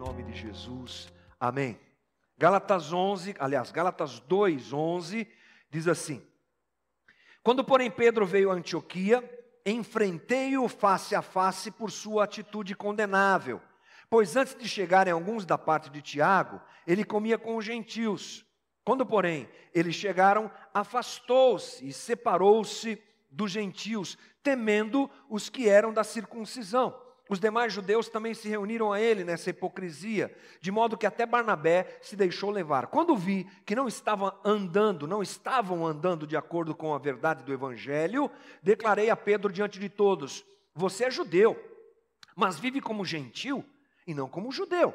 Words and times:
nome 0.00 0.22
de 0.22 0.32
Jesus. 0.32 1.12
Amém. 1.38 1.78
Gálatas 2.38 2.90
11, 2.90 3.34
aliás, 3.38 3.70
Gálatas 3.70 4.18
2, 4.20 4.72
11, 4.72 5.28
diz 5.70 5.86
assim: 5.86 6.22
Quando, 7.42 7.62
porém, 7.62 7.90
Pedro 7.90 8.24
veio 8.24 8.50
a 8.50 8.54
Antioquia, 8.54 9.22
enfrentei-o 9.64 10.66
face 10.68 11.14
a 11.14 11.20
face 11.20 11.70
por 11.70 11.90
sua 11.90 12.24
atitude 12.24 12.74
condenável. 12.74 13.60
Pois 14.08 14.36
antes 14.36 14.56
de 14.56 14.66
chegarem 14.66 15.12
alguns 15.12 15.44
da 15.44 15.58
parte 15.58 15.90
de 15.90 16.00
Tiago, 16.00 16.62
ele 16.86 17.04
comia 17.04 17.36
com 17.36 17.56
os 17.56 17.64
gentios. 17.64 18.42
Quando, 18.82 19.04
porém, 19.04 19.50
eles 19.74 19.94
chegaram, 19.94 20.50
afastou-se 20.72 21.86
e 21.86 21.92
separou-se 21.92 23.00
dos 23.30 23.50
gentios, 23.50 24.16
temendo 24.42 25.10
os 25.28 25.50
que 25.50 25.68
eram 25.68 25.92
da 25.92 26.02
circuncisão. 26.02 27.09
Os 27.30 27.38
demais 27.38 27.72
judeus 27.72 28.08
também 28.08 28.34
se 28.34 28.48
reuniram 28.48 28.92
a 28.92 29.00
ele 29.00 29.22
nessa 29.22 29.50
hipocrisia, 29.50 30.36
de 30.60 30.72
modo 30.72 30.98
que 30.98 31.06
até 31.06 31.24
Barnabé 31.24 32.00
se 32.02 32.16
deixou 32.16 32.50
levar. 32.50 32.88
Quando 32.88 33.16
vi 33.16 33.44
que 33.64 33.76
não 33.76 33.86
estavam 33.86 34.32
andando, 34.44 35.06
não 35.06 35.22
estavam 35.22 35.86
andando 35.86 36.26
de 36.26 36.36
acordo 36.36 36.74
com 36.74 36.92
a 36.92 36.98
verdade 36.98 37.44
do 37.44 37.52
evangelho, 37.52 38.28
declarei 38.60 39.10
a 39.10 39.16
Pedro 39.16 39.52
diante 39.52 39.78
de 39.78 39.88
todos: 39.88 40.44
Você 40.74 41.04
é 41.04 41.10
judeu, 41.10 41.56
mas 42.34 42.58
vive 42.58 42.80
como 42.80 43.04
gentil 43.04 43.64
e 44.04 44.12
não 44.12 44.28
como 44.28 44.50
judeu. 44.50 44.92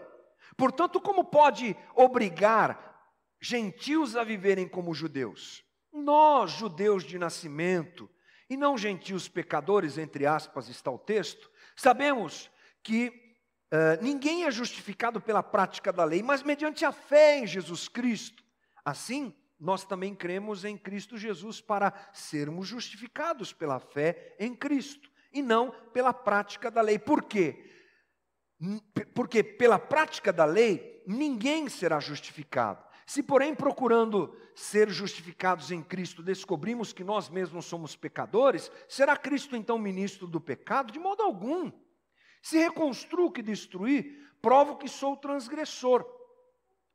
Portanto, 0.58 1.00
como 1.00 1.24
pode 1.24 1.74
obrigar 1.96 3.00
gentios 3.40 4.18
a 4.18 4.26
viverem 4.26 4.68
como 4.68 4.94
judeus? 4.94 5.64
Nós, 5.90 6.52
judeus 6.52 7.06
de 7.06 7.18
nascimento, 7.18 8.10
e 8.50 8.56
não 8.56 8.78
gentios 8.78 9.28
pecadores, 9.28 9.98
entre 9.98 10.26
aspas, 10.26 10.70
está 10.70 10.92
o 10.92 11.00
texto, 11.00 11.50
Sabemos 11.76 12.50
que 12.84 13.10
uh, 13.74 14.04
ninguém 14.04 14.46
é 14.46 14.52
justificado 14.52 15.20
pela 15.20 15.44
prática 15.44 15.92
da 15.92 16.04
lei, 16.04 16.24
mas 16.24 16.44
mediante 16.44 16.86
a 16.86 16.92
fé 16.92 17.40
em 17.40 17.48
Jesus 17.48 17.88
Cristo. 17.88 18.44
Assim, 18.84 19.36
nós 19.60 19.84
também 19.84 20.14
cremos 20.14 20.64
em 20.64 20.78
Cristo 20.78 21.18
Jesus 21.18 21.60
para 21.60 21.94
sermos 22.14 22.68
justificados 22.68 23.52
pela 23.52 23.80
fé 23.80 24.36
em 24.40 24.56
Cristo 24.56 25.10
e 25.34 25.42
não 25.42 25.72
pela 25.92 26.14
prática 26.14 26.70
da 26.70 26.82
lei. 26.82 27.00
Por 27.00 27.24
quê? 27.24 27.72
Porque 29.14 29.44
pela 29.44 29.80
prática 29.80 30.32
da 30.32 30.46
lei 30.46 31.04
ninguém 31.08 31.68
será 31.68 32.00
justificado. 32.00 32.85
Se, 33.06 33.22
porém, 33.22 33.54
procurando 33.54 34.36
ser 34.56 34.90
justificados 34.90 35.70
em 35.70 35.84
Cristo, 35.84 36.24
descobrimos 36.24 36.92
que 36.92 37.04
nós 37.04 37.30
mesmos 37.30 37.66
somos 37.66 37.96
pecadores, 37.96 38.72
será 38.88 39.16
Cristo 39.16 39.56
então 39.56 39.78
ministro 39.78 40.26
do 40.26 40.42
pecado? 40.42 40.92
De 40.92 41.00
modo 41.00 41.22
algum. 41.22 41.72
Se 42.42 42.58
reconstruo 42.58 43.32
que 43.32 43.44
destruir, 43.44 44.32
provo 44.42 44.78
que 44.78 44.88
sou 44.88 45.16
transgressor. 45.16 46.06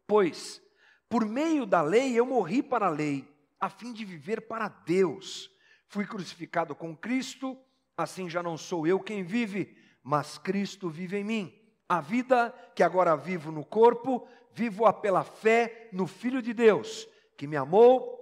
Pois, 0.06 0.60
por 1.08 1.24
meio 1.24 1.64
da 1.64 1.82
lei, 1.82 2.18
eu 2.18 2.26
morri 2.26 2.62
para 2.62 2.86
a 2.86 2.90
lei, 2.90 3.28
a 3.60 3.68
fim 3.68 3.92
de 3.92 4.04
viver 4.04 4.42
para 4.42 4.68
Deus. 4.68 5.50
Fui 5.86 6.04
crucificado 6.06 6.74
com 6.74 6.96
Cristo, 6.96 7.56
assim 7.96 8.28
já 8.28 8.42
não 8.42 8.56
sou 8.56 8.86
eu 8.86 8.98
quem 8.98 9.22
vive, 9.22 9.76
mas 10.02 10.38
Cristo 10.38 10.88
vive 10.88 11.18
em 11.18 11.24
mim. 11.24 11.59
A 11.90 12.00
vida 12.00 12.54
que 12.72 12.84
agora 12.84 13.16
vivo 13.16 13.50
no 13.50 13.64
corpo, 13.64 14.24
vivo-a 14.52 14.92
pela 14.92 15.24
fé 15.24 15.88
no 15.92 16.06
Filho 16.06 16.40
de 16.40 16.54
Deus, 16.54 17.08
que 17.36 17.48
me 17.48 17.56
amou 17.56 18.16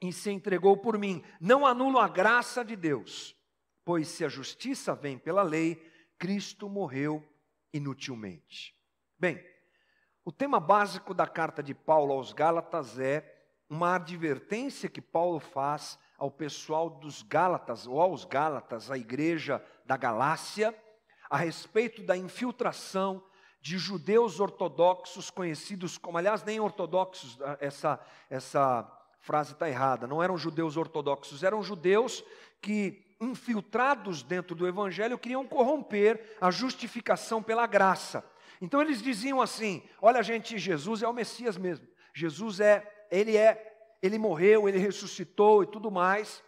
e 0.00 0.10
se 0.14 0.30
entregou 0.30 0.78
por 0.78 0.96
mim. 0.96 1.22
Não 1.38 1.66
anulo 1.66 1.98
a 1.98 2.08
graça 2.08 2.64
de 2.64 2.74
Deus, 2.74 3.36
pois 3.84 4.08
se 4.08 4.24
a 4.24 4.30
justiça 4.30 4.94
vem 4.94 5.18
pela 5.18 5.42
lei, 5.42 5.76
Cristo 6.18 6.70
morreu 6.70 7.22
inutilmente. 7.70 8.74
Bem, 9.18 9.44
o 10.24 10.32
tema 10.32 10.58
básico 10.58 11.12
da 11.12 11.26
carta 11.26 11.62
de 11.62 11.74
Paulo 11.74 12.14
aos 12.14 12.32
Gálatas 12.32 12.98
é 12.98 13.30
uma 13.68 13.96
advertência 13.96 14.88
que 14.88 15.02
Paulo 15.02 15.38
faz 15.38 15.98
ao 16.16 16.30
pessoal 16.30 16.88
dos 16.88 17.20
Gálatas, 17.20 17.86
ou 17.86 18.00
aos 18.00 18.24
Gálatas, 18.24 18.90
a 18.90 18.96
igreja 18.96 19.62
da 19.84 19.98
Galácia, 19.98 20.74
a 21.32 21.38
respeito 21.38 22.02
da 22.02 22.14
infiltração 22.14 23.24
de 23.58 23.78
judeus 23.78 24.38
ortodoxos, 24.38 25.30
conhecidos 25.30 25.96
como, 25.96 26.18
aliás, 26.18 26.44
nem 26.44 26.60
ortodoxos, 26.60 27.40
ah, 27.40 27.56
essa, 27.58 27.98
essa 28.28 28.86
frase 29.18 29.54
está 29.54 29.66
errada, 29.66 30.06
não 30.06 30.22
eram 30.22 30.36
judeus 30.36 30.76
ortodoxos, 30.76 31.42
eram 31.42 31.62
judeus 31.62 32.22
que, 32.60 33.16
infiltrados 33.18 34.22
dentro 34.22 34.54
do 34.54 34.68
evangelho, 34.68 35.16
queriam 35.16 35.46
corromper 35.46 36.36
a 36.38 36.50
justificação 36.50 37.42
pela 37.42 37.66
graça. 37.66 38.22
Então 38.60 38.82
eles 38.82 39.00
diziam 39.00 39.40
assim: 39.40 39.82
olha, 40.02 40.22
gente, 40.22 40.58
Jesus 40.58 41.02
é 41.02 41.08
o 41.08 41.14
Messias 41.14 41.56
mesmo. 41.56 41.88
Jesus 42.12 42.60
é, 42.60 43.06
ele 43.10 43.38
é, 43.38 43.96
ele 44.02 44.18
morreu, 44.18 44.68
ele 44.68 44.76
ressuscitou 44.76 45.62
e 45.62 45.66
tudo 45.66 45.90
mais. 45.90 46.42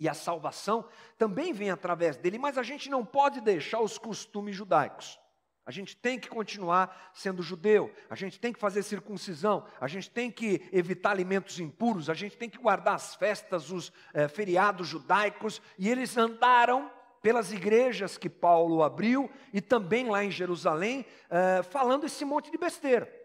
E 0.00 0.08
a 0.08 0.14
salvação 0.14 0.88
também 1.18 1.52
vem 1.52 1.70
através 1.70 2.16
dele, 2.16 2.38
mas 2.38 2.56
a 2.56 2.62
gente 2.62 2.88
não 2.88 3.04
pode 3.04 3.42
deixar 3.42 3.80
os 3.80 3.98
costumes 3.98 4.56
judaicos. 4.56 5.20
A 5.66 5.70
gente 5.70 5.94
tem 5.94 6.18
que 6.18 6.28
continuar 6.28 7.12
sendo 7.12 7.42
judeu, 7.42 7.92
a 8.08 8.14
gente 8.14 8.40
tem 8.40 8.50
que 8.50 8.58
fazer 8.58 8.82
circuncisão, 8.82 9.64
a 9.78 9.86
gente 9.86 10.10
tem 10.10 10.30
que 10.30 10.66
evitar 10.72 11.10
alimentos 11.10 11.60
impuros, 11.60 12.08
a 12.08 12.14
gente 12.14 12.36
tem 12.36 12.48
que 12.48 12.58
guardar 12.58 12.94
as 12.94 13.14
festas, 13.14 13.70
os 13.70 13.92
eh, 14.14 14.26
feriados 14.26 14.88
judaicos, 14.88 15.60
e 15.78 15.88
eles 15.88 16.16
andaram 16.16 16.90
pelas 17.20 17.52
igrejas 17.52 18.16
que 18.16 18.30
Paulo 18.30 18.82
abriu 18.82 19.30
e 19.52 19.60
também 19.60 20.08
lá 20.08 20.24
em 20.24 20.30
Jerusalém, 20.30 21.04
eh, 21.28 21.62
falando 21.62 22.06
esse 22.06 22.24
monte 22.24 22.50
de 22.50 22.56
besteira. 22.56 23.19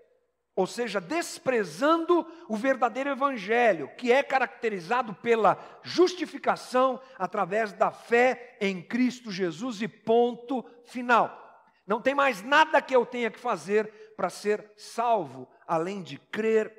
Ou 0.55 0.65
seja, 0.65 1.01
desprezando 1.01 2.25
o 2.47 2.55
verdadeiro 2.55 3.09
evangelho, 3.09 3.89
que 3.97 4.11
é 4.11 4.23
caracterizado 4.23 5.13
pela 5.13 5.59
justificação 5.83 6.99
através 7.19 7.73
da 7.73 7.91
fé 7.91 8.57
em 8.61 8.81
Cristo 8.81 9.31
Jesus 9.31 9.81
e 9.81 9.87
ponto 9.87 10.63
final. 10.85 11.41
Não 11.85 11.99
tem 11.99 12.15
mais 12.15 12.41
nada 12.41 12.81
que 12.81 12.95
eu 12.95 13.05
tenha 13.05 13.29
que 13.29 13.39
fazer 13.39 14.13
para 14.15 14.29
ser 14.29 14.71
salvo, 14.77 15.47
além 15.67 16.01
de 16.01 16.17
crer 16.17 16.73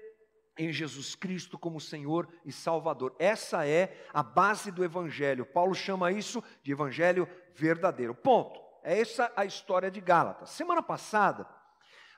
em 0.57 0.73
Jesus 0.73 1.15
Cristo 1.15 1.59
como 1.59 1.81
Senhor 1.81 2.27
e 2.45 2.51
Salvador. 2.51 3.15
Essa 3.19 3.67
é 3.67 3.95
a 4.13 4.23
base 4.23 4.73
do 4.73 4.83
Evangelho. 4.83 5.45
Paulo 5.45 5.75
chama 5.75 6.11
isso 6.11 6.43
de 6.63 6.73
Evangelho 6.73 7.29
verdadeiro. 7.55 8.15
Ponto. 8.15 8.59
É 8.83 9.01
essa 9.01 9.31
a 9.37 9.45
história 9.45 9.91
de 9.91 10.01
Gálatas. 10.01 10.51
Semana 10.51 10.83
passada, 10.83 11.47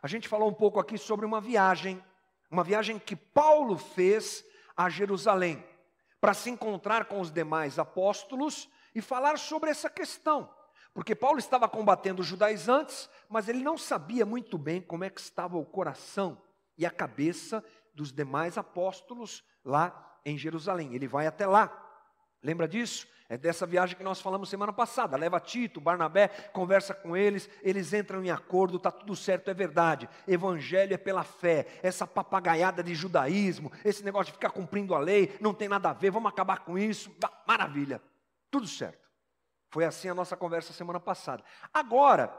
a 0.03 0.07
gente 0.07 0.29
falou 0.29 0.49
um 0.49 0.55
pouco 0.55 0.79
aqui 0.79 0.97
sobre 0.97 1.27
uma 1.27 1.41
viagem, 1.41 2.03
uma 2.51 2.65
viagem 2.65 2.99
que 2.99 3.17
Paulo 3.17 3.77
fez 3.77 4.45
a 4.77 4.89
Jerusalém, 4.89 5.65
para 6.21 6.35
se 6.35 6.51
encontrar 6.51 7.07
com 7.07 7.21
os 7.21 7.31
demais 7.31 7.79
apóstolos 7.79 8.69
e 8.95 9.01
falar 9.01 9.39
sobre 9.39 9.71
essa 9.71 9.91
questão. 9.91 10.49
Porque 10.95 11.15
Paulo 11.15 11.39
estava 11.39 11.69
combatendo 11.69 12.23
os 12.23 12.27
judaizantes, 12.27 13.09
mas 13.29 13.49
ele 13.49 13.63
não 13.63 13.77
sabia 13.77 14.25
muito 14.25 14.59
bem 14.59 14.81
como 14.81 15.05
é 15.05 15.11
que 15.11 15.21
estava 15.21 15.57
o 15.57 15.65
coração 15.65 16.41
e 16.77 16.87
a 16.87 16.91
cabeça 16.91 17.65
dos 17.95 18.13
demais 18.13 18.57
apóstolos 18.57 19.45
lá 19.65 20.21
em 20.25 20.39
Jerusalém. 20.39 20.95
Ele 20.95 21.07
vai 21.07 21.27
até 21.27 21.47
lá. 21.47 21.71
Lembra 22.43 22.67
disso? 22.67 23.07
É 23.31 23.37
dessa 23.37 23.67
viagem 23.67 23.95
que 23.95 24.03
nós 24.03 24.23
falamos 24.23 24.49
semana 24.49 24.73
passada. 24.73 25.17
Leva 25.17 25.39
Tito, 25.39 25.81
Barnabé, 25.81 26.29
conversa 26.53 26.95
com 26.95 27.15
eles, 27.15 27.49
eles 27.63 27.93
entram 27.93 28.25
em 28.25 28.31
acordo, 28.31 28.79
está 28.79 28.91
tudo 28.91 29.15
certo, 29.15 29.51
é 29.51 29.55
verdade. 29.55 30.09
Evangelho 30.27 30.95
é 30.95 30.97
pela 30.97 31.23
fé. 31.23 31.67
Essa 31.83 32.07
papagaiada 32.07 32.83
de 32.83 32.95
judaísmo, 32.95 33.71
esse 33.85 34.03
negócio 34.03 34.27
de 34.27 34.33
ficar 34.33 34.51
cumprindo 34.51 34.95
a 34.95 34.99
lei, 34.99 35.37
não 35.43 35.53
tem 35.53 35.69
nada 35.69 35.91
a 35.91 35.93
ver, 35.93 36.11
vamos 36.11 36.31
acabar 36.31 36.61
com 36.61 36.79
isso. 36.79 37.15
Maravilha, 37.47 38.01
tudo 38.51 38.67
certo. 38.67 39.07
Foi 39.71 39.85
assim 39.85 40.09
a 40.09 40.15
nossa 40.15 40.35
conversa 40.35 40.73
semana 40.73 40.99
passada. 40.99 41.45
Agora, 41.73 42.35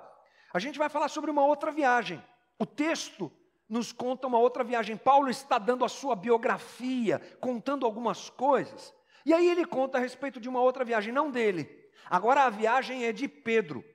a 0.51 0.57
gente 0.57 0.79
vai 0.79 0.89
falar 0.89 1.09
sobre 1.09 1.29
uma 1.29 1.45
outra 1.45 1.71
viagem. 1.71 2.23
O 2.57 2.65
texto 2.65 3.31
nos 3.69 3.91
conta 3.91 4.25
uma 4.25 4.39
outra 4.39 4.63
viagem. 4.63 4.97
Paulo 4.97 5.29
está 5.29 5.59
dando 5.59 5.85
a 5.85 5.89
sua 5.89 6.15
biografia, 6.15 7.19
contando 7.39 7.85
algumas 7.85 8.31
coisas. 8.31 8.91
E 9.29 9.33
aí 9.33 9.47
ele 9.47 9.63
conta 9.63 9.99
a 9.99 10.01
respeito 10.01 10.39
de 10.39 10.49
uma 10.49 10.59
outra 10.59 10.83
viagem, 10.83 11.13
não 11.13 11.29
dele. 11.29 11.69
Agora 12.09 12.45
a 12.45 12.49
viagem 12.49 13.05
é 13.05 13.11
de 13.11 13.27
Pedro. 13.27 13.85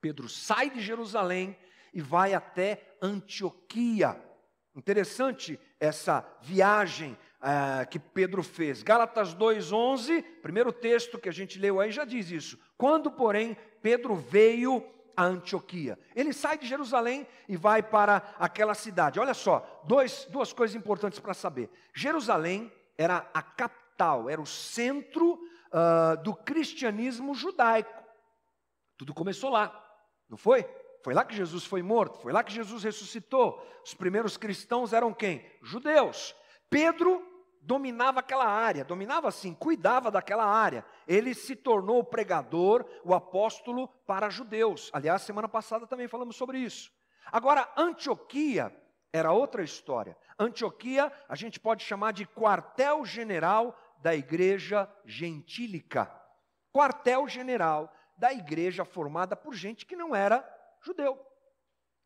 Pedro 0.00 0.30
sai 0.30 0.70
de 0.70 0.80
Jerusalém 0.80 1.54
e 1.92 2.00
vai 2.00 2.32
até 2.32 2.96
Antioquia. 3.02 4.18
Interessante 4.74 5.60
essa 5.78 6.26
viagem 6.40 7.18
ah, 7.38 7.84
que 7.84 7.98
Pedro 7.98 8.42
fez. 8.42 8.82
Gálatas 8.82 9.34
2,11, 9.34 10.24
primeiro 10.40 10.72
texto 10.72 11.18
que 11.18 11.28
a 11.28 11.32
gente 11.32 11.58
leu 11.58 11.78
aí 11.78 11.92
já 11.92 12.06
diz 12.06 12.30
isso. 12.30 12.58
Quando, 12.78 13.10
porém, 13.10 13.58
Pedro 13.82 14.14
veio 14.14 14.82
a 15.14 15.22
Antioquia. 15.22 15.98
Ele 16.14 16.32
sai 16.32 16.56
de 16.56 16.66
Jerusalém 16.66 17.26
e 17.46 17.58
vai 17.58 17.82
para 17.82 18.34
aquela 18.38 18.72
cidade. 18.72 19.20
Olha 19.20 19.34
só, 19.34 19.82
dois, 19.84 20.26
duas 20.30 20.50
coisas 20.50 20.74
importantes 20.74 21.18
para 21.18 21.34
saber. 21.34 21.68
Jerusalém 21.94 22.72
era 22.96 23.28
a 23.34 23.42
capital, 23.42 23.85
era 24.28 24.40
o 24.40 24.46
centro 24.46 25.34
uh, 25.34 26.22
do 26.22 26.34
cristianismo 26.34 27.34
judaico. 27.34 28.02
Tudo 28.96 29.14
começou 29.14 29.50
lá, 29.50 29.72
não 30.28 30.36
foi? 30.36 30.68
Foi 31.02 31.14
lá 31.14 31.24
que 31.24 31.36
Jesus 31.36 31.64
foi 31.64 31.82
morto, 31.82 32.18
foi 32.18 32.32
lá 32.32 32.42
que 32.42 32.52
Jesus 32.52 32.82
ressuscitou. 32.82 33.64
Os 33.84 33.94
primeiros 33.94 34.36
cristãos 34.36 34.92
eram 34.92 35.14
quem? 35.14 35.44
Judeus. 35.62 36.34
Pedro 36.68 37.24
dominava 37.62 38.20
aquela 38.20 38.46
área, 38.46 38.84
dominava 38.84 39.28
assim, 39.28 39.54
cuidava 39.54 40.10
daquela 40.10 40.44
área. 40.44 40.84
Ele 41.06 41.34
se 41.34 41.54
tornou 41.54 41.98
o 42.00 42.04
pregador, 42.04 42.84
o 43.04 43.14
apóstolo 43.14 43.88
para 44.06 44.30
judeus. 44.30 44.90
Aliás, 44.92 45.22
semana 45.22 45.48
passada 45.48 45.86
também 45.86 46.08
falamos 46.08 46.36
sobre 46.36 46.58
isso. 46.58 46.90
Agora, 47.30 47.68
Antioquia 47.76 48.74
era 49.12 49.32
outra 49.32 49.62
história. 49.62 50.16
Antioquia 50.38 51.12
a 51.28 51.34
gente 51.34 51.58
pode 51.58 51.82
chamar 51.84 52.12
de 52.12 52.26
quartel-general 52.26 53.76
da 54.02 54.14
igreja 54.14 54.90
gentílica. 55.04 56.10
Quartel-general 56.72 57.92
da 58.16 58.32
igreja 58.32 58.84
formada 58.84 59.36
por 59.36 59.54
gente 59.54 59.84
que 59.84 59.96
não 59.96 60.14
era 60.14 60.44
judeu. 60.82 61.18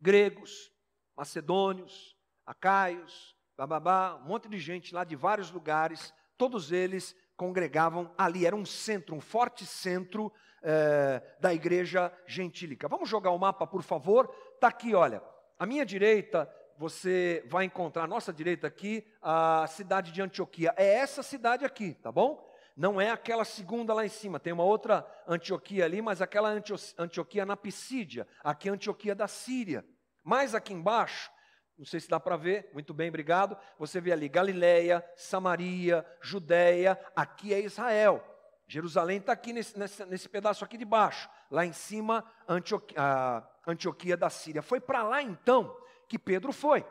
Gregos, 0.00 0.72
macedônios, 1.16 2.16
acaios, 2.46 3.36
bababá, 3.56 4.16
um 4.16 4.26
monte 4.26 4.48
de 4.48 4.58
gente 4.58 4.94
lá 4.94 5.04
de 5.04 5.14
vários 5.14 5.50
lugares, 5.50 6.14
todos 6.36 6.72
eles 6.72 7.14
congregavam 7.36 8.12
ali, 8.16 8.46
era 8.46 8.56
um 8.56 8.64
centro, 8.64 9.14
um 9.14 9.20
forte 9.20 9.66
centro 9.66 10.32
é, 10.62 11.22
da 11.40 11.52
igreja 11.54 12.12
gentílica. 12.26 12.88
Vamos 12.88 13.08
jogar 13.08 13.30
o 13.30 13.38
mapa, 13.38 13.66
por 13.66 13.82
favor? 13.82 14.34
Está 14.54 14.68
aqui, 14.68 14.94
olha, 14.94 15.22
à 15.58 15.66
minha 15.66 15.84
direita 15.84 16.50
você 16.80 17.44
vai 17.46 17.66
encontrar, 17.66 18.04
à 18.04 18.06
nossa 18.06 18.32
direita 18.32 18.66
aqui, 18.66 19.06
a 19.20 19.66
cidade 19.66 20.10
de 20.12 20.22
Antioquia. 20.22 20.72
É 20.78 20.94
essa 20.94 21.22
cidade 21.22 21.62
aqui, 21.62 21.92
tá 21.92 22.10
bom? 22.10 22.50
Não 22.74 22.98
é 22.98 23.10
aquela 23.10 23.44
segunda 23.44 23.92
lá 23.92 24.06
em 24.06 24.08
cima, 24.08 24.40
tem 24.40 24.50
uma 24.50 24.64
outra 24.64 25.06
Antioquia 25.28 25.84
ali, 25.84 26.00
mas 26.00 26.22
aquela 26.22 26.48
Antioquia 26.96 27.44
na 27.44 27.54
Pisídia, 27.54 28.26
aqui 28.42 28.70
é 28.70 28.72
Antioquia 28.72 29.14
da 29.14 29.28
Síria. 29.28 29.84
Mais 30.24 30.54
aqui 30.54 30.72
embaixo, 30.72 31.30
não 31.76 31.84
sei 31.84 32.00
se 32.00 32.08
dá 32.08 32.18
para 32.18 32.38
ver, 32.38 32.70
muito 32.72 32.94
bem, 32.94 33.10
obrigado. 33.10 33.58
Você 33.78 34.00
vê 34.00 34.12
ali 34.12 34.26
Galiléia, 34.26 35.04
Samaria, 35.16 36.02
Judéia, 36.22 36.98
aqui 37.14 37.52
é 37.52 37.60
Israel. 37.60 38.24
Jerusalém 38.66 39.18
está 39.18 39.32
aqui 39.32 39.52
nesse, 39.52 39.78
nesse, 39.78 40.06
nesse, 40.06 40.28
pedaço 40.30 40.64
aqui 40.64 40.78
de 40.78 40.86
baixo. 40.86 41.28
Lá 41.50 41.66
em 41.66 41.74
cima, 41.74 42.24
Antioquia, 42.48 42.96
Antioquia 43.66 44.16
da 44.16 44.30
Síria. 44.30 44.62
Foi 44.62 44.80
para 44.80 45.02
lá 45.02 45.20
então 45.20 45.76
que 46.10 46.18
Pedro 46.18 46.52
foi. 46.52 46.84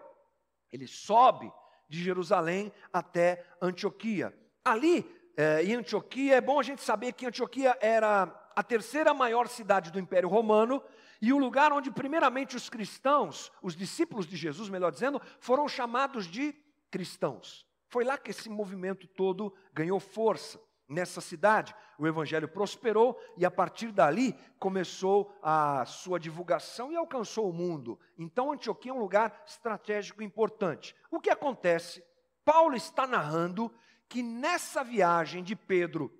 Ele 0.71 0.88
sobe 0.88 1.51
de 1.89 2.01
Jerusalém 2.01 2.71
até 2.94 3.45
Antioquia. 3.62 4.33
Ali, 4.63 5.06
é, 5.36 5.62
em 5.62 5.75
Antioquia, 5.75 6.36
é 6.36 6.42
bom 6.42 6.57
a 6.57 6.63
gente 6.63 6.81
saber 6.81 7.12
que 7.12 7.25
Antioquia 7.25 7.77
era 7.81 8.33
a 8.56 8.63
terceira 8.63 9.13
maior 9.13 9.50
cidade 9.50 9.92
do 9.92 10.00
Império 10.00 10.30
Romano 10.30 10.81
e 11.21 11.33
o 11.33 11.38
lugar 11.38 11.74
onde, 11.74 11.92
primeiramente, 11.92 12.56
os 12.56 12.69
cristãos, 12.69 13.51
os 13.62 13.75
discípulos 13.75 14.25
de 14.25 14.38
Jesus, 14.38 14.69
melhor 14.69 14.89
dizendo, 14.89 15.21
foram 15.42 15.68
chamados 15.68 16.25
de 16.25 16.56
cristãos. 16.89 17.68
Foi 17.89 18.06
lá 18.06 18.18
que 18.18 18.31
esse 18.31 18.50
movimento 18.50 19.06
todo 19.06 19.54
ganhou 19.74 20.00
força 20.00 20.62
nessa 20.89 21.21
cidade. 21.21 21.75
O 21.97 22.07
evangelho 22.07 22.47
prosperou 22.47 23.18
e 23.38 23.45
a 23.45 23.51
partir 23.51 23.91
dali 23.91 24.36
começou 24.57 25.38
a 25.41 25.86
sua 25.86 26.19
divulgação 26.19 26.91
e 26.91 26.95
alcançou 26.95 27.50
o 27.50 27.53
mundo. 27.53 28.00
Então 28.18 28.51
Antioquia 28.51 28.91
é 28.91 28.95
um 28.95 29.00
lugar 29.00 29.44
estratégico 29.45 30.24
importante. 30.24 30.95
O 31.12 31.19
que 31.19 31.30
acontece? 31.30 32.03
Paulo 32.44 32.75
está 32.75 33.06
narrando 33.06 33.71
que 34.09 34.24
nessa 34.24 34.83
viagem 34.83 35.44
de 35.44 35.56
Pedro 35.56 36.12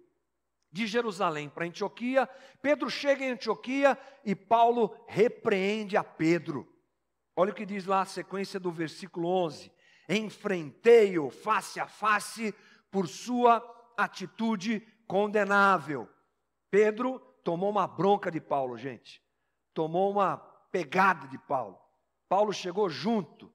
de 0.72 0.86
Jerusalém 0.86 1.50
para 1.50 1.66
Antioquia, 1.66 2.30
Pedro 2.62 2.90
chega 2.92 3.26
em 3.26 3.32
Antioquia 3.32 3.98
e 4.24 4.36
Paulo 4.36 4.96
repreende 5.08 5.98
a 5.98 6.04
Pedro. 6.04 6.72
Olha 7.36 7.52
o 7.52 7.56
que 7.56 7.66
diz 7.66 7.86
lá 7.86 8.02
a 8.02 8.06
sequência 8.06 8.60
do 8.60 8.72
versículo 8.72 9.28
11: 9.28 9.72
Enfrentei-o 10.08 11.32
face 11.32 11.80
a 11.80 11.88
face 11.88 12.54
por 12.92 13.08
sua 13.08 13.60
atitude 14.04 14.82
condenável. 15.08 16.10
Pedro 16.70 17.20
tomou 17.44 17.70
uma 17.70 17.88
bronca 17.88 18.30
de 18.30 18.40
Paulo, 18.40 18.78
gente. 18.78 19.22
Tomou 19.74 20.12
uma 20.12 20.38
pegada 20.72 21.28
de 21.28 21.38
Paulo. 21.38 21.80
Paulo 22.28 22.54
chegou 22.54 22.90
junto, 22.90 23.52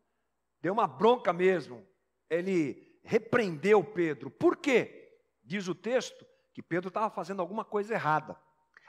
deu 0.61 0.73
uma 0.73 0.87
bronca 0.87 1.33
mesmo. 1.33 1.87
Ele 2.29 2.99
repreendeu 3.05 3.85
Pedro. 3.85 4.31
Por 4.31 4.57
quê? 4.57 5.21
Diz 5.45 5.69
o 5.69 5.75
texto 5.75 6.27
que 6.53 6.63
Pedro 6.63 6.89
estava 6.89 7.11
fazendo 7.11 7.41
alguma 7.41 7.65
coisa 7.65 7.95
errada. 7.95 8.37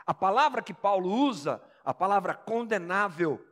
A 0.06 0.14
palavra 0.14 0.62
que 0.62 0.74
Paulo 0.74 1.10
usa, 1.10 1.62
a 1.84 1.94
palavra 1.94 2.34
condenável, 2.34 3.44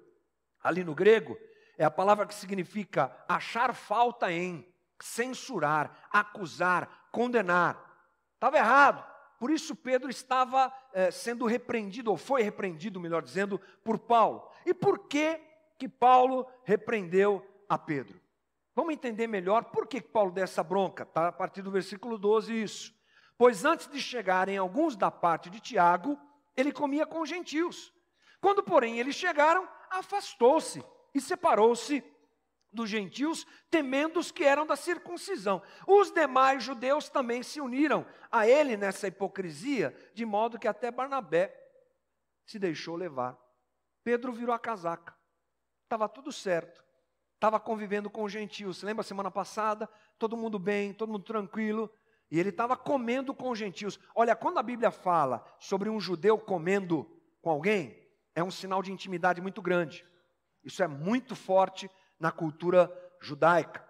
ali 0.62 0.84
no 0.84 0.96
grego, 0.96 1.38
é 1.78 1.84
a 1.84 1.92
palavra 1.92 2.26
que 2.26 2.34
significa 2.34 3.16
achar 3.28 3.74
falta 3.74 4.32
em, 4.32 4.66
censurar, 5.02 6.08
acusar, 6.12 7.10
condenar. 7.12 7.93
Estava 8.44 8.58
errado. 8.58 9.06
Por 9.40 9.50
isso 9.50 9.74
Pedro 9.74 10.10
estava 10.10 10.70
é, 10.92 11.10
sendo 11.12 11.46
repreendido, 11.46 12.12
ou 12.12 12.18
foi 12.18 12.42
repreendido, 12.42 13.00
melhor 13.00 13.22
dizendo, 13.22 13.58
por 13.86 13.98
Paulo. 13.98 14.46
E 14.66 14.74
por 14.74 15.08
que 15.08 15.40
que 15.78 15.88
Paulo 15.88 16.46
repreendeu 16.66 17.42
a 17.70 17.78
Pedro? 17.78 18.20
Vamos 18.76 18.94
entender 18.94 19.28
melhor 19.28 19.64
por 19.66 19.88
que 19.88 20.02
Paulo 20.02 20.30
deu 20.30 20.44
essa 20.44 20.62
bronca. 20.62 21.04
Está 21.04 21.30
a 21.30 21.32
partir 21.32 21.62
do 21.62 21.72
versículo 21.72 22.18
12 22.18 22.54
isso. 22.62 22.94
Pois 23.38 23.64
antes 23.64 23.88
de 23.88 24.02
chegarem 24.02 24.58
alguns 24.58 24.98
da 24.98 25.10
parte 25.10 25.50
de 25.50 25.62
Tiago, 25.62 26.20
ele 26.54 26.74
comia 26.74 27.06
com 27.06 27.26
gentios. 27.26 27.94
Quando, 28.42 28.62
porém, 28.62 29.00
eles 29.00 29.16
chegaram, 29.16 29.66
afastou-se 29.90 30.84
e 31.16 31.22
separou-se 31.22 32.04
dos 32.74 32.90
gentios, 32.90 33.46
temendo 33.70 34.20
os 34.20 34.32
que 34.32 34.44
eram 34.44 34.66
da 34.66 34.76
circuncisão. 34.76 35.62
Os 35.88 36.12
demais 36.12 36.64
judeus 36.64 37.10
também 37.10 37.44
se 37.44 37.62
uniram 37.62 38.06
a 38.32 38.48
ele 38.48 38.76
nessa 38.76 39.08
hipocrisia, 39.08 39.96
de 40.14 40.26
modo 40.26 40.60
que 40.60 40.68
até 40.68 40.92
Barnabé 40.92 41.56
se 42.46 42.58
deixou 42.58 42.96
levar. 42.96 43.38
Pedro 44.04 44.34
virou 44.34 44.54
a 44.54 44.60
casaca. 44.60 45.16
Estava 45.84 46.10
tudo 46.10 46.32
certo. 46.32 46.84
Estava 47.36 47.60
convivendo 47.60 48.10
com 48.10 48.24
os 48.24 48.32
gentios. 48.32 48.78
Você 48.78 48.86
lembra 48.86 49.04
semana 49.04 49.30
passada? 49.30 49.90
Todo 50.18 50.38
mundo 50.38 50.58
bem, 50.58 50.94
todo 50.94 51.12
mundo 51.12 51.24
tranquilo. 51.24 51.90
E 52.32 52.40
ele 52.40 52.50
estava 52.50 52.76
comendo 52.76 53.34
com 53.34 53.50
os 53.50 53.60
gentios. 53.60 54.00
Olha, 54.16 54.36
quando 54.36 54.58
a 54.58 54.64
Bíblia 54.64 54.92
fala 54.92 55.46
sobre 55.60 55.90
um 55.90 56.00
judeu 56.00 56.38
comendo 56.38 57.06
com 57.42 57.50
alguém, 57.50 58.02
é 58.34 58.44
um 58.44 58.50
sinal 58.50 58.82
de 58.82 58.92
intimidade 58.92 59.42
muito 59.42 59.62
grande. 59.62 60.06
Isso 60.64 60.82
é 60.82 60.88
muito 60.88 61.36
forte 61.36 61.90
na 62.24 62.32
cultura 62.32 62.90
judaica. 63.20 63.86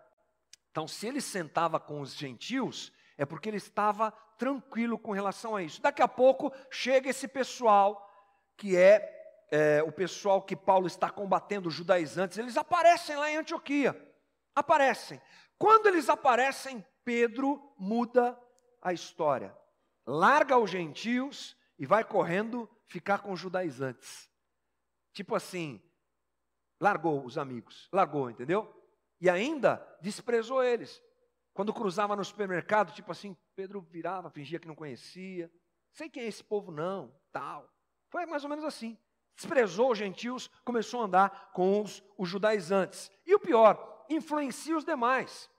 Então, 0.72 0.88
se 0.88 1.06
ele 1.06 1.22
sentava 1.22 1.80
com 1.80 2.02
os 2.02 2.16
gentios, 2.16 2.92
é 3.16 3.28
porque 3.28 3.48
ele 3.48 3.58
estava 3.58 4.10
tranquilo 4.40 4.98
com 4.98 5.12
relação 5.12 5.56
a 5.56 5.62
isso. 5.62 5.80
Daqui 5.80 6.02
a 6.02 6.08
pouco 6.08 6.52
chega 6.72 7.12
esse 7.12 7.28
pessoal, 7.28 8.12
que 8.58 8.76
é, 8.76 9.48
é 9.52 9.84
o 9.84 9.92
pessoal 9.92 10.42
que 10.42 10.56
Paulo 10.56 10.88
está 10.88 11.12
combatendo, 11.12 11.70
os 11.70 11.76
judaizantes, 11.76 12.40
eles 12.40 12.58
aparecem 12.58 13.16
lá 13.16 13.30
em 13.30 13.38
Antioquia. 13.38 13.96
Aparecem. 14.56 15.22
Quando 15.60 15.86
eles 15.86 16.10
aparecem, 16.10 16.84
Pedro 17.06 17.62
muda 17.78 18.36
a 18.82 18.92
história. 18.92 19.56
Larga 20.08 20.58
os 20.58 20.72
gentios 20.72 21.56
e 21.78 21.86
vai 21.86 22.04
correndo 22.04 22.68
ficar 22.88 23.20
com 23.20 23.32
os 23.32 23.40
judaizantes. 23.40 24.28
Tipo 25.14 25.36
assim, 25.36 25.80
Largou 26.84 27.24
os 27.24 27.38
amigos, 27.38 27.88
largou, 27.94 28.30
entendeu? 28.30 28.70
E 29.22 29.30
ainda 29.30 29.82
desprezou 30.02 30.62
eles. 30.62 31.02
Quando 31.54 31.74
cruzava 31.74 32.14
no 32.14 32.26
supermercado, 32.26 32.92
tipo 32.92 33.10
assim, 33.10 33.38
Pedro 33.56 33.80
virava, 33.80 34.30
fingia 34.30 34.60
que 34.60 34.68
não 34.68 34.76
conhecia. 34.76 35.50
Sei 35.94 36.10
quem 36.10 36.24
é 36.24 36.28
esse 36.28 36.44
povo, 36.44 36.74
não, 36.74 37.16
tal. 37.32 37.74
Foi 38.10 38.26
mais 38.26 38.44
ou 38.44 38.50
menos 38.50 38.66
assim. 38.66 38.98
Desprezou 39.34 39.94
os 39.94 39.98
gentios, 39.98 40.50
começou 40.66 41.00
a 41.00 41.06
andar 41.06 41.52
com 41.54 41.82
os, 41.82 42.04
os 42.18 42.28
judaizantes. 42.28 43.10
E 43.26 43.34
o 43.34 43.40
pior, 43.40 44.06
influencia 44.10 44.76
os 44.76 44.84
demais. 44.84 45.50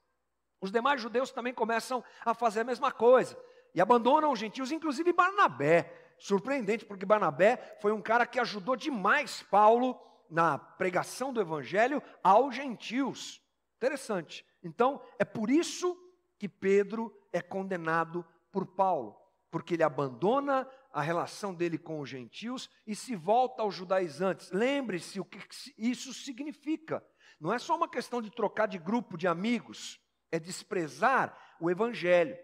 Os 0.61 0.71
demais 0.71 1.01
judeus 1.01 1.33
também 1.33 1.55
começam 1.55 2.05
a 2.23 2.35
fazer 2.35 2.61
a 2.61 2.65
mesma 2.65 2.93
coisa. 2.93 3.35
E 3.75 3.81
abandonam 3.81 4.31
os 4.31 4.39
gentios, 4.39 4.71
inclusive 4.71 5.11
Barnabé. 5.11 5.91
Surpreendente, 6.19 6.85
porque 6.85 7.07
Barnabé 7.07 7.79
foi 7.81 7.93
um 7.93 8.03
cara 8.03 8.27
que 8.27 8.39
ajudou 8.39 8.77
demais 8.77 9.43
Paulo 9.45 9.99
na 10.35 10.59
pregação 10.59 11.33
do 11.33 11.41
evangelho 11.41 12.03
aos 12.21 12.57
gentios. 12.57 13.41
Interessante. 13.77 14.45
Então, 14.65 15.01
é 15.17 15.25
por 15.25 15.49
isso 15.49 15.97
que 16.37 16.49
Pedro 16.49 17.17
é 17.33 17.41
condenado 17.41 18.27
por 18.51 18.67
Paulo, 18.67 19.17
porque 19.49 19.75
ele 19.75 19.85
abandona 19.85 20.69
a 20.93 21.01
relação 21.01 21.55
dele 21.55 21.79
com 21.79 22.01
os 22.01 22.09
gentios 22.09 22.69
e 22.85 22.97
se 22.97 23.15
volta 23.15 23.63
aos 23.63 23.77
judaizantes. 23.77 24.51
Lembre-se 24.51 25.21
o 25.21 25.25
que 25.25 25.39
isso 25.79 26.13
significa. 26.13 27.05
Não 27.39 27.53
é 27.53 27.59
só 27.61 27.77
uma 27.77 27.89
questão 27.89 28.21
de 28.21 28.29
trocar 28.29 28.67
de 28.67 28.79
grupo 28.79 29.17
de 29.17 29.29
amigos, 29.29 30.01
é 30.33 30.41
desprezar 30.41 31.39
o 31.61 31.71
evangelho. 31.71 32.37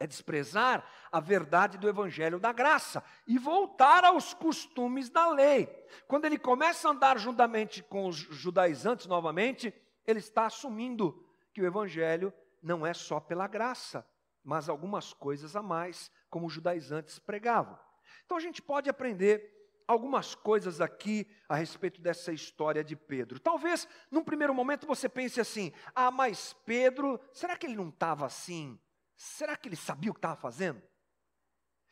É 0.00 0.06
desprezar 0.06 0.82
a 1.12 1.20
verdade 1.20 1.76
do 1.76 1.86
evangelho 1.86 2.40
da 2.40 2.52
graça 2.52 3.04
e 3.26 3.38
voltar 3.38 4.02
aos 4.02 4.32
costumes 4.32 5.10
da 5.10 5.28
lei. 5.30 5.66
Quando 6.08 6.24
ele 6.24 6.38
começa 6.38 6.88
a 6.88 6.90
andar 6.90 7.18
juntamente 7.18 7.82
com 7.82 8.06
os 8.06 8.16
judaizantes 8.16 9.04
novamente, 9.06 9.74
ele 10.06 10.18
está 10.18 10.46
assumindo 10.46 11.22
que 11.52 11.60
o 11.60 11.66
evangelho 11.66 12.32
não 12.62 12.86
é 12.86 12.94
só 12.94 13.20
pela 13.20 13.46
graça, 13.46 14.06
mas 14.42 14.70
algumas 14.70 15.12
coisas 15.12 15.54
a 15.54 15.62
mais, 15.62 16.10
como 16.30 16.46
os 16.46 16.52
judaizantes 16.52 17.18
pregavam. 17.18 17.78
Então 18.24 18.38
a 18.38 18.40
gente 18.40 18.62
pode 18.62 18.88
aprender 18.88 19.60
algumas 19.86 20.34
coisas 20.34 20.80
aqui 20.80 21.26
a 21.48 21.56
respeito 21.56 22.00
dessa 22.00 22.32
história 22.32 22.82
de 22.84 22.94
Pedro. 22.94 23.40
Talvez, 23.40 23.88
num 24.10 24.24
primeiro 24.24 24.54
momento, 24.54 24.86
você 24.86 25.08
pense 25.08 25.40
assim: 25.40 25.72
ah, 25.94 26.10
mas 26.10 26.54
Pedro, 26.64 27.20
será 27.32 27.56
que 27.56 27.66
ele 27.66 27.76
não 27.76 27.88
estava 27.88 28.24
assim? 28.24 28.78
Será 29.20 29.54
que 29.54 29.68
ele 29.68 29.76
sabia 29.76 30.10
o 30.10 30.14
que 30.14 30.18
estava 30.18 30.34
fazendo? 30.34 30.80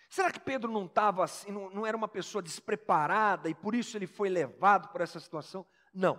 Será 0.08 0.30
que 0.30 0.40
Pedro 0.40 0.73
não 0.73 0.87
estava 0.87 1.23
assim, 1.23 1.52
não, 1.52 1.68
não 1.68 1.87
era 1.87 1.94
uma 1.94 2.08
pessoa 2.08 2.40
despreparada 2.40 3.50
e 3.50 3.54
por 3.54 3.75
isso 3.75 3.99
ele 3.99 4.06
foi 4.06 4.30
levado 4.30 4.88
por 4.88 5.02
essa 5.02 5.20
situação? 5.20 5.66
Não. 5.92 6.18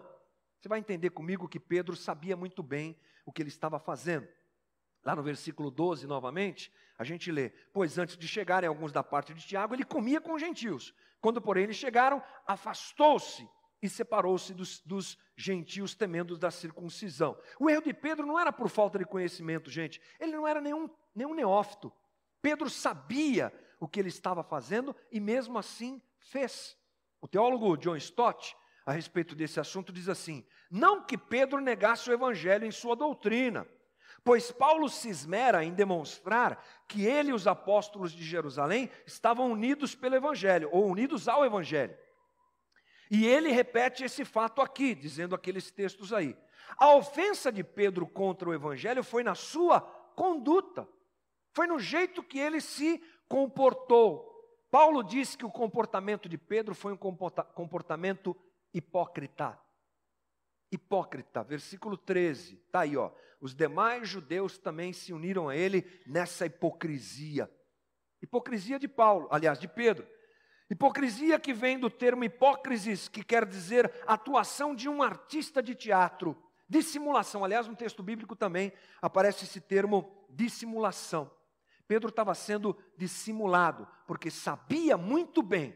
Você 0.60 0.70
vai 0.70 0.78
entender 0.78 1.10
comigo 1.10 1.50
que 1.50 1.60
Pedro 1.60 1.96
sabia 1.96 2.38
muito 2.38 2.62
bem 2.62 2.96
o 3.26 3.32
que 3.32 3.42
ele 3.42 3.50
estava 3.50 3.80
fazendo. 3.80 4.28
Lá 5.04 5.16
no 5.16 5.24
versículo 5.24 5.72
12, 5.72 6.06
novamente, 6.06 6.72
a 6.96 7.04
gente 7.04 7.32
lê: 7.32 7.50
Pois 7.74 7.98
antes 7.98 8.16
de 8.16 8.28
chegarem 8.28 8.68
alguns 8.68 8.92
da 8.92 9.04
parte 9.04 9.34
de 9.34 9.44
Tiago, 9.44 9.74
ele 9.74 9.86
comia 9.86 10.22
com 10.22 10.36
os 10.36 10.40
gentios. 10.40 10.94
Quando, 11.20 11.42
porém, 11.42 11.64
eles 11.64 11.78
chegaram, 11.78 12.22
afastou-se 12.46 13.50
e 13.82 13.90
separou-se 13.90 14.54
dos, 14.54 14.80
dos, 14.82 15.18
gentios 15.36 15.96
temendo 15.96 16.38
da 16.38 16.52
circuncisão. 16.52 17.40
O 17.60 17.70
erro 17.70 17.84
de 17.84 17.94
Pedro 17.94 18.26
não 18.26 18.38
era 18.38 18.52
por 18.52 18.70
falta 18.70 19.00
de 19.00 19.06
conhecimento, 19.06 19.70
gente. 19.70 20.02
Ele 20.20 20.34
não 20.34 20.48
era 20.48 20.60
nenhum, 20.60 20.90
nenhum 21.16 21.34
neófito. 21.34 21.92
Pedro 22.42 22.70
sabia 22.70 23.54
o 23.80 23.88
que 23.88 24.00
ele 24.00 24.10
estava 24.10 24.44
fazendo 24.44 24.96
e 25.12 25.20
mesmo 25.20 25.58
assim 25.58 26.02
fez. 26.20 26.78
O 27.22 27.28
teólogo 27.28 27.78
John 27.78 27.96
Stott, 27.96 28.56
a 28.86 28.92
respeito 28.92 29.34
desse 29.34 29.60
assunto, 29.60 29.94
diz 29.94 30.10
assim: 30.10 30.46
Não 30.70 31.06
que 31.06 31.18
Pedro 31.18 31.62
negasse 31.62 32.10
o 32.10 32.14
evangelho 32.14 32.66
em 32.66 32.72
sua 32.72 32.96
doutrina 32.96 33.66
Pois 34.24 34.52
Paulo 34.52 34.90
se 34.90 35.10
esmera 35.10 35.64
em 35.64 35.74
demonstrar 35.74 36.64
que 36.88 37.06
ele 37.06 37.30
e 37.30 37.34
os 37.34 37.48
apóstolos 37.48 38.12
de 38.12 38.24
Jerusalém 38.24 38.90
estavam 39.06 39.52
unidos 39.52 39.96
pelo 39.96 40.16
Evangelho, 40.16 40.70
ou 40.72 40.88
unidos 40.88 41.28
ao 41.28 41.46
Evangelho. 41.46 41.98
E 43.10 43.26
ele 43.26 43.50
repete 43.50 44.04
esse 44.04 44.24
fato 44.24 44.62
aqui, 44.62 44.94
dizendo 44.94 45.34
aqueles 45.34 45.72
textos 45.72 46.14
aí. 46.14 46.38
A 46.78 46.94
ofensa 46.94 47.52
de 47.52 47.64
Pedro 47.64 48.06
contra 48.06 48.48
o 48.48 48.54
Evangelho 48.54 49.04
foi 49.04 49.24
na 49.24 49.34
sua 49.34 49.82
conduta, 50.16 50.88
foi 51.52 51.66
no 51.66 51.80
jeito 51.80 52.22
que 52.22 52.38
ele 52.38 52.62
se 52.62 53.02
comportou. 53.28 54.28
Paulo 54.70 55.02
diz 55.02 55.36
que 55.36 55.46
o 55.46 55.52
comportamento 55.52 56.30
de 56.30 56.38
Pedro 56.38 56.76
foi 56.76 56.94
um 56.94 56.98
comportamento 56.98 58.36
hipócrita. 58.74 59.60
Hipócrita, 60.72 61.44
versículo 61.44 61.98
13, 61.98 62.56
está 62.56 62.82
aí, 62.82 62.96
ó. 62.96 63.12
Os 63.42 63.56
demais 63.56 64.08
judeus 64.08 64.60
também 64.60 64.94
se 64.94 65.12
uniram 65.12 65.50
a 65.50 65.56
ele 65.56 65.84
nessa 66.06 66.46
hipocrisia. 66.46 67.50
Hipocrisia 68.22 68.78
de 68.78 68.88
Paulo, 68.88 69.28
aliás, 69.32 69.58
de 69.58 69.68
Pedro. 69.68 70.08
Hipocrisia 70.70 71.40
que 71.40 71.54
vem 71.54 71.80
do 71.80 71.90
termo 71.90 72.24
hipócrisis, 72.24 73.08
que 73.08 73.24
quer 73.24 73.46
dizer 73.46 73.92
atuação 74.06 74.76
de 74.76 74.88
um 74.88 75.02
artista 75.02 75.64
de 75.64 75.74
teatro. 75.74 76.38
Dissimulação, 76.68 77.44
aliás, 77.44 77.68
no 77.68 77.76
texto 77.76 78.04
bíblico 78.04 78.36
também 78.36 78.72
aparece 79.02 79.46
esse 79.46 79.60
termo 79.60 80.28
dissimulação. 80.30 81.32
Pedro 81.88 82.10
estava 82.10 82.36
sendo 82.36 82.78
dissimulado, 82.96 83.88
porque 84.06 84.30
sabia 84.30 84.96
muito 84.96 85.42
bem 85.42 85.76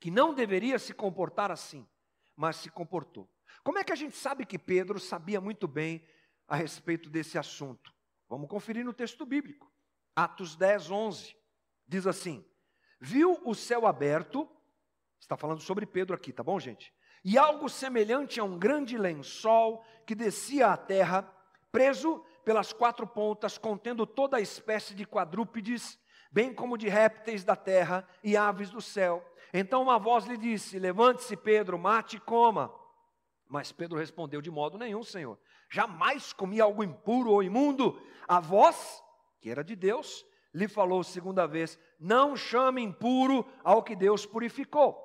que 0.00 0.10
não 0.10 0.32
deveria 0.32 0.78
se 0.78 0.94
comportar 0.94 1.50
assim, 1.50 1.86
mas 2.34 2.56
se 2.56 2.70
comportou. 2.70 3.28
Como 3.62 3.78
é 3.78 3.84
que 3.84 3.92
a 3.92 3.96
gente 3.96 4.16
sabe 4.16 4.46
que 4.46 4.58
Pedro 4.58 4.98
sabia 4.98 5.40
muito 5.40 5.68
bem 5.68 6.02
a 6.52 6.56
respeito 6.56 7.08
desse 7.08 7.38
assunto. 7.38 7.94
Vamos 8.28 8.46
conferir 8.46 8.84
no 8.84 8.92
texto 8.92 9.24
bíblico. 9.24 9.72
Atos 10.14 10.54
10, 10.54 10.90
11. 10.90 11.34
Diz 11.88 12.06
assim: 12.06 12.44
Viu 13.04 13.40
o 13.44 13.52
céu 13.52 13.84
aberto, 13.84 14.48
está 15.18 15.36
falando 15.36 15.60
sobre 15.60 15.84
Pedro 15.84 16.14
aqui, 16.14 16.32
tá 16.32 16.42
bom, 16.42 16.60
gente? 16.60 16.94
E 17.24 17.36
algo 17.36 17.68
semelhante 17.68 18.38
a 18.38 18.44
um 18.44 18.56
grande 18.56 18.96
lençol 18.96 19.84
que 20.06 20.14
descia 20.14 20.68
à 20.68 20.76
terra, 20.76 21.22
preso 21.72 22.24
pelas 22.44 22.72
quatro 22.72 23.04
pontas, 23.04 23.58
contendo 23.58 24.06
toda 24.06 24.36
a 24.36 24.40
espécie 24.40 24.94
de 24.94 25.04
quadrúpedes, 25.04 25.98
bem 26.30 26.54
como 26.54 26.78
de 26.78 26.88
répteis 26.88 27.42
da 27.42 27.56
terra 27.56 28.08
e 28.22 28.36
aves 28.36 28.70
do 28.70 28.80
céu. 28.80 29.24
Então 29.52 29.82
uma 29.82 29.98
voz 29.98 30.24
lhe 30.24 30.36
disse: 30.36 30.78
Levante-se, 30.78 31.36
Pedro, 31.36 31.76
mate 31.76 32.18
e 32.18 32.20
coma. 32.20 32.72
Mas 33.48 33.72
Pedro 33.72 33.98
respondeu: 33.98 34.40
De 34.40 34.50
modo 34.50 34.78
nenhum, 34.78 35.02
Senhor 35.02 35.36
jamais 35.72 36.34
comi 36.34 36.60
algo 36.60 36.84
impuro 36.84 37.30
ou 37.30 37.42
imundo. 37.42 38.00
A 38.28 38.38
voz, 38.38 39.02
que 39.40 39.50
era 39.50 39.64
de 39.64 39.74
Deus, 39.74 40.24
lhe 40.54 40.68
falou 40.68 41.02
segunda 41.02 41.46
vez: 41.46 41.78
Não 41.98 42.36
chame 42.36 42.82
impuro 42.82 43.46
ao 43.64 43.82
que 43.82 43.96
Deus 43.96 44.26
purificou. 44.26 45.00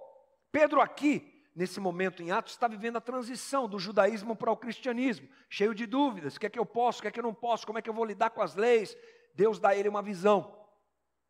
Pedro, 0.52 0.82
aqui, 0.82 1.34
nesse 1.56 1.80
momento 1.80 2.22
em 2.22 2.32
Atos, 2.32 2.54
está 2.54 2.68
vivendo 2.68 2.98
a 2.98 3.02
transição 3.02 3.68
do 3.68 3.80
judaísmo 3.80 4.36
para 4.36 4.52
o 4.52 4.58
cristianismo, 4.58 5.28
cheio 5.50 5.74
de 5.74 5.86
dúvidas: 5.86 6.36
o 6.36 6.40
que 6.40 6.46
é 6.46 6.50
que 6.50 6.60
eu 6.60 6.66
posso, 6.66 7.00
o 7.00 7.02
que 7.02 7.08
é 7.08 7.12
que 7.12 7.20
eu 7.20 7.24
não 7.24 7.34
posso, 7.34 7.66
como 7.66 7.80
é 7.80 7.82
que 7.82 7.90
eu 7.90 7.94
vou 7.94 8.06
lidar 8.06 8.30
com 8.32 8.42
as 8.42 8.56
leis. 8.56 8.98
Deus 9.34 9.60
dá 9.60 9.70
a 9.70 9.76
ele 9.76 9.88
uma 9.88 10.02
visão, 10.02 10.54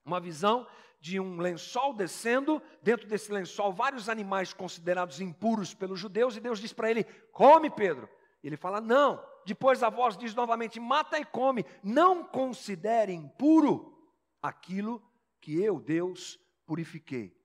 uma 0.05 0.19
visão 0.19 0.65
de 0.99 1.19
um 1.19 1.39
lençol 1.39 1.93
descendo, 1.93 2.61
dentro 2.81 3.07
desse 3.07 3.31
lençol, 3.31 3.71
vários 3.71 4.09
animais 4.09 4.53
considerados 4.53 5.21
impuros 5.21 5.73
pelos 5.73 5.99
judeus, 5.99 6.35
e 6.35 6.39
Deus 6.39 6.59
diz 6.59 6.73
para 6.73 6.89
ele: 6.89 7.03
Come, 7.31 7.69
Pedro. 7.69 8.09
Ele 8.43 8.57
fala: 8.57 8.79
Não. 8.79 9.21
Depois 9.45 9.81
a 9.83 9.89
voz 9.89 10.17
diz 10.17 10.33
novamente: 10.33 10.79
Mata 10.79 11.19
e 11.19 11.25
come. 11.25 11.65
Não 11.83 12.23
considere 12.23 13.13
impuro 13.13 13.96
aquilo 14.41 15.01
que 15.39 15.61
eu, 15.61 15.79
Deus, 15.79 16.39
purifiquei. 16.65 17.35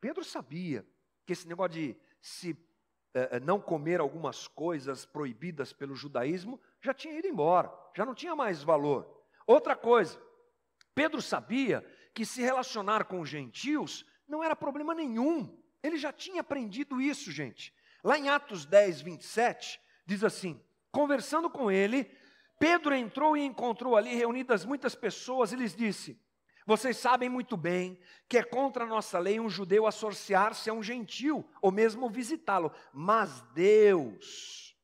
Pedro 0.00 0.24
sabia 0.24 0.86
que 1.26 1.32
esse 1.32 1.48
negócio 1.48 1.72
de 1.72 1.96
se 2.20 2.50
eh, 3.14 3.28
eh, 3.32 3.40
não 3.40 3.60
comer 3.60 4.00
algumas 4.00 4.46
coisas 4.46 5.04
proibidas 5.04 5.72
pelo 5.72 5.94
judaísmo 5.94 6.60
já 6.80 6.94
tinha 6.94 7.18
ido 7.18 7.26
embora, 7.26 7.72
já 7.96 8.04
não 8.04 8.14
tinha 8.14 8.36
mais 8.36 8.62
valor. 8.62 9.24
Outra 9.46 9.74
coisa, 9.74 10.20
Pedro 10.94 11.22
sabia 11.22 11.84
que 12.14 12.24
se 12.24 12.42
relacionar 12.42 13.04
com 13.04 13.20
os 13.20 13.28
gentios 13.28 14.04
não 14.26 14.42
era 14.42 14.54
problema 14.54 14.94
nenhum. 14.94 15.58
Ele 15.82 15.96
já 15.96 16.12
tinha 16.12 16.40
aprendido 16.40 17.00
isso, 17.00 17.30
gente. 17.30 17.74
Lá 18.02 18.18
em 18.18 18.28
Atos 18.28 18.66
10, 18.66 19.00
27, 19.00 19.80
diz 20.04 20.22
assim: 20.22 20.60
conversando 20.90 21.48
com 21.48 21.70
ele, 21.70 22.10
Pedro 22.58 22.94
entrou 22.94 23.36
e 23.36 23.44
encontrou 23.44 23.96
ali 23.96 24.14
reunidas 24.14 24.64
muitas 24.64 24.94
pessoas 24.94 25.52
e 25.52 25.56
lhes 25.56 25.74
disse: 25.74 26.20
Vocês 26.68 26.98
sabem 26.98 27.30
muito 27.30 27.56
bem 27.56 27.98
que 28.28 28.36
é 28.36 28.42
contra 28.42 28.84
a 28.84 28.86
nossa 28.86 29.18
lei 29.18 29.40
um 29.40 29.48
judeu 29.48 29.86
associar-se 29.86 30.68
a 30.68 30.74
um 30.74 30.82
gentil 30.82 31.48
ou 31.62 31.72
mesmo 31.72 32.10
visitá-lo, 32.10 32.70
mas 32.92 33.40
Deus, 33.54 34.76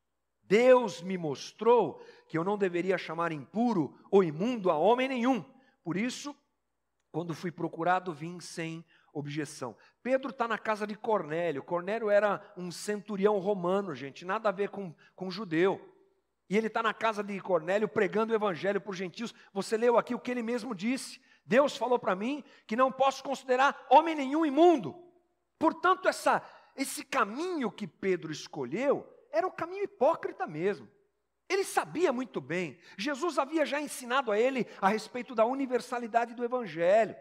Deus 0.45 1.03
me 1.03 1.19
mostrou 1.19 2.03
que 2.26 2.38
eu 2.38 2.43
não 2.43 2.57
deveria 2.57 2.97
chamar 2.97 3.33
impuro 3.33 3.95
ou 4.11 4.25
imundo 4.25 4.71
a 4.71 4.79
homem 4.79 5.09
nenhum. 5.09 5.45
Por 5.83 5.99
isso, 5.99 6.35
quando 7.12 7.35
fui 7.35 7.53
procurado, 7.53 8.14
vim 8.14 8.41
sem 8.41 8.83
objeção. 9.12 9.76
Pedro 10.03 10.31
está 10.31 10.49
na 10.49 10.57
casa 10.57 10.87
de 10.87 10.95
Cornélio. 10.95 11.62
Cornélio 11.62 12.09
era 12.09 12.41
um 12.57 12.71
centurião 12.71 13.38
romano, 13.38 13.95
gente, 13.95 14.25
nada 14.25 14.49
a 14.49 14.53
ver 14.53 14.71
com, 14.71 14.95
com 15.14 15.31
judeu. 15.31 15.95
E 16.49 16.57
ele 16.57 16.69
está 16.69 16.83
na 16.83 16.95
casa 16.95 17.23
de 17.23 17.38
Cornélio 17.41 17.87
pregando 17.87 18.33
o 18.33 18.37
evangelho 18.37 18.81
para 18.81 18.91
os 18.91 18.97
gentios. 18.97 19.35
Você 19.53 19.76
leu 19.76 19.99
aqui 19.99 20.14
o 20.14 20.19
que 20.19 20.31
ele 20.31 20.43
mesmo 20.43 20.75
disse. 20.75 21.21
Deus 21.45 21.77
falou 21.77 21.99
para 21.99 22.17
mim 22.17 22.43
que 22.67 22.77
não 22.77 22.91
posso 22.91 23.23
considerar 23.23 23.87
homem 23.91 24.15
nenhum 24.15 24.47
imundo. 24.47 24.95
Portanto, 25.59 26.09
essa, 26.09 26.43
esse 26.75 27.05
caminho 27.05 27.71
que 27.71 27.87
Pedro 27.87 28.33
escolheu 28.33 29.07
era 29.31 29.47
o 29.47 29.53
caminho 29.53 29.85
hipócrita 29.85 30.47
mesmo. 30.47 30.89
Ele 31.49 31.65
sabia 31.65 32.13
muito 32.13 32.41
bem. 32.41 32.79
Jesus 32.97 33.39
havia 33.39 33.67
já 33.67 33.81
ensinado 33.81 34.33
a 34.33 34.39
ele 34.39 34.67
a 34.81 34.89
respeito 34.89 35.35
da 35.35 35.45
universalidade 35.45 36.35
do 36.35 36.45
evangelho. 36.45 37.15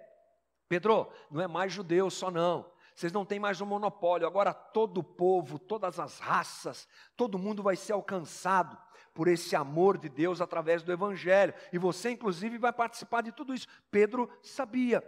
Pedro, 0.69 1.11
não 1.29 1.41
é 1.41 1.47
mais 1.47 1.73
judeu 1.73 2.09
só 2.09 2.31
não. 2.31 2.71
Vocês 2.95 3.11
não 3.11 3.25
têm 3.25 3.39
mais 3.39 3.59
um 3.59 3.65
monopólio. 3.65 4.25
Agora 4.25 4.53
todo 4.53 4.99
o 4.99 5.03
povo, 5.03 5.59
todas 5.59 5.99
as 5.99 6.19
raças, 6.19 6.87
todo 7.17 7.37
mundo 7.37 7.61
vai 7.61 7.75
ser 7.75 7.93
alcançado 7.93 8.77
por 9.13 9.27
esse 9.27 9.55
amor 9.55 9.97
de 9.97 10.09
Deus 10.09 10.41
através 10.41 10.83
do 10.83 10.91
Evangelho. 10.91 11.53
E 11.71 11.77
você, 11.77 12.11
inclusive, 12.11 12.57
vai 12.57 12.73
participar 12.73 13.21
de 13.21 13.31
tudo 13.31 13.53
isso. 13.53 13.67
Pedro 13.91 14.29
sabia, 14.41 15.03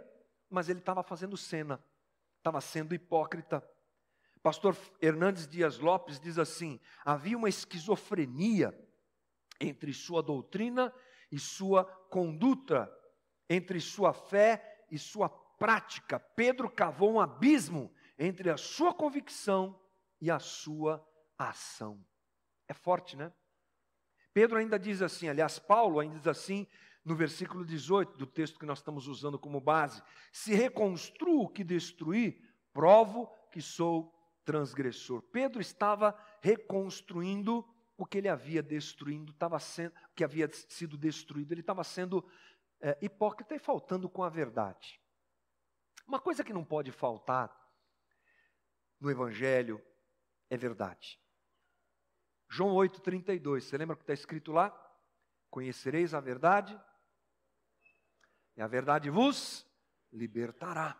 mas 0.48 0.68
ele 0.68 0.78
estava 0.78 1.02
fazendo 1.02 1.36
cena, 1.36 1.82
estava 2.38 2.60
sendo 2.60 2.94
hipócrita. 2.94 3.66
Pastor 4.42 4.76
Hernandes 5.02 5.48
Dias 5.48 5.78
Lopes 5.78 6.20
diz 6.20 6.38
assim: 6.38 6.78
havia 7.04 7.36
uma 7.36 7.48
esquizofrenia 7.48 8.72
entre 9.60 9.92
sua 9.92 10.22
doutrina 10.22 10.92
e 11.30 11.38
sua 11.38 11.84
conduta 11.84 12.92
entre 13.48 13.80
sua 13.80 14.12
fé 14.12 14.84
e 14.90 14.98
sua 14.98 15.28
prática. 15.28 16.18
Pedro 16.18 16.70
cavou 16.70 17.12
um 17.12 17.20
abismo 17.20 17.92
entre 18.18 18.50
a 18.50 18.56
sua 18.56 18.92
convicção 18.94 19.80
e 20.20 20.30
a 20.30 20.38
sua 20.38 21.06
ação. 21.38 22.04
É 22.68 22.74
forte, 22.74 23.16
né? 23.16 23.32
Pedro 24.36 24.58
ainda 24.58 24.78
diz 24.78 25.00
assim, 25.00 25.30
aliás, 25.30 25.58
Paulo 25.58 25.98
ainda 25.98 26.18
diz 26.18 26.26
assim 26.26 26.66
no 27.02 27.16
versículo 27.16 27.64
18 27.64 28.18
do 28.18 28.26
texto 28.26 28.58
que 28.58 28.66
nós 28.66 28.80
estamos 28.80 29.08
usando 29.08 29.38
como 29.38 29.62
base: 29.62 30.02
Se 30.30 30.54
reconstruo 30.54 31.44
o 31.44 31.48
que 31.48 31.64
destruí, 31.64 32.44
provo 32.70 33.34
que 33.50 33.62
sou 33.62 34.14
transgressor. 34.44 35.22
Pedro 35.22 35.62
estava 35.62 36.14
reconstruindo 36.42 37.66
o 37.96 38.04
que 38.04 38.18
ele 38.18 38.28
havia 38.28 38.62
destruindo, 38.62 39.32
estava 39.32 39.58
sendo, 39.58 39.94
que 40.14 40.22
havia 40.22 40.50
sido 40.52 40.98
destruído, 40.98 41.52
ele 41.52 41.62
estava 41.62 41.82
sendo 41.82 42.22
é, 42.78 42.98
hipócrita 43.00 43.54
e 43.54 43.58
faltando 43.58 44.06
com 44.06 44.22
a 44.22 44.28
verdade. 44.28 45.00
Uma 46.06 46.20
coisa 46.20 46.44
que 46.44 46.52
não 46.52 46.62
pode 46.62 46.92
faltar 46.92 47.50
no 49.00 49.10
Evangelho 49.10 49.82
é 50.50 50.58
verdade. 50.58 51.18
João 52.56 52.74
8,32, 52.74 53.60
você 53.60 53.76
lembra 53.76 53.92
o 53.92 53.96
que 53.98 54.02
está 54.02 54.14
escrito 54.14 54.50
lá? 54.50 54.74
Conhecereis 55.50 56.14
a 56.14 56.20
verdade, 56.20 56.80
e 58.56 58.62
a 58.62 58.66
verdade 58.66 59.10
vos 59.10 59.66
libertará. 60.10 60.98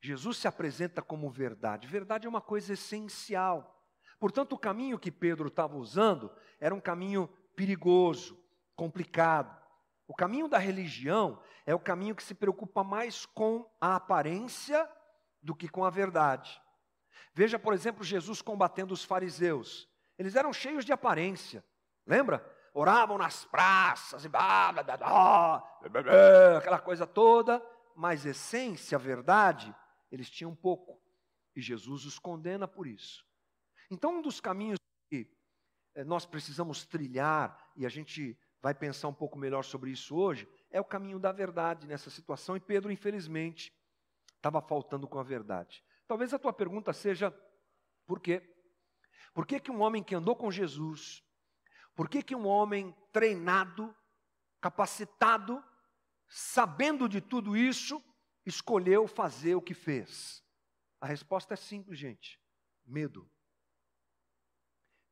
Jesus 0.00 0.38
se 0.38 0.48
apresenta 0.48 1.00
como 1.00 1.30
verdade. 1.30 1.86
Verdade 1.86 2.26
é 2.26 2.28
uma 2.28 2.40
coisa 2.40 2.72
essencial. 2.72 3.80
Portanto, 4.18 4.54
o 4.54 4.58
caminho 4.58 4.98
que 4.98 5.12
Pedro 5.12 5.46
estava 5.46 5.76
usando 5.76 6.32
era 6.58 6.74
um 6.74 6.80
caminho 6.80 7.28
perigoso, 7.54 8.36
complicado. 8.74 9.56
O 10.08 10.16
caminho 10.16 10.48
da 10.48 10.58
religião 10.58 11.40
é 11.64 11.72
o 11.72 11.78
caminho 11.78 12.16
que 12.16 12.24
se 12.24 12.34
preocupa 12.34 12.82
mais 12.82 13.24
com 13.24 13.70
a 13.80 13.94
aparência 13.94 14.90
do 15.40 15.54
que 15.54 15.68
com 15.68 15.84
a 15.84 15.90
verdade. 15.90 16.60
Veja, 17.32 17.56
por 17.56 17.72
exemplo, 17.72 18.02
Jesus 18.02 18.42
combatendo 18.42 18.92
os 18.92 19.04
fariseus. 19.04 19.88
Eles 20.18 20.34
eram 20.34 20.52
cheios 20.52 20.84
de 20.84 20.92
aparência, 20.92 21.64
lembra? 22.06 22.44
Oravam 22.74 23.16
nas 23.16 23.44
praças 23.44 24.24
e 24.24 24.28
blá, 24.28 24.72
blá, 24.72 24.82
blá, 24.82 24.96
blá, 24.96 26.58
aquela 26.58 26.78
coisa 26.78 27.06
toda, 27.06 27.64
mas 27.96 28.26
essência, 28.26 28.98
verdade, 28.98 29.74
eles 30.10 30.28
tinham 30.28 30.54
pouco. 30.54 31.00
E 31.54 31.60
Jesus 31.60 32.04
os 32.04 32.18
condena 32.18 32.68
por 32.68 32.86
isso. 32.86 33.24
Então, 33.90 34.18
um 34.18 34.22
dos 34.22 34.40
caminhos 34.40 34.78
que 35.08 35.30
eh, 35.94 36.04
nós 36.04 36.26
precisamos 36.26 36.84
trilhar, 36.84 37.72
e 37.74 37.86
a 37.86 37.88
gente 37.88 38.38
vai 38.60 38.74
pensar 38.74 39.08
um 39.08 39.14
pouco 39.14 39.38
melhor 39.38 39.64
sobre 39.64 39.90
isso 39.90 40.16
hoje, 40.16 40.48
é 40.70 40.80
o 40.80 40.84
caminho 40.84 41.18
da 41.18 41.32
verdade 41.32 41.86
nessa 41.86 42.10
situação. 42.10 42.56
E 42.56 42.60
Pedro, 42.60 42.92
infelizmente, 42.92 43.72
estava 44.36 44.60
faltando 44.60 45.08
com 45.08 45.18
a 45.18 45.22
verdade. 45.22 45.82
Talvez 46.06 46.32
a 46.32 46.38
tua 46.38 46.52
pergunta 46.52 46.92
seja: 46.92 47.34
por 48.06 48.20
quê? 48.20 48.42
Por 49.34 49.46
que, 49.46 49.60
que 49.60 49.70
um 49.70 49.80
homem 49.80 50.02
que 50.02 50.14
andou 50.14 50.34
com 50.34 50.50
Jesus, 50.50 51.22
por 51.94 52.08
que, 52.08 52.22
que 52.22 52.34
um 52.34 52.46
homem 52.46 52.94
treinado, 53.12 53.94
capacitado, 54.60 55.62
sabendo 56.28 57.08
de 57.08 57.20
tudo 57.20 57.56
isso, 57.56 58.02
escolheu 58.46 59.06
fazer 59.06 59.54
o 59.54 59.62
que 59.62 59.74
fez? 59.74 60.44
A 61.00 61.06
resposta 61.06 61.54
é 61.54 61.56
simples, 61.56 61.98
gente: 61.98 62.40
medo. 62.86 63.30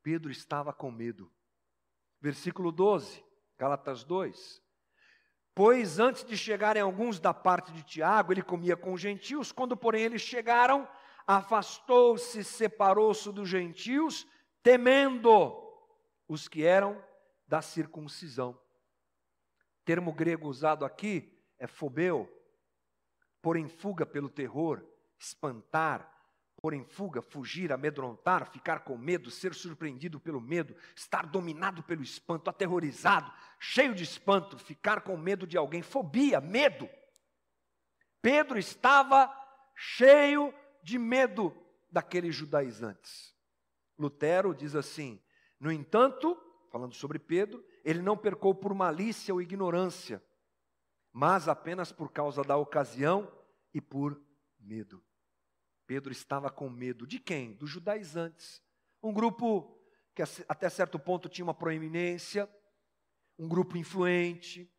Pedro 0.02 0.30
estava 0.30 0.72
com 0.72 0.90
medo. 0.90 1.32
Versículo 2.20 2.70
12, 2.70 3.24
Gálatas 3.58 4.04
2. 4.04 4.62
Pois 5.54 5.98
antes 5.98 6.24
de 6.24 6.36
chegarem 6.36 6.82
alguns 6.82 7.18
da 7.18 7.32
parte 7.32 7.72
de 7.72 7.82
Tiago, 7.82 8.32
ele 8.32 8.42
comia 8.42 8.76
com 8.76 8.92
os 8.92 9.00
gentios, 9.00 9.50
quando, 9.50 9.76
porém, 9.76 10.02
eles 10.02 10.22
chegaram, 10.22 10.88
afastou-se, 11.26 12.44
separou-se 12.44 13.30
dos 13.32 13.48
gentios, 13.48 14.26
temendo 14.62 15.62
os 16.28 16.46
que 16.46 16.64
eram 16.64 17.02
da 17.46 17.60
circuncisão. 17.60 18.58
Termo 19.84 20.12
grego 20.12 20.48
usado 20.48 20.84
aqui 20.84 21.32
é 21.58 21.66
fobeu, 21.66 22.28
pôr 23.42 23.56
em 23.56 23.68
fuga 23.68 24.04
pelo 24.04 24.28
terror, 24.28 24.84
espantar, 25.18 26.12
pôr 26.60 26.72
em 26.74 26.84
fuga, 26.84 27.22
fugir, 27.22 27.72
amedrontar, 27.72 28.50
ficar 28.50 28.80
com 28.80 28.96
medo, 28.96 29.30
ser 29.30 29.54
surpreendido 29.54 30.18
pelo 30.18 30.40
medo, 30.40 30.74
estar 30.94 31.26
dominado 31.26 31.82
pelo 31.82 32.02
espanto, 32.02 32.50
aterrorizado, 32.50 33.32
cheio 33.58 33.94
de 33.94 34.02
espanto, 34.02 34.58
ficar 34.58 35.02
com 35.02 35.16
medo 35.16 35.46
de 35.46 35.56
alguém, 35.56 35.82
fobia, 35.82 36.40
medo. 36.40 36.88
Pedro 38.20 38.58
estava 38.58 39.32
cheio 39.76 40.52
de 40.86 41.00
medo 41.00 41.52
daqueles 41.90 42.32
judaizantes. 42.32 43.34
Lutero 43.98 44.54
diz 44.54 44.76
assim: 44.76 45.20
no 45.58 45.72
entanto, 45.72 46.40
falando 46.70 46.94
sobre 46.94 47.18
Pedro, 47.18 47.64
ele 47.84 48.00
não 48.00 48.16
percou 48.16 48.54
por 48.54 48.72
malícia 48.72 49.34
ou 49.34 49.42
ignorância, 49.42 50.24
mas 51.12 51.48
apenas 51.48 51.90
por 51.90 52.12
causa 52.12 52.44
da 52.44 52.56
ocasião 52.56 53.28
e 53.74 53.80
por 53.80 54.22
medo. 54.60 55.02
Pedro 55.88 56.12
estava 56.12 56.50
com 56.50 56.70
medo 56.70 57.04
de 57.04 57.18
quem? 57.18 57.54
Dos 57.54 57.68
judaizantes. 57.68 58.62
Um 59.02 59.12
grupo 59.12 59.76
que 60.14 60.22
até 60.48 60.70
certo 60.70 61.00
ponto 61.00 61.28
tinha 61.28 61.44
uma 61.44 61.54
proeminência, 61.54 62.48
um 63.36 63.48
grupo 63.48 63.76
influente, 63.76 64.72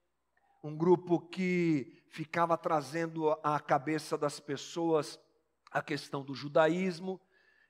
um 0.64 0.76
grupo 0.78 1.20
que 1.20 2.02
ficava 2.08 2.58
trazendo 2.58 3.30
à 3.44 3.60
cabeça 3.60 4.18
das 4.18 4.40
pessoas 4.40 5.20
a 5.78 5.82
questão 5.84 6.24
do 6.24 6.34
judaísmo, 6.34 7.20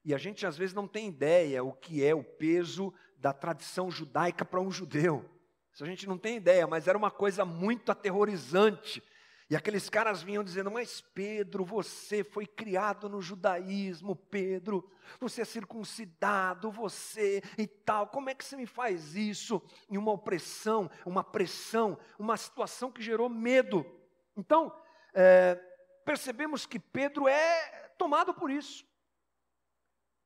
e 0.03 0.13
a 0.13 0.17
gente 0.17 0.45
às 0.45 0.57
vezes 0.57 0.73
não 0.73 0.87
tem 0.87 1.07
ideia 1.07 1.63
o 1.63 1.73
que 1.73 2.03
é 2.03 2.15
o 2.15 2.23
peso 2.23 2.93
da 3.17 3.33
tradição 3.33 3.91
judaica 3.91 4.45
para 4.45 4.61
um 4.61 4.71
judeu. 4.71 5.29
Isso 5.73 5.83
a 5.83 5.87
gente 5.87 6.07
não 6.07 6.17
tem 6.17 6.37
ideia, 6.37 6.65
mas 6.65 6.87
era 6.87 6.97
uma 6.97 7.11
coisa 7.11 7.45
muito 7.45 7.91
aterrorizante 7.91 9.03
e 9.49 9.55
aqueles 9.55 9.89
caras 9.89 10.21
vinham 10.21 10.43
dizendo: 10.43 10.69
Mas 10.69 10.99
Pedro, 10.99 11.63
você 11.63 12.23
foi 12.23 12.45
criado 12.45 13.07
no 13.07 13.21
judaísmo, 13.21 14.15
Pedro, 14.15 14.89
você 15.19 15.41
é 15.41 15.45
circuncidado, 15.45 16.69
você 16.69 17.41
e 17.57 17.65
tal, 17.65 18.07
como 18.07 18.29
é 18.29 18.35
que 18.35 18.43
você 18.43 18.57
me 18.57 18.65
faz 18.65 19.15
isso? 19.15 19.61
Em 19.89 19.97
uma 19.97 20.11
opressão, 20.11 20.91
uma 21.05 21.23
pressão, 21.23 21.97
uma 22.19 22.35
situação 22.35 22.91
que 22.91 23.01
gerou 23.01 23.29
medo. 23.29 23.85
Então, 24.35 24.73
é, 25.13 25.55
percebemos 26.03 26.65
que 26.65 26.77
Pedro 26.77 27.27
é 27.27 27.76
tomado 27.97 28.33
por 28.33 28.49
isso. 28.49 28.85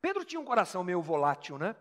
Pedro 0.01 0.25
tinha 0.25 0.39
um 0.39 0.45
coração 0.45 0.83
meio 0.83 1.01
volátil, 1.01 1.57
né? 1.57 1.75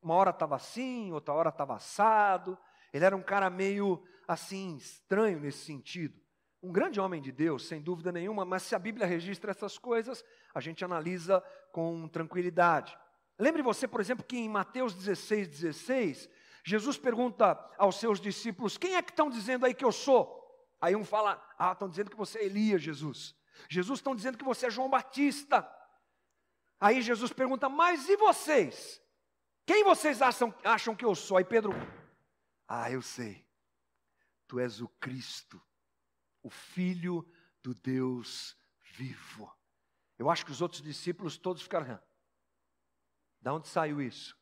Uma 0.00 0.14
hora 0.14 0.30
estava 0.30 0.56
assim, 0.56 1.12
outra 1.12 1.34
hora 1.34 1.48
estava 1.48 1.76
assado. 1.76 2.58
Ele 2.92 3.04
era 3.04 3.16
um 3.16 3.22
cara 3.22 3.48
meio 3.48 4.02
assim, 4.28 4.76
estranho 4.76 5.40
nesse 5.40 5.64
sentido 5.64 6.22
um 6.62 6.70
grande 6.70 7.00
homem 7.00 7.20
de 7.20 7.32
Deus, 7.32 7.66
sem 7.66 7.82
dúvida 7.82 8.12
nenhuma, 8.12 8.44
mas 8.44 8.62
se 8.62 8.74
a 8.74 8.78
Bíblia 8.78 9.04
registra 9.04 9.50
essas 9.50 9.76
coisas, 9.76 10.24
a 10.54 10.60
gente 10.60 10.84
analisa 10.84 11.42
com 11.72 12.06
tranquilidade. 12.06 12.96
Lembre 13.36 13.62
você, 13.62 13.88
por 13.88 14.00
exemplo, 14.00 14.24
que 14.24 14.36
em 14.36 14.48
Mateus 14.48 14.94
16, 14.94 15.48
16, 15.48 16.30
Jesus 16.64 16.96
pergunta 16.96 17.58
aos 17.76 17.96
seus 17.96 18.20
discípulos: 18.20 18.78
Quem 18.78 18.94
é 18.94 19.02
que 19.02 19.10
estão 19.10 19.28
dizendo 19.28 19.66
aí 19.66 19.74
que 19.74 19.84
eu 19.84 19.90
sou? 19.90 20.40
Aí 20.80 20.94
um 20.94 21.04
fala: 21.04 21.42
Ah, 21.58 21.72
estão 21.72 21.88
dizendo 21.88 22.10
que 22.10 22.16
você 22.16 22.38
é 22.38 22.44
Elias, 22.44 22.80
Jesus. 22.80 23.34
Jesus 23.68 23.98
estão 23.98 24.14
dizendo 24.14 24.38
que 24.38 24.44
você 24.44 24.66
é 24.66 24.70
João 24.70 24.88
Batista. 24.88 25.68
Aí 26.80 27.00
Jesus 27.02 27.32
pergunta: 27.32 27.68
Mas 27.68 28.08
e 28.08 28.16
vocês? 28.16 29.00
Quem 29.64 29.84
vocês 29.84 30.20
acham, 30.20 30.54
acham 30.64 30.94
que 30.94 31.04
eu 31.04 31.14
sou? 31.14 31.36
Aí 31.36 31.44
Pedro: 31.44 31.72
Ah, 32.66 32.90
eu 32.90 33.02
sei. 33.02 33.46
Tu 34.46 34.58
és 34.58 34.80
o 34.80 34.88
Cristo, 34.88 35.62
o 36.42 36.50
Filho 36.50 37.26
do 37.62 37.74
Deus 37.74 38.56
vivo. 38.92 39.50
Eu 40.18 40.28
acho 40.28 40.44
que 40.44 40.52
os 40.52 40.60
outros 40.60 40.82
discípulos 40.82 41.38
todos 41.38 41.62
ficaram. 41.62 42.00
Da 43.40 43.52
onde 43.54 43.68
saiu 43.68 44.00
isso? 44.00 44.36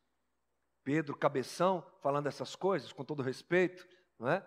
Pedro, 0.82 1.16
cabeção, 1.16 1.86
falando 2.02 2.26
essas 2.26 2.56
coisas, 2.56 2.92
com 2.92 3.04
todo 3.04 3.22
respeito, 3.22 3.86
não 4.18 4.28
é? 4.28 4.46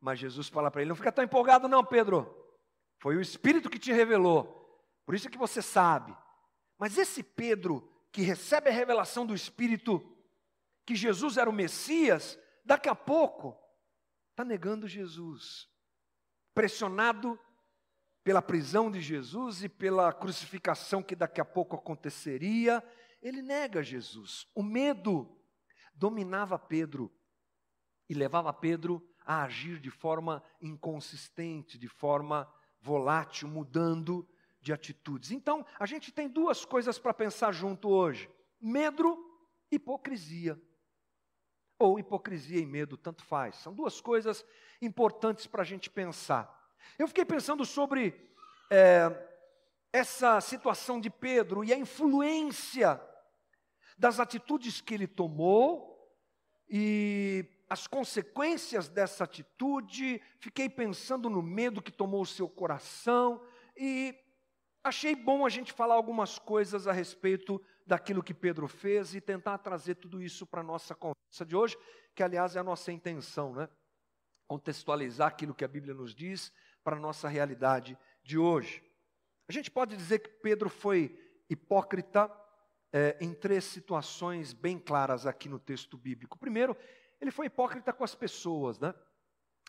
Mas 0.00 0.18
Jesus 0.18 0.48
fala 0.48 0.70
para 0.70 0.80
ele: 0.80 0.88
não 0.88 0.96
fica 0.96 1.12
tão 1.12 1.24
empolgado, 1.24 1.68
não, 1.68 1.84
Pedro. 1.84 2.41
Foi 3.02 3.16
o 3.16 3.20
Espírito 3.20 3.68
que 3.68 3.80
te 3.80 3.92
revelou. 3.92 4.80
Por 5.04 5.16
isso 5.16 5.26
é 5.26 5.30
que 5.30 5.36
você 5.36 5.60
sabe. 5.60 6.16
Mas 6.78 6.96
esse 6.96 7.20
Pedro, 7.20 7.92
que 8.12 8.22
recebe 8.22 8.70
a 8.70 8.72
revelação 8.72 9.26
do 9.26 9.34
Espírito, 9.34 10.00
que 10.86 10.94
Jesus 10.94 11.36
era 11.36 11.50
o 11.50 11.52
Messias, 11.52 12.38
daqui 12.64 12.88
a 12.88 12.94
pouco, 12.94 13.58
está 14.30 14.44
negando 14.44 14.86
Jesus 14.86 15.68
pressionado 16.54 17.36
pela 18.22 18.40
prisão 18.40 18.88
de 18.88 19.00
Jesus 19.00 19.64
e 19.64 19.68
pela 19.68 20.12
crucificação 20.12 21.02
que 21.02 21.16
daqui 21.16 21.40
a 21.40 21.44
pouco 21.44 21.74
aconteceria, 21.74 22.84
ele 23.20 23.42
nega 23.42 23.82
Jesus. 23.82 24.46
O 24.54 24.62
medo 24.62 25.28
dominava 25.92 26.56
Pedro 26.56 27.12
e 28.08 28.14
levava 28.14 28.52
Pedro 28.52 29.04
a 29.26 29.42
agir 29.42 29.80
de 29.80 29.90
forma 29.90 30.40
inconsistente, 30.60 31.76
de 31.76 31.88
forma 31.88 32.48
volátil, 32.82 33.48
mudando 33.48 34.28
de 34.60 34.72
atitudes. 34.72 35.30
Então, 35.30 35.64
a 35.78 35.86
gente 35.86 36.12
tem 36.12 36.28
duas 36.28 36.64
coisas 36.64 36.98
para 36.98 37.14
pensar 37.14 37.52
junto 37.52 37.88
hoje: 37.88 38.28
medo, 38.60 39.18
hipocrisia. 39.70 40.60
Ou 41.78 41.98
hipocrisia 41.98 42.60
e 42.60 42.66
medo, 42.66 42.96
tanto 42.96 43.24
faz. 43.24 43.56
São 43.56 43.74
duas 43.74 44.00
coisas 44.00 44.44
importantes 44.80 45.46
para 45.46 45.62
a 45.62 45.64
gente 45.64 45.90
pensar. 45.90 46.60
Eu 46.98 47.08
fiquei 47.08 47.24
pensando 47.24 47.64
sobre 47.64 48.30
é, 48.70 49.10
essa 49.92 50.40
situação 50.40 51.00
de 51.00 51.10
Pedro 51.10 51.64
e 51.64 51.72
a 51.72 51.78
influência 51.78 53.00
das 53.98 54.20
atitudes 54.20 54.80
que 54.80 54.94
ele 54.94 55.06
tomou 55.06 55.92
e 56.68 57.44
as 57.72 57.86
consequências 57.86 58.90
dessa 58.90 59.24
atitude. 59.24 60.20
Fiquei 60.38 60.68
pensando 60.68 61.30
no 61.30 61.40
medo 61.40 61.80
que 61.80 61.90
tomou 61.90 62.20
o 62.20 62.26
seu 62.26 62.46
coração 62.46 63.42
e 63.74 64.14
achei 64.84 65.16
bom 65.16 65.46
a 65.46 65.48
gente 65.48 65.72
falar 65.72 65.94
algumas 65.94 66.38
coisas 66.38 66.86
a 66.86 66.92
respeito 66.92 67.58
daquilo 67.86 68.22
que 68.22 68.34
Pedro 68.34 68.68
fez 68.68 69.14
e 69.14 69.22
tentar 69.22 69.56
trazer 69.56 69.94
tudo 69.94 70.22
isso 70.22 70.46
para 70.46 70.60
a 70.60 70.62
nossa 70.64 70.94
conversa 70.94 71.46
de 71.46 71.56
hoje, 71.56 71.78
que 72.14 72.22
aliás 72.22 72.56
é 72.56 72.60
a 72.60 72.64
nossa 72.64 72.92
intenção, 72.92 73.54
né? 73.54 73.66
Contextualizar 74.46 75.28
aquilo 75.28 75.54
que 75.54 75.64
a 75.64 75.68
Bíblia 75.68 75.94
nos 75.94 76.14
diz 76.14 76.52
para 76.84 76.96
a 76.96 77.00
nossa 77.00 77.26
realidade 77.26 77.98
de 78.22 78.36
hoje. 78.36 78.84
A 79.48 79.52
gente 79.52 79.70
pode 79.70 79.96
dizer 79.96 80.18
que 80.18 80.28
Pedro 80.28 80.68
foi 80.68 81.18
hipócrita 81.48 82.30
é, 82.92 83.16
em 83.18 83.32
três 83.32 83.64
situações 83.64 84.52
bem 84.52 84.78
claras 84.78 85.26
aqui 85.26 85.48
no 85.48 85.58
texto 85.58 85.96
bíblico. 85.96 86.38
Primeiro, 86.38 86.76
ele 87.22 87.30
foi 87.30 87.46
hipócrita 87.46 87.92
com 87.92 88.02
as 88.02 88.16
pessoas, 88.16 88.80
né? 88.80 88.92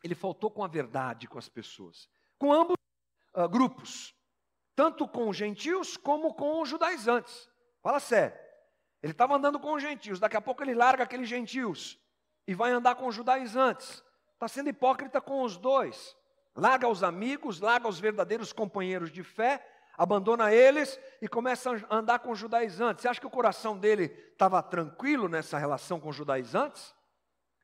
Ele 0.04 0.16
faltou 0.16 0.50
com 0.50 0.64
a 0.64 0.68
verdade 0.68 1.28
com 1.28 1.38
as 1.38 1.48
pessoas. 1.48 2.10
Com 2.40 2.52
ambos 2.52 2.76
uh, 3.36 3.48
grupos, 3.48 4.16
tanto 4.76 5.08
com 5.08 5.30
os 5.30 5.38
gentios 5.38 5.96
como 5.96 6.34
com 6.34 6.64
os 6.64 6.68
judaizantes. 6.68 7.48
Fala 7.84 8.00
sério. 8.00 8.36
Ele 9.04 9.12
estava 9.12 9.36
andando 9.36 9.60
com 9.60 9.76
os 9.76 9.84
gentios, 9.84 10.20
daqui 10.20 10.36
a 10.36 10.42
pouco 10.42 10.64
ele 10.64 10.74
larga 10.74 11.04
aqueles 11.04 11.30
gentios 11.30 12.00
e 12.48 12.56
vai 12.56 12.72
andar 12.72 12.96
com 12.96 13.06
os 13.06 13.14
judaizantes. 13.14 14.04
Está 14.34 14.48
sendo 14.48 14.70
hipócrita 14.70 15.22
com 15.22 15.44
os 15.44 15.56
dois. 15.56 16.18
Larga 16.56 16.88
os 16.88 17.04
amigos, 17.04 17.60
larga 17.60 17.88
os 17.88 18.00
verdadeiros 18.00 18.52
companheiros 18.52 19.12
de 19.12 19.22
fé, 19.22 19.64
abandona 19.96 20.52
eles 20.52 21.00
e 21.22 21.28
começa 21.28 21.70
a 21.88 21.96
andar 21.98 22.18
com 22.18 22.32
os 22.32 22.40
judaizantes. 22.40 23.04
Você 23.04 23.08
acha 23.10 23.20
que 23.20 23.28
o 23.28 23.32
coração 23.32 23.78
dele 23.78 24.06
estava 24.32 24.62
tranquilo 24.64 25.30
nessa 25.30 25.60
relação 25.60 26.00
com 26.00 26.10
os 26.10 26.16
judaizantes? 26.16 26.96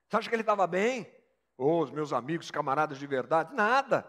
Você 0.09 0.17
acha 0.17 0.29
que 0.29 0.35
ele 0.35 0.41
estava 0.41 0.65
bem? 0.65 1.09
Oh, 1.55 1.83
os 1.83 1.91
meus 1.91 2.11
amigos, 2.11 2.49
camaradas 2.49 2.97
de 2.97 3.05
verdade? 3.05 3.53
Nada. 3.53 4.03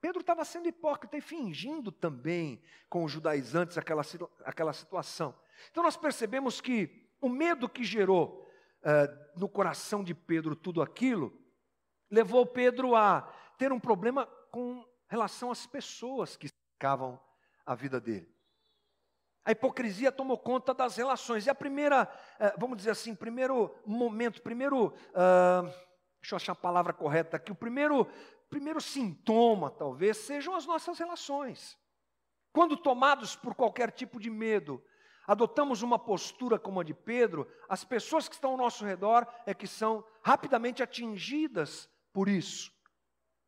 Pedro 0.00 0.20
estava 0.20 0.44
sendo 0.44 0.68
hipócrita 0.68 1.16
e 1.16 1.22
fingindo 1.22 1.90
também 1.90 2.62
com 2.88 3.02
os 3.02 3.10
judaizantes 3.10 3.78
aquela, 3.78 4.02
aquela 4.44 4.72
situação. 4.74 5.34
Então 5.70 5.82
nós 5.82 5.96
percebemos 5.96 6.60
que 6.60 7.10
o 7.20 7.30
medo 7.30 7.68
que 7.68 7.82
gerou 7.82 8.46
uh, 8.82 9.40
no 9.40 9.48
coração 9.48 10.04
de 10.04 10.14
Pedro 10.14 10.54
tudo 10.54 10.82
aquilo, 10.82 11.32
levou 12.10 12.44
Pedro 12.44 12.94
a 12.94 13.22
ter 13.56 13.72
um 13.72 13.80
problema 13.80 14.26
com 14.50 14.86
relação 15.08 15.50
às 15.50 15.66
pessoas 15.66 16.36
que 16.36 16.48
cercavam 16.48 17.18
a 17.64 17.74
vida 17.74 17.98
dele. 17.98 18.35
A 19.46 19.52
hipocrisia 19.52 20.10
tomou 20.10 20.36
conta 20.36 20.74
das 20.74 20.96
relações. 20.96 21.46
E 21.46 21.50
a 21.50 21.54
primeira, 21.54 22.12
eh, 22.40 22.52
vamos 22.58 22.76
dizer 22.76 22.90
assim, 22.90 23.14
primeiro 23.14 23.72
momento, 23.86 24.42
primeiro, 24.42 24.88
uh, 24.88 25.62
deixa 26.20 26.32
eu 26.32 26.36
achar 26.36 26.50
a 26.50 26.56
palavra 26.56 26.92
correta 26.92 27.36
aqui, 27.36 27.52
o 27.52 27.54
primeiro, 27.54 28.08
primeiro 28.50 28.80
sintoma, 28.80 29.70
talvez, 29.70 30.16
sejam 30.16 30.52
as 30.56 30.66
nossas 30.66 30.98
relações. 30.98 31.78
Quando 32.52 32.76
tomados 32.76 33.36
por 33.36 33.54
qualquer 33.54 33.92
tipo 33.92 34.18
de 34.18 34.30
medo, 34.30 34.82
adotamos 35.28 35.80
uma 35.80 35.98
postura 35.98 36.58
como 36.58 36.80
a 36.80 36.84
de 36.84 36.92
Pedro, 36.92 37.48
as 37.68 37.84
pessoas 37.84 38.28
que 38.28 38.34
estão 38.34 38.50
ao 38.50 38.56
nosso 38.56 38.84
redor 38.84 39.28
é 39.46 39.54
que 39.54 39.68
são 39.68 40.04
rapidamente 40.24 40.82
atingidas 40.82 41.88
por 42.12 42.28
isso. 42.28 42.72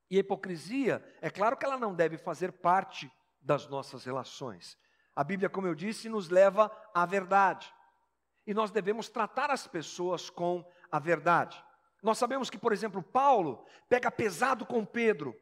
E 0.08 0.16
a 0.16 0.20
hipocrisia, 0.20 1.04
é 1.20 1.28
claro 1.28 1.56
que 1.56 1.66
ela 1.66 1.76
não 1.76 1.92
deve 1.92 2.16
fazer 2.18 2.52
parte 2.52 3.10
das 3.40 3.66
nossas 3.66 4.04
relações. 4.04 4.78
A 5.18 5.24
Bíblia, 5.24 5.48
como 5.48 5.66
eu 5.66 5.74
disse, 5.74 6.08
nos 6.08 6.28
leva 6.28 6.70
à 6.94 7.04
verdade. 7.04 7.74
E 8.46 8.54
nós 8.54 8.70
devemos 8.70 9.08
tratar 9.08 9.50
as 9.50 9.66
pessoas 9.66 10.30
com 10.30 10.64
a 10.92 11.00
verdade. 11.00 11.60
Nós 12.00 12.18
sabemos 12.18 12.48
que, 12.48 12.56
por 12.56 12.72
exemplo, 12.72 13.02
Paulo 13.02 13.66
pega 13.88 14.12
pesado 14.12 14.64
com 14.64 14.86
Pedro, 14.86 15.34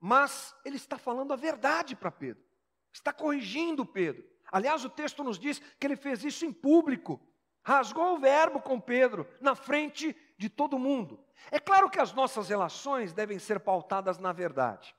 mas 0.00 0.56
ele 0.64 0.76
está 0.76 0.96
falando 0.96 1.34
a 1.34 1.36
verdade 1.36 1.94
para 1.94 2.10
Pedro, 2.10 2.42
está 2.90 3.12
corrigindo 3.12 3.84
Pedro. 3.84 4.24
Aliás, 4.50 4.86
o 4.86 4.88
texto 4.88 5.22
nos 5.22 5.38
diz 5.38 5.58
que 5.58 5.86
ele 5.86 5.94
fez 5.94 6.24
isso 6.24 6.46
em 6.46 6.50
público, 6.50 7.20
rasgou 7.62 8.14
o 8.14 8.20
verbo 8.20 8.58
com 8.58 8.80
Pedro, 8.80 9.28
na 9.38 9.54
frente 9.54 10.16
de 10.38 10.48
todo 10.48 10.78
mundo. 10.78 11.22
É 11.50 11.60
claro 11.60 11.90
que 11.90 12.00
as 12.00 12.14
nossas 12.14 12.48
relações 12.48 13.12
devem 13.12 13.38
ser 13.38 13.60
pautadas 13.60 14.16
na 14.16 14.32
verdade, 14.32 14.96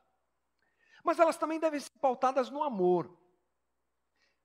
mas 1.03 1.17
elas 1.17 1.37
também 1.37 1.59
devem 1.59 1.79
ser 1.79 1.97
pautadas 1.99 2.51
no 2.51 2.61
amor. 2.61 3.22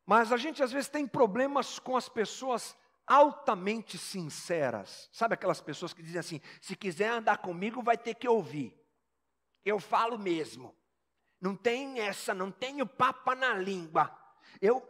Mas 0.09 0.33
a 0.33 0.39
gente 0.39 0.63
às 0.63 0.73
vezes 0.73 0.89
tem 0.89 1.07
problemas 1.07 1.79
com 1.79 1.95
as 1.95 2.09
pessoas 2.09 2.75
altamente 3.07 3.99
sinceras. 3.99 5.07
Sabe 5.13 5.35
aquelas 5.35 5.61
pessoas 5.61 5.93
que 5.93 6.03
dizem 6.03 6.19
assim: 6.19 6.41
se 6.63 6.75
quiser 6.75 7.11
andar 7.11 7.37
comigo, 7.37 7.83
vai 7.83 7.99
ter 7.99 8.15
que 8.15 8.27
ouvir. 8.27 8.75
Eu 9.63 9.79
falo 9.79 10.19
mesmo. 10.19 10.75
Não 11.39 11.55
tem 11.55 12.01
essa, 12.01 12.33
não 12.33 12.51
tenho 12.51 12.87
papa 12.87 13.35
na 13.35 13.53
língua. 13.53 14.11
Eu. 14.63 14.81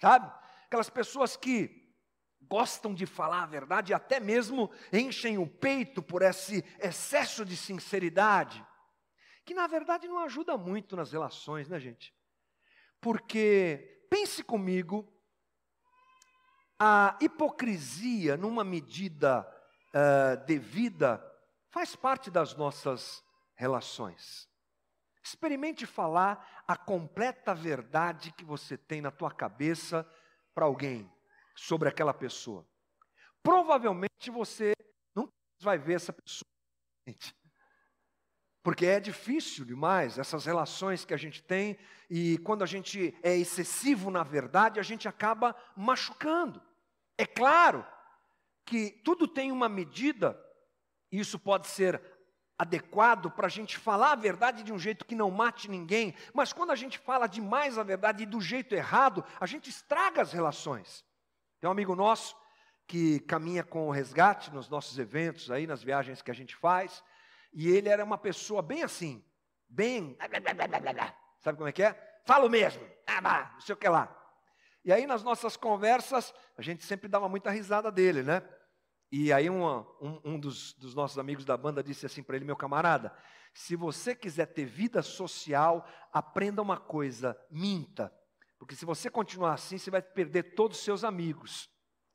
Sabe? 0.00 0.32
Aquelas 0.64 0.88
pessoas 0.88 1.36
que 1.36 1.94
gostam 2.40 2.94
de 2.94 3.04
falar 3.04 3.42
a 3.42 3.46
verdade 3.46 3.92
e 3.92 3.94
até 3.94 4.18
mesmo 4.18 4.70
enchem 4.90 5.36
o 5.36 5.46
peito 5.46 6.02
por 6.02 6.22
esse 6.22 6.64
excesso 6.78 7.44
de 7.44 7.54
sinceridade, 7.54 8.66
que 9.44 9.52
na 9.52 9.66
verdade 9.66 10.08
não 10.08 10.20
ajuda 10.20 10.56
muito 10.56 10.96
nas 10.96 11.12
relações, 11.12 11.68
né, 11.68 11.78
gente? 11.78 12.15
Porque, 13.00 14.06
pense 14.10 14.42
comigo, 14.42 15.06
a 16.78 17.16
hipocrisia, 17.20 18.36
numa 18.36 18.64
medida 18.64 19.46
uh, 19.94 20.44
devida, 20.46 21.22
faz 21.70 21.96
parte 21.96 22.30
das 22.30 22.54
nossas 22.54 23.24
relações. 23.54 24.48
Experimente 25.22 25.86
falar 25.86 26.64
a 26.68 26.76
completa 26.76 27.54
verdade 27.54 28.32
que 28.32 28.44
você 28.44 28.76
tem 28.76 29.00
na 29.00 29.10
tua 29.10 29.30
cabeça 29.30 30.08
para 30.54 30.66
alguém 30.66 31.10
sobre 31.54 31.88
aquela 31.88 32.14
pessoa. 32.14 32.66
Provavelmente 33.42 34.30
você 34.30 34.72
nunca 35.14 35.32
vai 35.60 35.78
ver 35.78 35.94
essa 35.94 36.12
pessoa. 36.12 36.46
Porque 38.66 38.84
é 38.84 38.98
difícil 38.98 39.64
demais 39.64 40.18
essas 40.18 40.44
relações 40.44 41.04
que 41.04 41.14
a 41.14 41.16
gente 41.16 41.40
tem, 41.40 41.78
e 42.10 42.36
quando 42.38 42.64
a 42.64 42.66
gente 42.66 43.16
é 43.22 43.36
excessivo 43.36 44.10
na 44.10 44.24
verdade, 44.24 44.80
a 44.80 44.82
gente 44.82 45.06
acaba 45.06 45.54
machucando. 45.76 46.60
É 47.16 47.24
claro 47.24 47.86
que 48.64 48.90
tudo 49.04 49.28
tem 49.28 49.52
uma 49.52 49.68
medida, 49.68 50.36
e 51.12 51.20
isso 51.20 51.38
pode 51.38 51.68
ser 51.68 52.02
adequado 52.58 53.30
para 53.30 53.46
a 53.46 53.48
gente 53.48 53.78
falar 53.78 54.10
a 54.10 54.16
verdade 54.16 54.64
de 54.64 54.72
um 54.72 54.78
jeito 54.80 55.04
que 55.04 55.14
não 55.14 55.30
mate 55.30 55.70
ninguém, 55.70 56.12
mas 56.34 56.52
quando 56.52 56.72
a 56.72 56.76
gente 56.76 56.98
fala 56.98 57.28
demais 57.28 57.78
a 57.78 57.84
verdade 57.84 58.24
e 58.24 58.26
do 58.26 58.40
jeito 58.40 58.74
errado, 58.74 59.24
a 59.38 59.46
gente 59.46 59.70
estraga 59.70 60.20
as 60.20 60.32
relações. 60.32 61.04
Tem 61.60 61.68
um 61.68 61.72
amigo 61.72 61.94
nosso 61.94 62.34
que 62.84 63.20
caminha 63.20 63.62
com 63.62 63.86
o 63.86 63.92
resgate 63.92 64.52
nos 64.52 64.68
nossos 64.68 64.98
eventos 64.98 65.52
aí, 65.52 65.68
nas 65.68 65.84
viagens 65.84 66.20
que 66.20 66.32
a 66.32 66.34
gente 66.34 66.56
faz, 66.56 67.00
e 67.52 67.68
ele 67.68 67.88
era 67.88 68.04
uma 68.04 68.18
pessoa 68.18 68.62
bem 68.62 68.82
assim, 68.82 69.24
bem. 69.68 70.16
Sabe 71.40 71.58
como 71.58 71.68
é 71.68 71.72
que 71.72 71.82
é? 71.82 72.20
Falo 72.24 72.48
mesmo, 72.48 72.82
ah, 73.06 73.50
não 73.54 73.60
sei 73.60 73.74
o 73.74 73.78
que 73.78 73.88
lá. 73.88 74.12
E 74.84 74.92
aí 74.92 75.06
nas 75.06 75.22
nossas 75.22 75.56
conversas, 75.56 76.32
a 76.56 76.62
gente 76.62 76.84
sempre 76.84 77.08
dava 77.08 77.28
muita 77.28 77.50
risada 77.50 77.90
dele, 77.90 78.22
né? 78.22 78.42
E 79.10 79.32
aí 79.32 79.48
um, 79.48 79.64
um 80.24 80.38
dos, 80.38 80.72
dos 80.74 80.94
nossos 80.94 81.18
amigos 81.18 81.44
da 81.44 81.56
banda 81.56 81.82
disse 81.82 82.06
assim 82.06 82.22
para 82.22 82.36
ele, 82.36 82.44
meu 82.44 82.56
camarada, 82.56 83.12
se 83.54 83.74
você 83.74 84.14
quiser 84.14 84.46
ter 84.46 84.66
vida 84.66 85.02
social, 85.02 85.88
aprenda 86.12 86.60
uma 86.60 86.76
coisa, 86.76 87.34
minta. 87.50 88.12
Porque 88.58 88.74
se 88.74 88.84
você 88.84 89.08
continuar 89.08 89.54
assim, 89.54 89.78
você 89.78 89.90
vai 89.90 90.02
perder 90.02 90.54
todos 90.54 90.78
os 90.78 90.84
seus 90.84 91.04
amigos. 91.04 91.70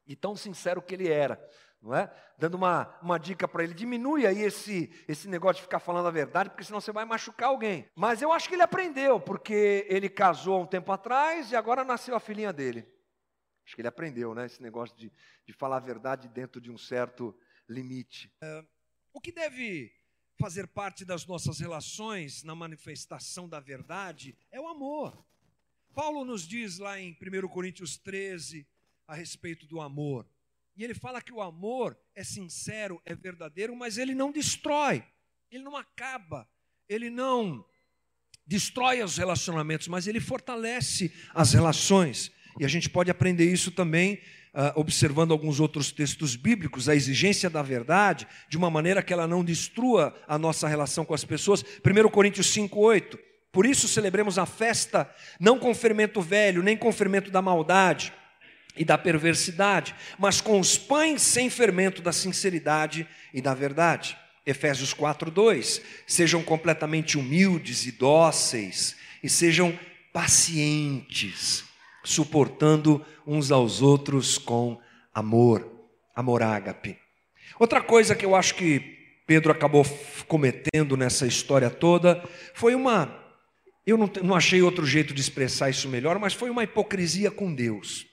E 0.05 0.15
tão 0.15 0.35
sincero 0.35 0.81
que 0.81 0.93
ele 0.93 1.09
era, 1.09 1.43
não 1.81 1.95
é? 1.95 2.13
Dando 2.37 2.55
uma, 2.55 2.97
uma 3.01 3.17
dica 3.17 3.47
para 3.47 3.63
ele, 3.63 3.73
diminui 3.73 4.25
aí 4.27 4.41
esse, 4.41 4.91
esse 5.07 5.27
negócio 5.27 5.57
de 5.57 5.63
ficar 5.63 5.79
falando 5.79 6.07
a 6.07 6.11
verdade, 6.11 6.49
porque 6.49 6.63
senão 6.63 6.79
você 6.79 6.91
vai 6.91 7.05
machucar 7.05 7.49
alguém. 7.49 7.89
Mas 7.95 8.21
eu 8.21 8.31
acho 8.31 8.47
que 8.47 8.55
ele 8.55 8.61
aprendeu, 8.61 9.19
porque 9.19 9.85
ele 9.89 10.09
casou 10.09 10.55
há 10.55 10.59
um 10.61 10.67
tempo 10.67 10.91
atrás 10.91 11.51
e 11.51 11.55
agora 11.55 11.83
nasceu 11.83 12.15
a 12.15 12.19
filhinha 12.19 12.53
dele. 12.53 12.87
Acho 13.65 13.75
que 13.75 13.81
ele 13.81 13.87
aprendeu, 13.87 14.35
né? 14.35 14.45
Esse 14.45 14.61
negócio 14.61 14.95
de, 14.97 15.11
de 15.45 15.53
falar 15.53 15.77
a 15.77 15.81
verdade 15.81 16.27
dentro 16.27 16.59
de 16.59 16.71
um 16.71 16.77
certo 16.77 17.35
limite. 17.67 18.31
O 19.13 19.19
que 19.19 19.31
deve 19.31 19.93
fazer 20.39 20.67
parte 20.67 21.05
das 21.05 21.25
nossas 21.25 21.59
relações 21.59 22.43
na 22.43 22.55
manifestação 22.55 23.47
da 23.47 23.59
verdade 23.59 24.35
é 24.51 24.59
o 24.59 24.67
amor. 24.67 25.23
Paulo 25.93 26.23
nos 26.23 26.47
diz 26.47 26.77
lá 26.79 26.99
em 26.99 27.11
1 27.11 27.47
Coríntios 27.49 27.97
13 27.97 28.67
a 29.07 29.13
respeito 29.13 29.67
do 29.67 29.81
amor. 29.81 30.27
E 30.75 30.83
ele 30.83 30.93
fala 30.93 31.21
que 31.21 31.33
o 31.33 31.41
amor 31.41 31.97
é 32.15 32.23
sincero, 32.23 33.01
é 33.05 33.13
verdadeiro, 33.13 33.75
mas 33.75 33.97
ele 33.97 34.15
não 34.15 34.31
destrói, 34.31 35.03
ele 35.51 35.63
não 35.63 35.75
acaba, 35.75 36.47
ele 36.87 37.09
não 37.09 37.65
destrói 38.47 39.03
os 39.03 39.17
relacionamentos, 39.17 39.87
mas 39.87 40.07
ele 40.07 40.19
fortalece 40.19 41.13
as 41.33 41.53
relações. 41.53 42.31
E 42.59 42.65
a 42.65 42.67
gente 42.67 42.89
pode 42.89 43.11
aprender 43.11 43.51
isso 43.51 43.71
também 43.71 44.15
uh, 44.53 44.79
observando 44.79 45.31
alguns 45.31 45.59
outros 45.59 45.91
textos 45.91 46.35
bíblicos, 46.35 46.89
a 46.89 46.95
exigência 46.95 47.49
da 47.49 47.61
verdade, 47.61 48.27
de 48.49 48.57
uma 48.57 48.69
maneira 48.69 49.03
que 49.03 49.13
ela 49.13 49.27
não 49.27 49.43
destrua 49.43 50.15
a 50.27 50.37
nossa 50.37 50.67
relação 50.67 51.05
com 51.05 51.13
as 51.13 51.23
pessoas. 51.23 51.63
1 51.63 52.09
Coríntios 52.09 52.47
5,8. 52.53 53.19
Por 53.51 53.65
isso 53.65 53.87
celebremos 53.87 54.37
a 54.37 54.45
festa, 54.45 55.13
não 55.39 55.59
com 55.59 55.75
fermento 55.75 56.21
velho, 56.21 56.63
nem 56.63 56.77
com 56.77 56.91
fermento 56.91 57.29
da 57.29 57.41
maldade 57.41 58.13
e 58.75 58.85
da 58.85 58.97
perversidade, 58.97 59.95
mas 60.17 60.39
com 60.41 60.59
os 60.59 60.77
pães 60.77 61.21
sem 61.21 61.49
fermento 61.49 62.01
da 62.01 62.11
sinceridade 62.11 63.07
e 63.33 63.41
da 63.41 63.53
verdade. 63.53 64.17
Efésios 64.45 64.93
4:2. 64.93 65.81
Sejam 66.07 66.43
completamente 66.43 67.17
humildes 67.17 67.85
e 67.85 67.91
dóceis 67.91 68.95
e 69.23 69.29
sejam 69.29 69.77
pacientes, 70.11 71.63
suportando 72.03 73.05
uns 73.25 73.51
aos 73.51 73.81
outros 73.81 74.37
com 74.37 74.79
amor, 75.13 75.69
amor 76.15 76.41
ágape. 76.41 76.97
Outra 77.59 77.81
coisa 77.81 78.15
que 78.15 78.25
eu 78.25 78.35
acho 78.35 78.55
que 78.55 78.99
Pedro 79.27 79.51
acabou 79.51 79.85
cometendo 80.27 80.97
nessa 80.97 81.27
história 81.27 81.69
toda 81.69 82.23
foi 82.53 82.73
uma 82.73 83.21
eu 83.85 83.97
não, 83.97 84.09
não 84.23 84.35
achei 84.35 84.61
outro 84.61 84.85
jeito 84.85 85.13
de 85.13 85.21
expressar 85.21 85.69
isso 85.69 85.89
melhor, 85.89 86.19
mas 86.19 86.33
foi 86.33 86.49
uma 86.49 86.63
hipocrisia 86.63 87.31
com 87.31 87.53
Deus. 87.53 88.05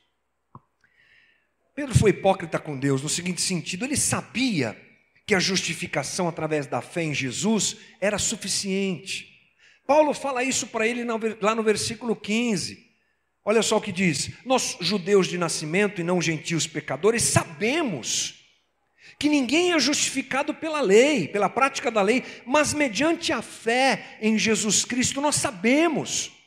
Pedro 1.79 1.97
foi 1.97 2.11
hipócrita 2.11 2.59
com 2.59 2.77
Deus 2.77 3.03
no 3.03 3.09
seguinte 3.09 3.41
sentido: 3.41 3.85
ele 3.85 3.97
sabia 3.97 4.77
que 5.25 5.33
a 5.33 5.39
justificação 5.39 6.27
através 6.27 6.67
da 6.67 6.81
fé 6.81 7.05
em 7.05 7.15
Jesus 7.15 7.77
era 8.01 8.19
suficiente. 8.19 9.29
Paulo 9.87 10.13
fala 10.13 10.43
isso 10.43 10.67
para 10.67 10.89
ele 10.89 11.05
lá 11.41 11.55
no 11.55 11.63
versículo 11.63 12.17
15. 12.17 12.85
Olha 13.45 13.63
só 13.63 13.77
o 13.77 13.81
que 13.81 13.93
diz: 13.93 14.29
Nós, 14.45 14.77
judeus 14.81 15.29
de 15.29 15.39
nascimento 15.39 16.01
e 16.01 16.05
não 16.05 16.21
gentios 16.21 16.67
pecadores, 16.67 17.23
sabemos 17.23 18.45
que 19.17 19.29
ninguém 19.29 19.73
é 19.73 19.79
justificado 19.79 20.53
pela 20.53 20.81
lei, 20.81 21.29
pela 21.29 21.49
prática 21.49 21.93
da 21.93 22.03
lei, 22.03 22.25
mas 22.45 22.75
mediante 22.75 23.33
a 23.33 23.41
fé 23.41 24.19
em 24.21 24.37
Jesus 24.37 24.85
Cristo, 24.85 25.21
nós 25.21 25.37
sabemos. 25.37 26.38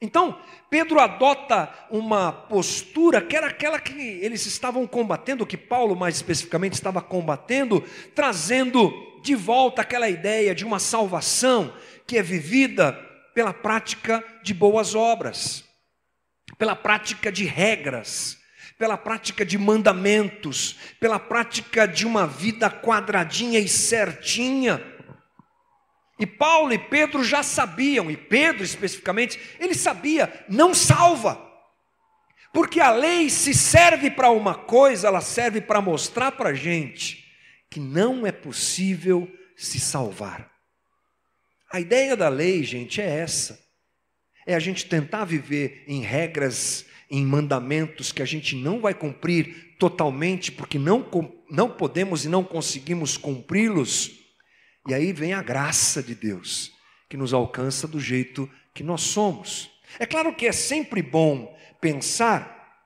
Então, 0.00 0.40
Pedro 0.70 1.00
adota 1.00 1.72
uma 1.90 2.30
postura 2.30 3.20
que 3.20 3.36
era 3.36 3.48
aquela 3.48 3.80
que 3.80 3.92
eles 3.92 4.46
estavam 4.46 4.86
combatendo, 4.86 5.46
que 5.46 5.56
Paulo 5.56 5.96
mais 5.96 6.14
especificamente 6.16 6.74
estava 6.74 7.02
combatendo, 7.02 7.82
trazendo 8.14 8.92
de 9.22 9.34
volta 9.34 9.82
aquela 9.82 10.08
ideia 10.08 10.54
de 10.54 10.64
uma 10.64 10.78
salvação 10.78 11.74
que 12.06 12.16
é 12.16 12.22
vivida 12.22 12.92
pela 13.34 13.52
prática 13.52 14.24
de 14.42 14.54
boas 14.54 14.94
obras, 14.94 15.64
pela 16.56 16.76
prática 16.76 17.32
de 17.32 17.44
regras, 17.44 18.38
pela 18.78 18.96
prática 18.96 19.44
de 19.44 19.58
mandamentos, 19.58 20.76
pela 21.00 21.18
prática 21.18 21.86
de 21.86 22.06
uma 22.06 22.24
vida 22.24 22.70
quadradinha 22.70 23.58
e 23.58 23.68
certinha 23.68 24.80
e 26.18 26.26
Paulo 26.26 26.72
e 26.72 26.78
Pedro 26.78 27.22
já 27.22 27.42
sabiam, 27.42 28.10
e 28.10 28.16
Pedro 28.16 28.64
especificamente, 28.64 29.38
ele 29.60 29.74
sabia, 29.74 30.44
não 30.48 30.74
salva. 30.74 31.46
Porque 32.52 32.80
a 32.80 32.90
lei 32.90 33.30
se 33.30 33.54
serve 33.54 34.10
para 34.10 34.30
uma 34.30 34.54
coisa, 34.54 35.06
ela 35.06 35.20
serve 35.20 35.60
para 35.60 35.80
mostrar 35.80 36.32
para 36.32 36.50
a 36.50 36.54
gente 36.54 37.24
que 37.70 37.78
não 37.78 38.26
é 38.26 38.32
possível 38.32 39.30
se 39.56 39.78
salvar. 39.78 40.50
A 41.70 41.78
ideia 41.78 42.16
da 42.16 42.28
lei, 42.28 42.64
gente, 42.64 43.00
é 43.00 43.06
essa: 43.06 43.60
é 44.46 44.54
a 44.54 44.58
gente 44.58 44.86
tentar 44.86 45.24
viver 45.24 45.84
em 45.86 46.00
regras, 46.00 46.86
em 47.10 47.24
mandamentos 47.24 48.10
que 48.10 48.22
a 48.22 48.26
gente 48.26 48.56
não 48.56 48.80
vai 48.80 48.94
cumprir 48.94 49.76
totalmente, 49.78 50.50
porque 50.50 50.78
não, 50.78 51.06
não 51.48 51.70
podemos 51.70 52.24
e 52.24 52.28
não 52.28 52.42
conseguimos 52.42 53.16
cumpri-los 53.16 54.17
e 54.88 54.94
aí 54.94 55.12
vem 55.12 55.34
a 55.34 55.42
graça 55.42 56.02
de 56.02 56.14
Deus, 56.14 56.72
que 57.08 57.16
nos 57.16 57.34
alcança 57.34 57.86
do 57.86 58.00
jeito 58.00 58.50
que 58.72 58.82
nós 58.82 59.02
somos. 59.02 59.70
É 59.98 60.06
claro 60.06 60.34
que 60.34 60.46
é 60.46 60.52
sempre 60.52 61.02
bom 61.02 61.54
pensar 61.78 62.82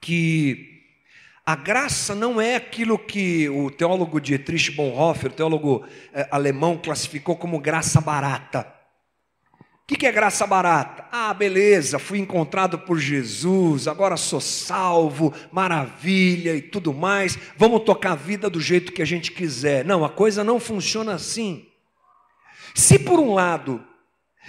que 0.00 0.82
a 1.46 1.54
graça 1.54 2.12
não 2.12 2.40
é 2.40 2.56
aquilo 2.56 2.98
que 2.98 3.48
o 3.48 3.70
teólogo 3.70 4.20
Dietrich 4.20 4.72
Bonhoeffer, 4.72 5.30
teólogo 5.30 5.86
eh, 6.12 6.26
alemão, 6.30 6.76
classificou 6.76 7.36
como 7.36 7.60
graça 7.60 8.00
barata. 8.00 8.73
O 9.84 9.86
que, 9.86 9.96
que 9.96 10.06
é 10.06 10.12
graça 10.12 10.46
barata? 10.46 11.06
Ah, 11.12 11.34
beleza, 11.34 11.98
fui 11.98 12.18
encontrado 12.18 12.78
por 12.78 12.98
Jesus, 12.98 13.86
agora 13.86 14.16
sou 14.16 14.40
salvo, 14.40 15.34
maravilha 15.52 16.56
e 16.56 16.62
tudo 16.62 16.94
mais. 16.94 17.38
Vamos 17.58 17.82
tocar 17.82 18.12
a 18.12 18.16
vida 18.16 18.48
do 18.48 18.58
jeito 18.58 18.92
que 18.92 19.02
a 19.02 19.04
gente 19.04 19.30
quiser. 19.30 19.84
Não, 19.84 20.02
a 20.02 20.08
coisa 20.08 20.42
não 20.42 20.58
funciona 20.58 21.12
assim. 21.12 21.66
Se 22.74 22.98
por 22.98 23.20
um 23.20 23.34
lado 23.34 23.84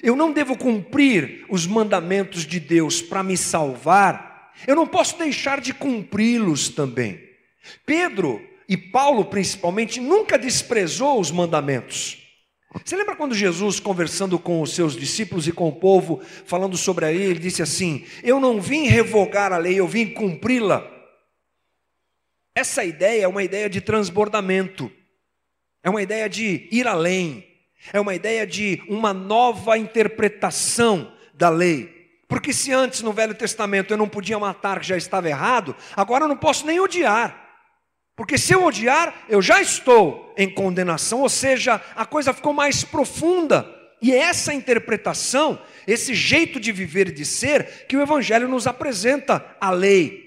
eu 0.02 0.16
não 0.16 0.32
devo 0.32 0.58
cumprir 0.58 1.46
os 1.50 1.68
mandamentos 1.68 2.46
de 2.46 2.58
Deus 2.58 3.02
para 3.02 3.22
me 3.22 3.36
salvar, 3.36 4.54
eu 4.66 4.74
não 4.74 4.88
posso 4.88 5.18
deixar 5.18 5.60
de 5.60 5.74
cumpri-los 5.74 6.70
também. 6.70 7.20
Pedro 7.86 8.42
e 8.70 8.78
Paulo, 8.78 9.26
principalmente, 9.26 10.00
nunca 10.00 10.38
desprezou 10.38 11.20
os 11.20 11.30
mandamentos. 11.30 12.25
Você 12.84 12.96
lembra 12.96 13.16
quando 13.16 13.34
Jesus, 13.34 13.80
conversando 13.80 14.38
com 14.38 14.62
os 14.62 14.74
seus 14.74 14.96
discípulos 14.96 15.48
e 15.48 15.52
com 15.52 15.68
o 15.70 15.76
povo, 15.76 16.22
falando 16.46 16.76
sobre 16.76 17.06
a 17.06 17.10
lei, 17.10 17.24
ele 17.24 17.40
disse 17.40 17.62
assim: 17.62 18.06
Eu 18.24 18.40
não 18.40 18.60
vim 18.60 18.86
revogar 18.86 19.54
a 19.54 19.58
lei, 19.58 19.80
eu 19.80 19.88
vim 19.88 20.08
cumpri-la. 20.08 20.86
Essa 22.54 22.84
ideia 22.84 23.24
é 23.24 23.28
uma 23.28 23.44
ideia 23.44 23.70
de 23.70 23.82
transbordamento, 23.82 24.92
é 25.84 25.90
uma 25.90 26.02
ideia 26.02 26.28
de 26.28 26.68
ir 26.72 26.88
além, 26.88 27.46
é 27.92 28.00
uma 28.00 28.16
ideia 28.16 28.46
de 28.48 28.82
uma 28.88 29.14
nova 29.14 29.78
interpretação 29.78 31.14
da 31.34 31.50
lei. 31.50 31.94
Porque 32.28 32.52
se 32.52 32.72
antes 32.72 33.02
no 33.02 33.14
Velho 33.14 33.36
Testamento 33.36 33.92
eu 33.92 33.98
não 33.98 34.10
podia 34.10 34.40
matar, 34.40 34.80
que 34.80 34.88
já 34.88 34.98
estava 34.98 35.30
errado, 35.30 35.76
agora 35.96 36.24
eu 36.24 36.28
não 36.28 36.38
posso 36.38 36.66
nem 36.66 36.80
odiar. 36.80 37.45
Porque 38.16 38.38
se 38.38 38.54
eu 38.54 38.64
odiar, 38.64 39.26
eu 39.28 39.42
já 39.42 39.62
estou 39.62 40.34
em 40.38 40.50
condenação, 40.50 41.22
ou 41.22 41.30
seja, 41.30 41.82
a 41.96 42.06
coisa 42.06 42.34
ficou 42.34 42.54
mais 42.54 42.84
profunda. 42.84 43.70
E 44.02 44.12
é 44.12 44.18
essa 44.20 44.54
interpretação, 44.54 45.60
esse 45.86 46.14
jeito 46.14 46.60
de 46.60 46.72
viver 46.72 47.10
e 47.10 47.12
de 47.12 47.26
ser, 47.26 47.86
que 47.88 47.98
o 47.98 48.02
Evangelho 48.02 48.48
nos 48.48 48.68
apresenta 48.68 49.46
a 49.60 49.70
lei. 49.72 50.24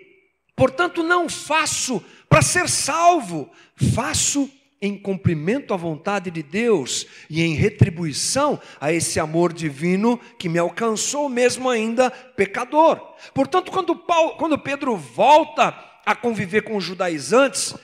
Portanto, 0.54 1.02
não 1.02 1.28
faço 1.28 2.04
para 2.28 2.42
ser 2.42 2.68
salvo, 2.68 3.50
faço 3.94 4.50
em 4.80 4.96
cumprimento 4.96 5.74
à 5.74 5.76
vontade 5.76 6.30
de 6.30 6.42
Deus 6.42 7.06
e 7.28 7.42
em 7.42 7.54
retribuição 7.54 8.60
a 8.80 8.92
esse 8.92 9.18
amor 9.18 9.52
divino 9.52 10.18
que 10.38 10.48
me 10.48 10.58
alcançou, 10.58 11.28
mesmo 11.28 11.68
ainda 11.68 12.10
pecador. 12.10 13.00
Portanto, 13.34 13.72
quando, 13.72 13.96
Paulo, 13.96 14.36
quando 14.36 14.58
Pedro 14.58 14.96
volta 14.96 15.87
a 16.08 16.14
conviver 16.14 16.62
com 16.62 16.74
os 16.74 16.84
judaizantes, 16.84 17.74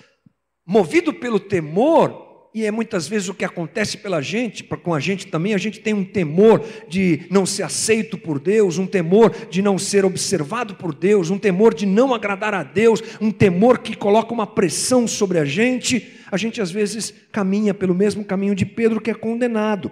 movido 0.66 1.12
pelo 1.12 1.38
temor, 1.38 2.48
e 2.54 2.64
é 2.64 2.70
muitas 2.70 3.06
vezes 3.06 3.28
o 3.28 3.34
que 3.34 3.44
acontece 3.44 3.98
pela 3.98 4.22
gente, 4.22 4.64
com 4.64 4.94
a 4.94 4.98
gente 4.98 5.26
também, 5.26 5.52
a 5.52 5.58
gente 5.58 5.80
tem 5.80 5.92
um 5.92 6.02
temor 6.02 6.64
de 6.88 7.26
não 7.30 7.44
ser 7.44 7.64
aceito 7.64 8.16
por 8.16 8.40
Deus, 8.40 8.78
um 8.78 8.86
temor 8.86 9.30
de 9.50 9.60
não 9.60 9.76
ser 9.76 10.06
observado 10.06 10.74
por 10.74 10.94
Deus, 10.94 11.28
um 11.28 11.38
temor 11.38 11.74
de 11.74 11.84
não 11.84 12.14
agradar 12.14 12.54
a 12.54 12.62
Deus, 12.62 13.02
um 13.20 13.30
temor 13.30 13.80
que 13.80 13.94
coloca 13.94 14.32
uma 14.32 14.46
pressão 14.46 15.06
sobre 15.06 15.38
a 15.38 15.44
gente. 15.44 16.14
A 16.32 16.38
gente 16.38 16.62
às 16.62 16.70
vezes 16.70 17.12
caminha 17.30 17.74
pelo 17.74 17.94
mesmo 17.94 18.24
caminho 18.24 18.54
de 18.54 18.64
Pedro 18.64 19.02
que 19.02 19.10
é 19.10 19.14
condenado. 19.14 19.90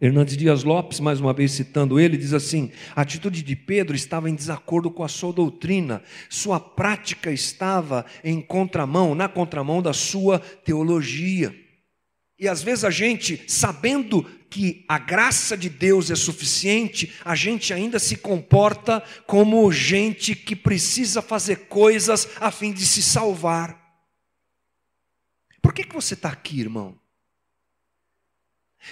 Hernandes 0.00 0.34
Dias 0.34 0.64
Lopes, 0.64 0.98
mais 0.98 1.20
uma 1.20 1.34
vez 1.34 1.52
citando 1.52 2.00
ele, 2.00 2.16
diz 2.16 2.32
assim: 2.32 2.72
a 2.96 3.02
atitude 3.02 3.42
de 3.42 3.54
Pedro 3.54 3.94
estava 3.94 4.30
em 4.30 4.34
desacordo 4.34 4.90
com 4.90 5.04
a 5.04 5.08
sua 5.08 5.30
doutrina, 5.30 6.02
sua 6.30 6.58
prática 6.58 7.30
estava 7.30 8.06
em 8.24 8.40
contramão, 8.40 9.14
na 9.14 9.28
contramão 9.28 9.82
da 9.82 9.92
sua 9.92 10.38
teologia. 10.38 11.54
E 12.38 12.48
às 12.48 12.62
vezes 12.62 12.84
a 12.84 12.90
gente, 12.90 13.44
sabendo 13.46 14.22
que 14.48 14.86
a 14.88 14.98
graça 14.98 15.54
de 15.54 15.68
Deus 15.68 16.10
é 16.10 16.16
suficiente, 16.16 17.12
a 17.22 17.34
gente 17.34 17.74
ainda 17.74 17.98
se 17.98 18.16
comporta 18.16 19.04
como 19.26 19.70
gente 19.70 20.34
que 20.34 20.56
precisa 20.56 21.20
fazer 21.20 21.68
coisas 21.68 22.26
a 22.40 22.50
fim 22.50 22.72
de 22.72 22.86
se 22.86 23.02
salvar. 23.02 23.78
Por 25.60 25.74
que, 25.74 25.84
que 25.84 25.94
você 25.94 26.14
está 26.14 26.30
aqui, 26.30 26.58
irmão? 26.58 26.98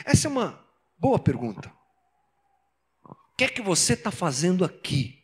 Essa 0.04 0.28
é 0.28 0.30
uma 0.30 0.67
boa 0.98 1.18
pergunta. 1.18 1.72
O 3.04 3.36
que 3.36 3.44
é 3.44 3.48
que 3.48 3.62
você 3.62 3.92
está 3.92 4.10
fazendo 4.10 4.64
aqui? 4.64 5.18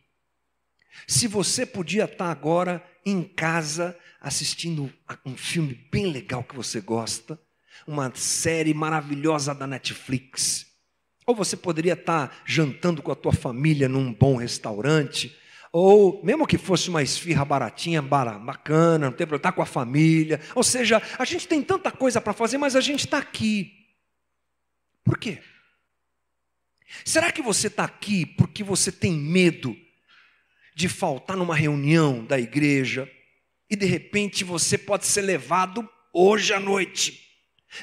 Se 1.07 1.27
você 1.27 1.67
podia 1.67 2.05
estar 2.05 2.17
tá 2.17 2.31
agora 2.31 2.85
em 3.05 3.23
casa 3.23 3.99
assistindo 4.21 4.93
um 5.27 5.37
filme 5.37 5.75
bem 5.93 6.07
legal 6.07 6.43
que 6.43 6.57
você 6.57 6.81
gosta, 6.81 7.39
uma 7.87 8.11
série 8.15 8.73
maravilhosa 8.73 9.55
da 9.55 9.67
Netflix, 9.67 10.67
ou 11.27 11.35
você 11.35 11.57
poderia 11.57 11.95
estar 11.95 12.29
tá 12.29 12.37
jantando 12.47 13.03
com 13.03 13.11
a 13.13 13.17
tua 13.17 13.33
família 13.33 13.89
num 13.89 14.13
bom 14.13 14.37
restaurante, 14.37 15.37
ou 15.73 16.25
mesmo 16.25 16.47
que 16.47 16.57
fosse 16.57 16.89
uma 16.89 17.03
esfirra 17.03 17.45
baratinha, 17.45 18.01
bacana, 18.01 19.07
não 19.07 19.13
tem 19.13 19.27
problema, 19.27 19.37
estar 19.39 19.51
tá 19.51 19.57
com 19.57 19.63
a 19.63 19.67
família. 19.67 20.41
Ou 20.55 20.63
seja, 20.63 21.03
a 21.19 21.25
gente 21.25 21.49
tem 21.49 21.61
tanta 21.61 21.91
coisa 21.91 22.21
para 22.21 22.33
fazer, 22.33 22.59
mas 22.59 22.77
a 22.77 22.81
gente 22.81 23.07
está 23.07 23.19
aqui. 23.19 23.73
Por 25.03 25.19
quê? 25.19 25.43
Será 27.05 27.33
que 27.33 27.43
você 27.43 27.69
está 27.69 27.85
aqui 27.85 28.27
porque 28.27 28.63
você 28.63 28.93
tem 28.93 29.13
medo 29.13 29.77
de 30.75 30.89
faltar 30.89 31.37
numa 31.37 31.55
reunião 31.55 32.25
da 32.25 32.39
igreja 32.39 33.11
e 33.71 33.77
de 33.77 33.87
repente 33.87 34.45
você 34.45 34.77
pode 34.77 35.07
ser 35.07 35.23
levado 35.23 35.89
hoje 36.13 36.53
à 36.53 36.61
noite? 36.61 37.25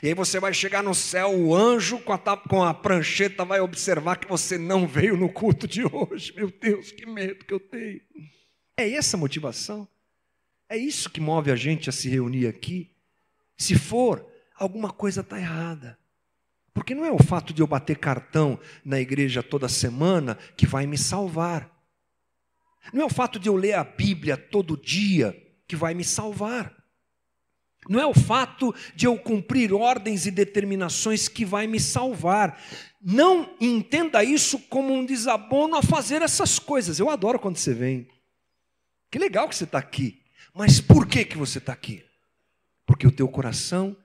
E 0.01 0.07
aí 0.07 0.13
você 0.13 0.39
vai 0.39 0.53
chegar 0.53 0.81
no 0.81 0.95
céu, 0.95 1.37
o 1.37 1.53
anjo 1.53 1.99
com 1.99 2.13
a, 2.13 2.37
com 2.37 2.63
a 2.63 2.73
prancheta 2.73 3.43
vai 3.43 3.59
observar 3.59 4.17
que 4.17 4.27
você 4.27 4.57
não 4.57 4.87
veio 4.87 5.17
no 5.17 5.31
culto 5.31 5.67
de 5.67 5.83
hoje. 5.83 6.33
Meu 6.35 6.49
Deus, 6.49 6.91
que 6.91 7.05
medo 7.05 7.43
que 7.43 7.53
eu 7.53 7.59
tenho. 7.59 7.99
É 8.77 8.89
essa 8.93 9.17
a 9.17 9.19
motivação? 9.19 9.87
É 10.69 10.77
isso 10.77 11.09
que 11.09 11.19
move 11.19 11.51
a 11.51 11.55
gente 11.55 11.89
a 11.89 11.91
se 11.91 12.07
reunir 12.07 12.47
aqui? 12.47 12.95
Se 13.57 13.77
for, 13.77 14.25
alguma 14.55 14.89
coisa 14.89 15.19
está 15.19 15.37
errada. 15.37 15.99
Porque 16.73 16.95
não 16.95 17.05
é 17.05 17.11
o 17.11 17.21
fato 17.21 17.53
de 17.53 17.61
eu 17.61 17.67
bater 17.67 17.97
cartão 17.97 18.59
na 18.83 18.99
igreja 18.99 19.43
toda 19.43 19.67
semana 19.67 20.37
que 20.55 20.65
vai 20.65 20.87
me 20.87 20.97
salvar. 20.97 21.69
Não 22.93 23.01
é 23.01 23.05
o 23.05 23.09
fato 23.09 23.39
de 23.39 23.49
eu 23.49 23.55
ler 23.55 23.73
a 23.73 23.83
Bíblia 23.83 24.37
todo 24.37 24.77
dia 24.77 25.35
que 25.67 25.75
vai 25.75 25.93
me 25.93 26.03
salvar. 26.03 26.73
Não 27.89 27.99
é 27.99 28.05
o 28.05 28.13
fato 28.13 28.73
de 28.95 29.05
eu 29.05 29.17
cumprir 29.17 29.73
ordens 29.73 30.25
e 30.25 30.31
determinações 30.31 31.27
que 31.27 31.43
vai 31.43 31.65
me 31.67 31.79
salvar. 31.79 32.61
Não 33.01 33.55
entenda 33.59 34.23
isso 34.23 34.59
como 34.59 34.93
um 34.93 35.05
desabono 35.05 35.75
a 35.75 35.81
fazer 35.81 36.21
essas 36.21 36.59
coisas. 36.59 36.99
Eu 36.99 37.09
adoro 37.09 37.39
quando 37.39 37.57
você 37.57 37.73
vem. 37.73 38.07
Que 39.09 39.17
legal 39.17 39.49
que 39.49 39.55
você 39.55 39.63
está 39.63 39.79
aqui. 39.79 40.21
Mas 40.53 40.79
por 40.79 41.07
que, 41.07 41.25
que 41.25 41.37
você 41.37 41.57
está 41.57 41.73
aqui? 41.73 42.03
Porque 42.85 43.07
o 43.07 43.11
teu 43.11 43.27
coração 43.27 43.97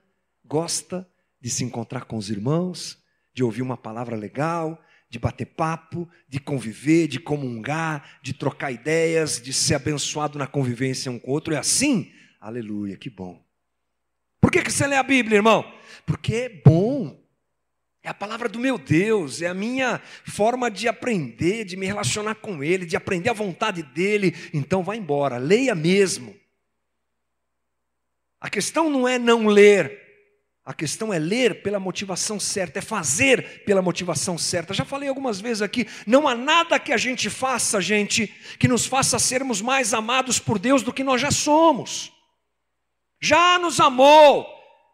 gosta 0.43 1.07
de 1.39 1.49
se 1.49 1.63
encontrar 1.63 2.05
com 2.05 2.17
os 2.17 2.29
irmãos, 2.29 3.01
de 3.33 3.43
ouvir 3.43 3.61
uma 3.61 3.77
palavra 3.77 4.15
legal, 4.15 4.81
de 5.09 5.19
bater 5.19 5.45
papo, 5.45 6.09
de 6.27 6.39
conviver, 6.39 7.07
de 7.07 7.19
comungar, 7.19 8.19
de 8.21 8.33
trocar 8.33 8.71
ideias, 8.71 9.41
de 9.41 9.53
ser 9.53 9.75
abençoado 9.75 10.37
na 10.37 10.47
convivência 10.47 11.11
um 11.11 11.19
com 11.19 11.31
o 11.31 11.33
outro. 11.33 11.53
É 11.53 11.57
assim? 11.57 12.11
Aleluia, 12.41 12.97
que 12.97 13.09
bom. 13.09 13.41
Por 14.41 14.51
que, 14.51 14.61
que 14.61 14.71
você 14.71 14.85
lê 14.87 14.95
a 14.95 15.03
Bíblia, 15.03 15.37
irmão? 15.37 15.71
Porque 16.05 16.33
é 16.33 16.49
bom. 16.49 17.21
É 18.03 18.09
a 18.09 18.13
palavra 18.13 18.47
do 18.47 18.59
meu 18.59 18.77
Deus, 18.77 19.41
é 19.41 19.47
a 19.47 19.53
minha 19.53 20.01
forma 20.25 20.71
de 20.71 20.87
aprender, 20.87 21.65
de 21.65 21.75
me 21.75 21.85
relacionar 21.85 22.35
com 22.35 22.63
Ele, 22.63 22.85
de 22.85 22.95
aprender 22.95 23.29
a 23.29 23.33
vontade 23.33 23.83
dEle. 23.83 24.33
Então 24.53 24.83
vá 24.83 24.95
embora, 24.95 25.37
leia 25.37 25.75
mesmo. 25.75 26.33
A 28.39 28.49
questão 28.49 28.89
não 28.89 29.07
é 29.07 29.19
não 29.19 29.47
ler, 29.47 30.06
a 30.67 30.73
questão 30.73 31.13
é 31.13 31.17
ler 31.17 31.61
pela 31.61 31.79
motivação 31.79 32.37
certa, 32.37 32.79
é 32.79 32.81
fazer 32.81 33.63
pela 33.63 33.81
motivação 33.81 34.37
certa. 34.37 34.73
Já 34.73 34.83
falei 34.83 35.07
algumas 35.07 35.39
vezes 35.39 35.61
aqui, 35.61 35.87
não 36.05 36.27
há 36.27 36.35
nada 36.35 36.77
que 36.77 36.91
a 36.91 36.97
gente 36.97 37.29
faça, 37.29 37.79
gente, 37.79 38.27
que 38.59 38.67
nos 38.67 38.85
faça 38.85 39.17
sermos 39.17 39.61
mais 39.61 39.93
amados 39.93 40.39
por 40.39 40.59
Deus 40.59 40.83
do 40.83 40.91
que 40.91 41.05
nós 41.05 41.21
já 41.21 41.31
somos. 41.31 42.11
Já 43.21 43.57
nos 43.57 43.79
amou, 43.79 44.45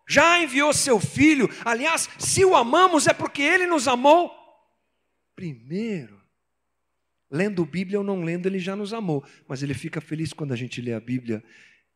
já 0.08 0.40
enviou 0.40 0.72
seu 0.74 1.00
filho. 1.00 1.50
Aliás, 1.66 2.08
se 2.20 2.46
o 2.46 2.56
amamos 2.56 3.08
é 3.08 3.14
porque 3.14 3.42
ele 3.42 3.66
nos 3.66 3.88
amou 3.88 4.32
primeiro. 5.36 6.22
Lendo 7.32 7.66
Bíblia 7.66 7.98
ou 7.98 8.06
não 8.06 8.22
lendo, 8.22 8.46
ele 8.46 8.60
já 8.60 8.76
nos 8.76 8.94
amou, 8.94 9.26
mas 9.48 9.64
ele 9.64 9.74
fica 9.74 10.00
feliz 10.00 10.34
quando 10.34 10.52
a 10.52 10.56
gente 10.56 10.80
lê 10.80 10.94
a 10.94 11.00
Bíblia 11.00 11.44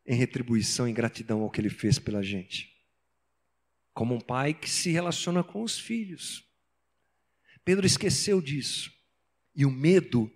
em 0.03 0.15
retribuição, 0.15 0.87
em 0.87 0.95
gratidão 0.95 1.43
ao 1.43 1.51
que 1.51 1.61
ele 1.61 1.69
fez 1.69 1.99
pela 1.99 2.23
gente 2.23 2.75
como 3.97 4.13
um 4.13 4.21
pai 4.21 4.53
que 4.53 4.69
se 4.69 4.91
relaciona 4.91 5.43
com 5.43 5.63
os 5.63 5.79
filhos. 5.79 6.47
Pedro 7.65 7.83
esqueceu 7.83 8.39
disso 8.39 8.91
e 9.55 9.65
o 9.65 9.71
medo 9.71 10.31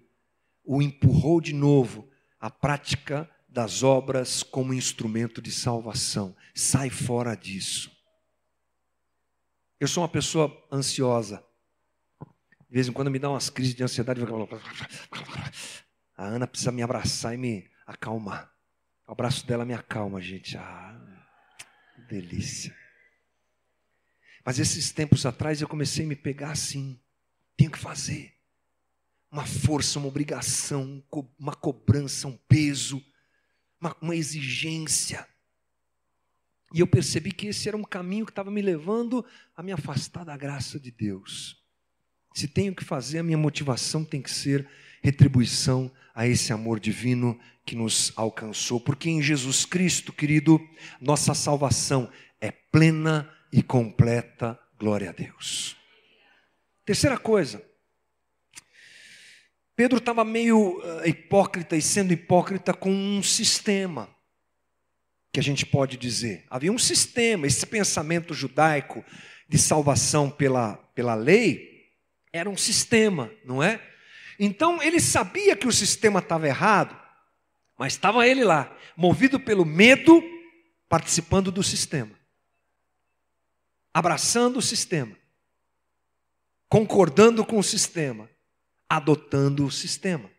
o 0.63 0.81
empurrou 0.81 1.39
de 1.39 1.53
novo 1.53 2.09
à 2.39 2.49
prática 2.49 3.29
das 3.47 3.83
obras 3.83 4.41
como 4.41 4.73
instrumento 4.73 5.39
de 5.43 5.51
salvação. 5.51 6.35
Sai 6.55 6.89
fora 6.89 7.35
disso. 7.35 7.91
Eu 9.79 9.87
sou 9.87 10.01
uma 10.01 10.09
pessoa 10.09 10.51
ansiosa. 10.71 11.45
De 12.67 12.73
vez 12.73 12.87
em 12.87 12.91
quando 12.91 13.11
me 13.11 13.19
dá 13.19 13.29
umas 13.29 13.51
crises 13.51 13.75
de 13.75 13.83
ansiedade. 13.83 14.21
A 16.17 16.25
Ana 16.25 16.47
precisa 16.47 16.71
me 16.71 16.81
abraçar 16.81 17.35
e 17.35 17.37
me 17.37 17.69
acalmar. 17.85 18.51
O 19.07 19.11
abraço 19.11 19.45
dela 19.45 19.63
me 19.63 19.75
acalma, 19.75 20.19
gente. 20.19 20.57
Ah, 20.57 20.99
delícia. 22.09 22.80
Mas 24.43 24.59
esses 24.59 24.91
tempos 24.91 25.25
atrás 25.25 25.61
eu 25.61 25.67
comecei 25.67 26.05
a 26.05 26.07
me 26.07 26.15
pegar 26.15 26.51
assim. 26.51 26.99
Tenho 27.55 27.71
que 27.71 27.79
fazer. 27.79 28.33
Uma 29.31 29.45
força, 29.45 29.99
uma 29.99 30.07
obrigação, 30.07 31.03
uma 31.39 31.53
cobrança, 31.53 32.27
um 32.27 32.37
peso, 32.47 33.01
uma, 33.79 33.95
uma 34.01 34.15
exigência. 34.15 35.27
E 36.73 36.79
eu 36.79 36.87
percebi 36.87 37.31
que 37.31 37.47
esse 37.47 37.67
era 37.67 37.77
um 37.77 37.83
caminho 37.83 38.25
que 38.25 38.31
estava 38.31 38.49
me 38.49 38.61
levando 38.61 39.25
a 39.55 39.61
me 39.61 39.71
afastar 39.71 40.23
da 40.23 40.35
graça 40.37 40.79
de 40.79 40.91
Deus. 40.91 41.61
Se 42.33 42.47
tenho 42.47 42.73
que 42.73 42.83
fazer, 42.83 43.19
a 43.19 43.23
minha 43.23 43.37
motivação 43.37 44.05
tem 44.05 44.21
que 44.21 44.31
ser 44.31 44.67
retribuição 45.01 45.91
a 46.15 46.27
esse 46.27 46.53
amor 46.53 46.79
divino 46.79 47.37
que 47.65 47.75
nos 47.75 48.13
alcançou. 48.15 48.79
Porque 48.79 49.09
em 49.09 49.21
Jesus 49.21 49.65
Cristo, 49.65 50.13
querido, 50.13 50.59
nossa 50.99 51.33
salvação 51.33 52.09
é 52.39 52.51
plena 52.51 53.29
e 53.51 53.61
completa 53.61 54.57
glória 54.79 55.09
a 55.09 55.13
Deus. 55.13 55.75
Terceira 56.85 57.17
coisa, 57.17 57.63
Pedro 59.75 59.97
estava 59.97 60.23
meio 60.23 60.79
uh, 60.79 61.05
hipócrita 61.05 61.75
e 61.75 61.81
sendo 61.81 62.13
hipócrita 62.13 62.73
com 62.73 62.91
um 62.91 63.21
sistema, 63.21 64.09
que 65.33 65.39
a 65.39 65.43
gente 65.43 65.65
pode 65.65 65.97
dizer. 65.97 66.45
Havia 66.49 66.71
um 66.71 66.77
sistema, 66.77 67.47
esse 67.47 67.65
pensamento 67.65 68.33
judaico 68.33 69.03
de 69.47 69.57
salvação 69.57 70.29
pela, 70.29 70.75
pela 70.95 71.15
lei, 71.15 71.89
era 72.33 72.49
um 72.49 72.57
sistema, 72.57 73.31
não 73.45 73.61
é? 73.61 73.81
Então 74.39 74.81
ele 74.81 74.99
sabia 74.99 75.55
que 75.55 75.67
o 75.67 75.71
sistema 75.71 76.19
estava 76.19 76.47
errado, 76.47 76.99
mas 77.77 77.93
estava 77.93 78.27
ele 78.27 78.43
lá, 78.43 78.75
movido 78.95 79.39
pelo 79.39 79.65
medo, 79.65 80.21
participando 80.89 81.51
do 81.51 81.63
sistema 81.63 82.20
abraçando 83.93 84.57
o 84.57 84.61
sistema, 84.61 85.15
concordando 86.69 87.45
com 87.45 87.57
o 87.57 87.63
sistema, 87.63 88.29
adotando 88.89 89.65
o 89.65 89.71
sistema. 89.71 90.29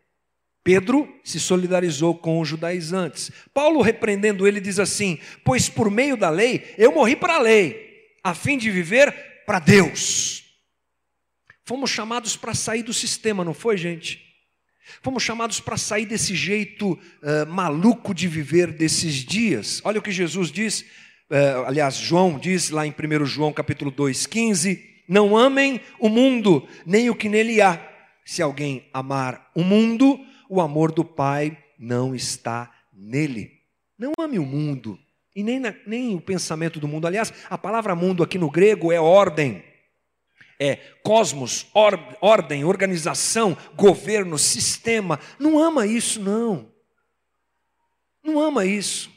Pedro 0.63 1.19
se 1.23 1.39
solidarizou 1.39 2.17
com 2.17 2.39
os 2.39 2.47
judaizantes. 2.47 3.31
Paulo, 3.53 3.81
repreendendo 3.81 4.47
ele, 4.47 4.61
diz 4.61 4.79
assim: 4.79 5.19
Pois 5.43 5.67
por 5.67 5.91
meio 5.91 6.15
da 6.15 6.29
lei 6.29 6.73
eu 6.77 6.93
morri 6.93 7.15
para 7.15 7.35
a 7.35 7.41
lei, 7.41 8.15
a 8.23 8.33
fim 8.33 8.57
de 8.57 8.71
viver 8.71 9.43
para 9.45 9.59
Deus. 9.59 10.43
Fomos 11.65 11.89
chamados 11.89 12.35
para 12.35 12.53
sair 12.53 12.83
do 12.83 12.93
sistema, 12.93 13.43
não 13.43 13.53
foi, 13.53 13.77
gente? 13.77 14.21
Fomos 15.01 15.23
chamados 15.23 15.59
para 15.59 15.77
sair 15.77 16.05
desse 16.05 16.35
jeito 16.35 16.93
uh, 16.93 17.45
maluco 17.47 18.13
de 18.13 18.27
viver 18.27 18.71
desses 18.71 19.15
dias. 19.15 19.81
Olha 19.83 19.99
o 19.99 20.01
que 20.01 20.11
Jesus 20.11 20.51
diz 20.51 20.85
aliás, 21.65 21.95
João 21.95 22.37
diz 22.37 22.69
lá 22.69 22.85
em 22.85 22.91
1 22.91 23.25
João 23.25 23.51
capítulo 23.51 23.89
2, 23.89 24.27
15: 24.27 25.03
Não 25.07 25.35
amem 25.35 25.81
o 25.99 26.09
mundo, 26.09 26.67
nem 26.85 27.09
o 27.09 27.15
que 27.15 27.29
nele 27.29 27.61
há. 27.61 27.79
Se 28.25 28.41
alguém 28.41 28.87
amar 28.93 29.49
o 29.55 29.63
mundo, 29.63 30.19
o 30.49 30.61
amor 30.61 30.91
do 30.91 31.03
Pai 31.03 31.57
não 31.77 32.13
está 32.15 32.71
nele. 32.93 33.51
Não 33.97 34.13
ame 34.19 34.39
o 34.39 34.45
mundo, 34.45 34.99
e 35.35 35.43
nem, 35.43 35.59
na, 35.59 35.73
nem 35.85 36.15
o 36.15 36.21
pensamento 36.21 36.79
do 36.79 36.87
mundo. 36.87 37.07
Aliás, 37.07 37.33
a 37.49 37.57
palavra 37.57 37.95
mundo 37.95 38.23
aqui 38.23 38.37
no 38.37 38.49
grego 38.49 38.91
é 38.91 38.99
ordem. 38.99 39.63
É 40.59 40.75
cosmos, 41.03 41.65
or, 41.73 41.99
ordem, 42.21 42.63
organização, 42.63 43.57
governo, 43.75 44.37
sistema. 44.37 45.19
Não 45.39 45.59
ama 45.59 45.85
isso, 45.87 46.21
não. 46.21 46.71
Não 48.23 48.39
ama 48.39 48.65
isso. 48.65 49.12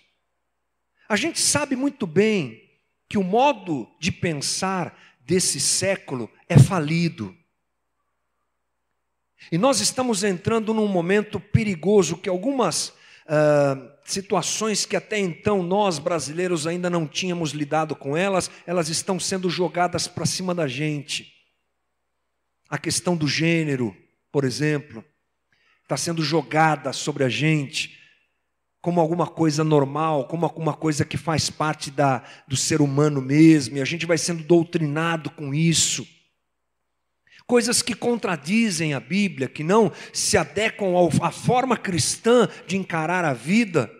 A 1.08 1.14
gente 1.16 1.40
sabe 1.40 1.76
muito 1.76 2.06
bem 2.06 2.62
que 3.08 3.16
o 3.16 3.22
modo 3.22 3.88
de 4.00 4.10
pensar 4.10 4.98
desse 5.20 5.60
século 5.60 6.30
é 6.48 6.58
falido. 6.58 7.36
E 9.50 9.58
nós 9.58 9.80
estamos 9.80 10.24
entrando 10.24 10.74
num 10.74 10.88
momento 10.88 11.38
perigoso 11.38 12.16
que 12.16 12.28
algumas 12.28 12.88
uh, 12.88 13.90
situações 14.04 14.84
que 14.84 14.96
até 14.96 15.18
então 15.18 15.62
nós 15.62 15.98
brasileiros 16.00 16.66
ainda 16.66 16.90
não 16.90 17.06
tínhamos 17.06 17.50
lidado 17.50 17.94
com 17.94 18.16
elas, 18.16 18.50
elas 18.66 18.88
estão 18.88 19.20
sendo 19.20 19.48
jogadas 19.48 20.08
para 20.08 20.26
cima 20.26 20.54
da 20.54 20.66
gente. 20.66 21.32
A 22.68 22.78
questão 22.78 23.16
do 23.16 23.28
gênero, 23.28 23.96
por 24.32 24.44
exemplo, 24.44 25.04
está 25.82 25.96
sendo 25.96 26.22
jogada 26.22 26.92
sobre 26.92 27.22
a 27.22 27.28
gente 27.28 28.05
como 28.86 29.00
alguma 29.00 29.26
coisa 29.26 29.64
normal, 29.64 30.28
como 30.28 30.46
alguma 30.46 30.72
coisa 30.72 31.04
que 31.04 31.16
faz 31.16 31.50
parte 31.50 31.90
da, 31.90 32.22
do 32.46 32.56
ser 32.56 32.80
humano 32.80 33.20
mesmo, 33.20 33.76
e 33.76 33.80
a 33.80 33.84
gente 33.84 34.06
vai 34.06 34.16
sendo 34.16 34.44
doutrinado 34.44 35.28
com 35.28 35.52
isso. 35.52 36.06
Coisas 37.48 37.82
que 37.82 37.96
contradizem 37.96 38.94
a 38.94 39.00
Bíblia, 39.00 39.48
que 39.48 39.64
não 39.64 39.90
se 40.12 40.38
adequam 40.38 40.92
à 41.20 41.32
forma 41.32 41.76
cristã 41.76 42.48
de 42.64 42.76
encarar 42.76 43.24
a 43.24 43.32
vida, 43.32 43.90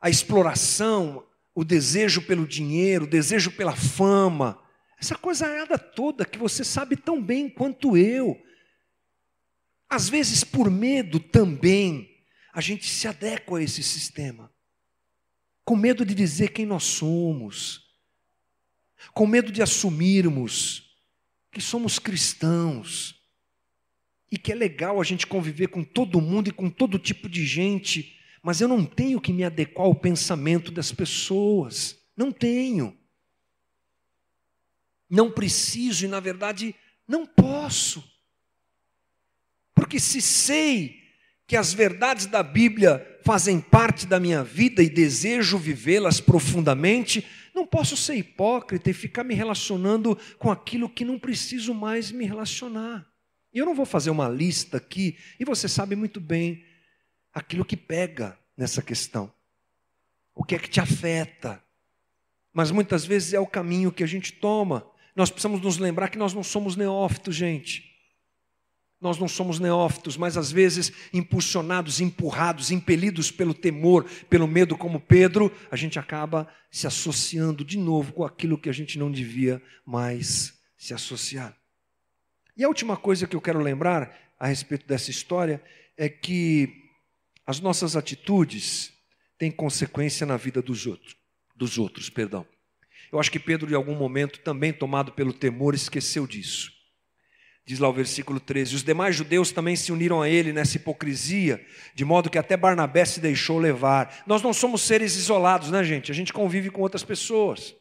a 0.00 0.08
exploração, 0.08 1.22
o 1.54 1.62
desejo 1.62 2.22
pelo 2.22 2.46
dinheiro, 2.46 3.04
o 3.04 3.10
desejo 3.10 3.50
pela 3.50 3.76
fama, 3.76 4.58
essa 4.98 5.14
coisa 5.14 5.46
toda 5.94 6.24
que 6.24 6.38
você 6.38 6.64
sabe 6.64 6.96
tão 6.96 7.22
bem 7.22 7.50
quanto 7.50 7.98
eu. 7.98 8.34
Às 9.90 10.08
vezes, 10.08 10.42
por 10.42 10.70
medo 10.70 11.20
também, 11.20 12.11
a 12.52 12.60
gente 12.60 12.86
se 12.86 13.08
adequa 13.08 13.58
a 13.58 13.62
esse 13.62 13.82
sistema, 13.82 14.52
com 15.64 15.74
medo 15.74 16.04
de 16.04 16.14
dizer 16.14 16.52
quem 16.52 16.66
nós 16.66 16.84
somos, 16.84 17.90
com 19.14 19.26
medo 19.26 19.50
de 19.50 19.62
assumirmos 19.62 20.94
que 21.50 21.60
somos 21.60 21.98
cristãos 21.98 23.20
e 24.30 24.38
que 24.38 24.52
é 24.52 24.54
legal 24.54 25.00
a 25.00 25.04
gente 25.04 25.26
conviver 25.26 25.68
com 25.68 25.82
todo 25.82 26.20
mundo 26.20 26.48
e 26.48 26.52
com 26.52 26.70
todo 26.70 26.98
tipo 26.98 27.28
de 27.28 27.46
gente, 27.46 28.18
mas 28.42 28.60
eu 28.60 28.68
não 28.68 28.84
tenho 28.84 29.20
que 29.20 29.32
me 29.32 29.44
adequar 29.44 29.86
ao 29.86 29.94
pensamento 29.94 30.70
das 30.70 30.90
pessoas. 30.90 31.98
Não 32.16 32.32
tenho. 32.32 32.98
Não 35.08 35.30
preciso 35.30 36.04
e, 36.04 36.08
na 36.08 36.18
verdade, 36.18 36.74
não 37.06 37.26
posso. 37.26 38.02
Porque 39.74 40.00
se 40.00 40.20
sei 40.20 41.01
que 41.52 41.56
as 41.58 41.74
verdades 41.74 42.24
da 42.24 42.42
Bíblia 42.42 43.18
fazem 43.22 43.60
parte 43.60 44.06
da 44.06 44.18
minha 44.18 44.42
vida 44.42 44.82
e 44.82 44.88
desejo 44.88 45.58
vivê-las 45.58 46.18
profundamente, 46.18 47.26
não 47.54 47.66
posso 47.66 47.94
ser 47.94 48.14
hipócrita 48.14 48.88
e 48.88 48.94
ficar 48.94 49.22
me 49.22 49.34
relacionando 49.34 50.18
com 50.38 50.50
aquilo 50.50 50.88
que 50.88 51.04
não 51.04 51.18
preciso 51.18 51.74
mais 51.74 52.10
me 52.10 52.24
relacionar. 52.24 53.06
E 53.52 53.58
eu 53.58 53.66
não 53.66 53.74
vou 53.74 53.84
fazer 53.84 54.08
uma 54.08 54.30
lista 54.30 54.78
aqui, 54.78 55.18
e 55.38 55.44
você 55.44 55.68
sabe 55.68 55.94
muito 55.94 56.22
bem 56.22 56.64
aquilo 57.34 57.66
que 57.66 57.76
pega 57.76 58.38
nessa 58.56 58.80
questão. 58.80 59.30
O 60.34 60.44
que 60.44 60.54
é 60.54 60.58
que 60.58 60.70
te 60.70 60.80
afeta? 60.80 61.62
Mas 62.50 62.70
muitas 62.70 63.04
vezes 63.04 63.34
é 63.34 63.38
o 63.38 63.46
caminho 63.46 63.92
que 63.92 64.02
a 64.02 64.06
gente 64.08 64.32
toma. 64.32 64.90
Nós 65.14 65.28
precisamos 65.28 65.60
nos 65.60 65.76
lembrar 65.76 66.08
que 66.08 66.16
nós 66.16 66.32
não 66.32 66.42
somos 66.42 66.76
neófitos, 66.76 67.36
gente. 67.36 67.91
Nós 69.02 69.18
não 69.18 69.26
somos 69.26 69.58
neófitos, 69.58 70.16
mas 70.16 70.36
às 70.36 70.52
vezes 70.52 70.92
impulsionados, 71.12 72.00
empurrados, 72.00 72.70
impelidos 72.70 73.32
pelo 73.32 73.52
temor, 73.52 74.04
pelo 74.30 74.46
medo, 74.46 74.78
como 74.78 75.00
Pedro, 75.00 75.52
a 75.72 75.76
gente 75.76 75.98
acaba 75.98 76.48
se 76.70 76.86
associando 76.86 77.64
de 77.64 77.76
novo 77.76 78.12
com 78.12 78.24
aquilo 78.24 78.56
que 78.56 78.68
a 78.68 78.72
gente 78.72 79.00
não 79.00 79.10
devia 79.10 79.60
mais 79.84 80.56
se 80.78 80.94
associar. 80.94 81.56
E 82.56 82.62
a 82.62 82.68
última 82.68 82.96
coisa 82.96 83.26
que 83.26 83.34
eu 83.34 83.40
quero 83.40 83.58
lembrar 83.58 84.16
a 84.38 84.46
respeito 84.46 84.86
dessa 84.86 85.10
história 85.10 85.60
é 85.96 86.08
que 86.08 86.72
as 87.44 87.58
nossas 87.58 87.96
atitudes 87.96 88.92
têm 89.36 89.50
consequência 89.50 90.24
na 90.24 90.36
vida 90.36 90.62
dos 90.62 90.86
outros, 90.86 91.16
dos 91.56 91.76
outros, 91.76 92.08
perdão. 92.08 92.46
Eu 93.10 93.18
acho 93.18 93.32
que 93.32 93.40
Pedro, 93.40 93.68
em 93.68 93.74
algum 93.74 93.96
momento, 93.96 94.38
também 94.38 94.72
tomado 94.72 95.10
pelo 95.10 95.32
temor, 95.32 95.74
esqueceu 95.74 96.24
disso. 96.24 96.71
Diz 97.64 97.78
lá 97.78 97.88
o 97.88 97.92
versículo 97.92 98.40
13: 98.40 98.74
Os 98.74 98.82
demais 98.82 99.14
judeus 99.14 99.52
também 99.52 99.76
se 99.76 99.92
uniram 99.92 100.20
a 100.20 100.28
ele 100.28 100.52
nessa 100.52 100.76
hipocrisia, 100.76 101.64
de 101.94 102.04
modo 102.04 102.28
que 102.28 102.38
até 102.38 102.56
Barnabé 102.56 103.04
se 103.04 103.20
deixou 103.20 103.58
levar. 103.58 104.22
Nós 104.26 104.42
não 104.42 104.52
somos 104.52 104.82
seres 104.82 105.16
isolados, 105.16 105.70
né, 105.70 105.84
gente? 105.84 106.10
A 106.10 106.14
gente 106.14 106.32
convive 106.32 106.70
com 106.70 106.82
outras 106.82 107.04
pessoas. 107.04 107.74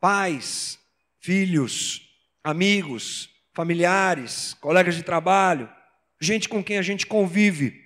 Pais, 0.00 0.78
filhos, 1.20 2.08
amigos, 2.44 3.28
familiares, 3.52 4.54
colegas 4.60 4.94
de 4.94 5.02
trabalho, 5.02 5.68
gente 6.20 6.48
com 6.48 6.62
quem 6.62 6.78
a 6.78 6.82
gente 6.82 7.06
convive. 7.06 7.82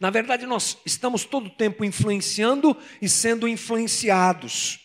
Na 0.00 0.10
verdade, 0.10 0.46
nós 0.46 0.78
estamos 0.84 1.24
todo 1.24 1.46
o 1.46 1.56
tempo 1.56 1.84
influenciando 1.84 2.76
e 3.00 3.08
sendo 3.08 3.46
influenciados. 3.46 4.83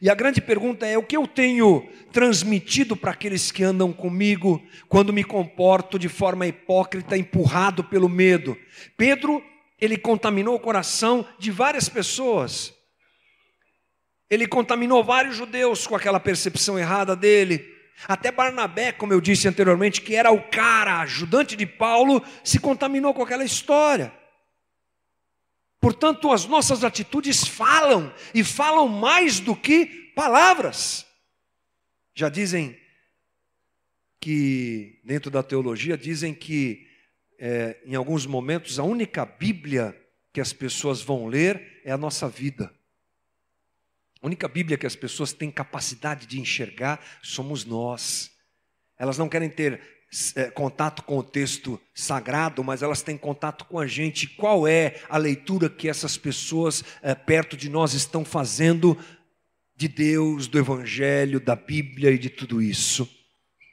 E 0.00 0.08
a 0.08 0.14
grande 0.14 0.40
pergunta 0.40 0.86
é: 0.86 0.96
o 0.96 1.02
que 1.02 1.16
eu 1.16 1.26
tenho 1.26 1.88
transmitido 2.12 2.96
para 2.96 3.10
aqueles 3.10 3.50
que 3.50 3.62
andam 3.62 3.92
comigo 3.92 4.62
quando 4.88 5.12
me 5.12 5.24
comporto 5.24 5.98
de 5.98 6.08
forma 6.08 6.46
hipócrita, 6.46 7.16
empurrado 7.16 7.84
pelo 7.84 8.08
medo? 8.08 8.56
Pedro, 8.96 9.42
ele 9.80 9.96
contaminou 9.96 10.54
o 10.54 10.60
coração 10.60 11.26
de 11.38 11.50
várias 11.50 11.88
pessoas. 11.88 12.72
Ele 14.30 14.46
contaminou 14.46 15.04
vários 15.04 15.36
judeus 15.36 15.86
com 15.86 15.94
aquela 15.94 16.18
percepção 16.18 16.78
errada 16.78 17.14
dele. 17.14 17.70
Até 18.08 18.32
Barnabé, 18.32 18.90
como 18.90 19.12
eu 19.12 19.20
disse 19.20 19.46
anteriormente, 19.46 20.00
que 20.00 20.14
era 20.14 20.30
o 20.32 20.42
cara 20.42 21.00
ajudante 21.00 21.54
de 21.54 21.66
Paulo, 21.66 22.22
se 22.42 22.58
contaminou 22.58 23.12
com 23.12 23.22
aquela 23.22 23.44
história. 23.44 24.12
Portanto, 25.82 26.30
as 26.30 26.46
nossas 26.46 26.84
atitudes 26.84 27.44
falam, 27.44 28.14
e 28.32 28.44
falam 28.44 28.86
mais 28.86 29.40
do 29.40 29.56
que 29.56 30.12
palavras. 30.14 31.04
Já 32.14 32.28
dizem 32.28 32.78
que, 34.20 35.00
dentro 35.02 35.28
da 35.28 35.42
teologia, 35.42 35.98
dizem 35.98 36.32
que 36.32 36.86
é, 37.36 37.82
em 37.84 37.96
alguns 37.96 38.26
momentos 38.26 38.78
a 38.78 38.84
única 38.84 39.26
Bíblia 39.26 40.00
que 40.32 40.40
as 40.40 40.52
pessoas 40.52 41.02
vão 41.02 41.26
ler 41.26 41.80
é 41.84 41.90
a 41.90 41.98
nossa 41.98 42.28
vida. 42.28 42.72
A 44.20 44.26
única 44.28 44.46
Bíblia 44.46 44.78
que 44.78 44.86
as 44.86 44.94
pessoas 44.94 45.32
têm 45.32 45.50
capacidade 45.50 46.28
de 46.28 46.40
enxergar 46.40 47.04
somos 47.24 47.64
nós. 47.64 48.30
Elas 48.96 49.18
não 49.18 49.28
querem 49.28 49.50
ter 49.50 49.82
é, 50.36 50.50
contato 50.50 51.02
com 51.04 51.16
o 51.18 51.22
texto 51.22 51.80
sagrado, 51.94 52.62
mas 52.62 52.82
elas 52.82 53.00
têm 53.00 53.16
contato 53.16 53.64
com 53.64 53.78
a 53.78 53.86
gente. 53.86 54.26
Qual 54.26 54.68
é 54.68 55.00
a 55.08 55.16
leitura 55.16 55.70
que 55.70 55.88
essas 55.88 56.18
pessoas 56.18 56.84
é, 57.02 57.14
perto 57.14 57.56
de 57.56 57.70
nós 57.70 57.94
estão 57.94 58.24
fazendo 58.24 58.98
de 59.74 59.88
Deus, 59.88 60.46
do 60.46 60.58
Evangelho, 60.58 61.40
da 61.40 61.56
Bíblia 61.56 62.10
e 62.10 62.18
de 62.18 62.28
tudo 62.28 62.60
isso? 62.60 63.08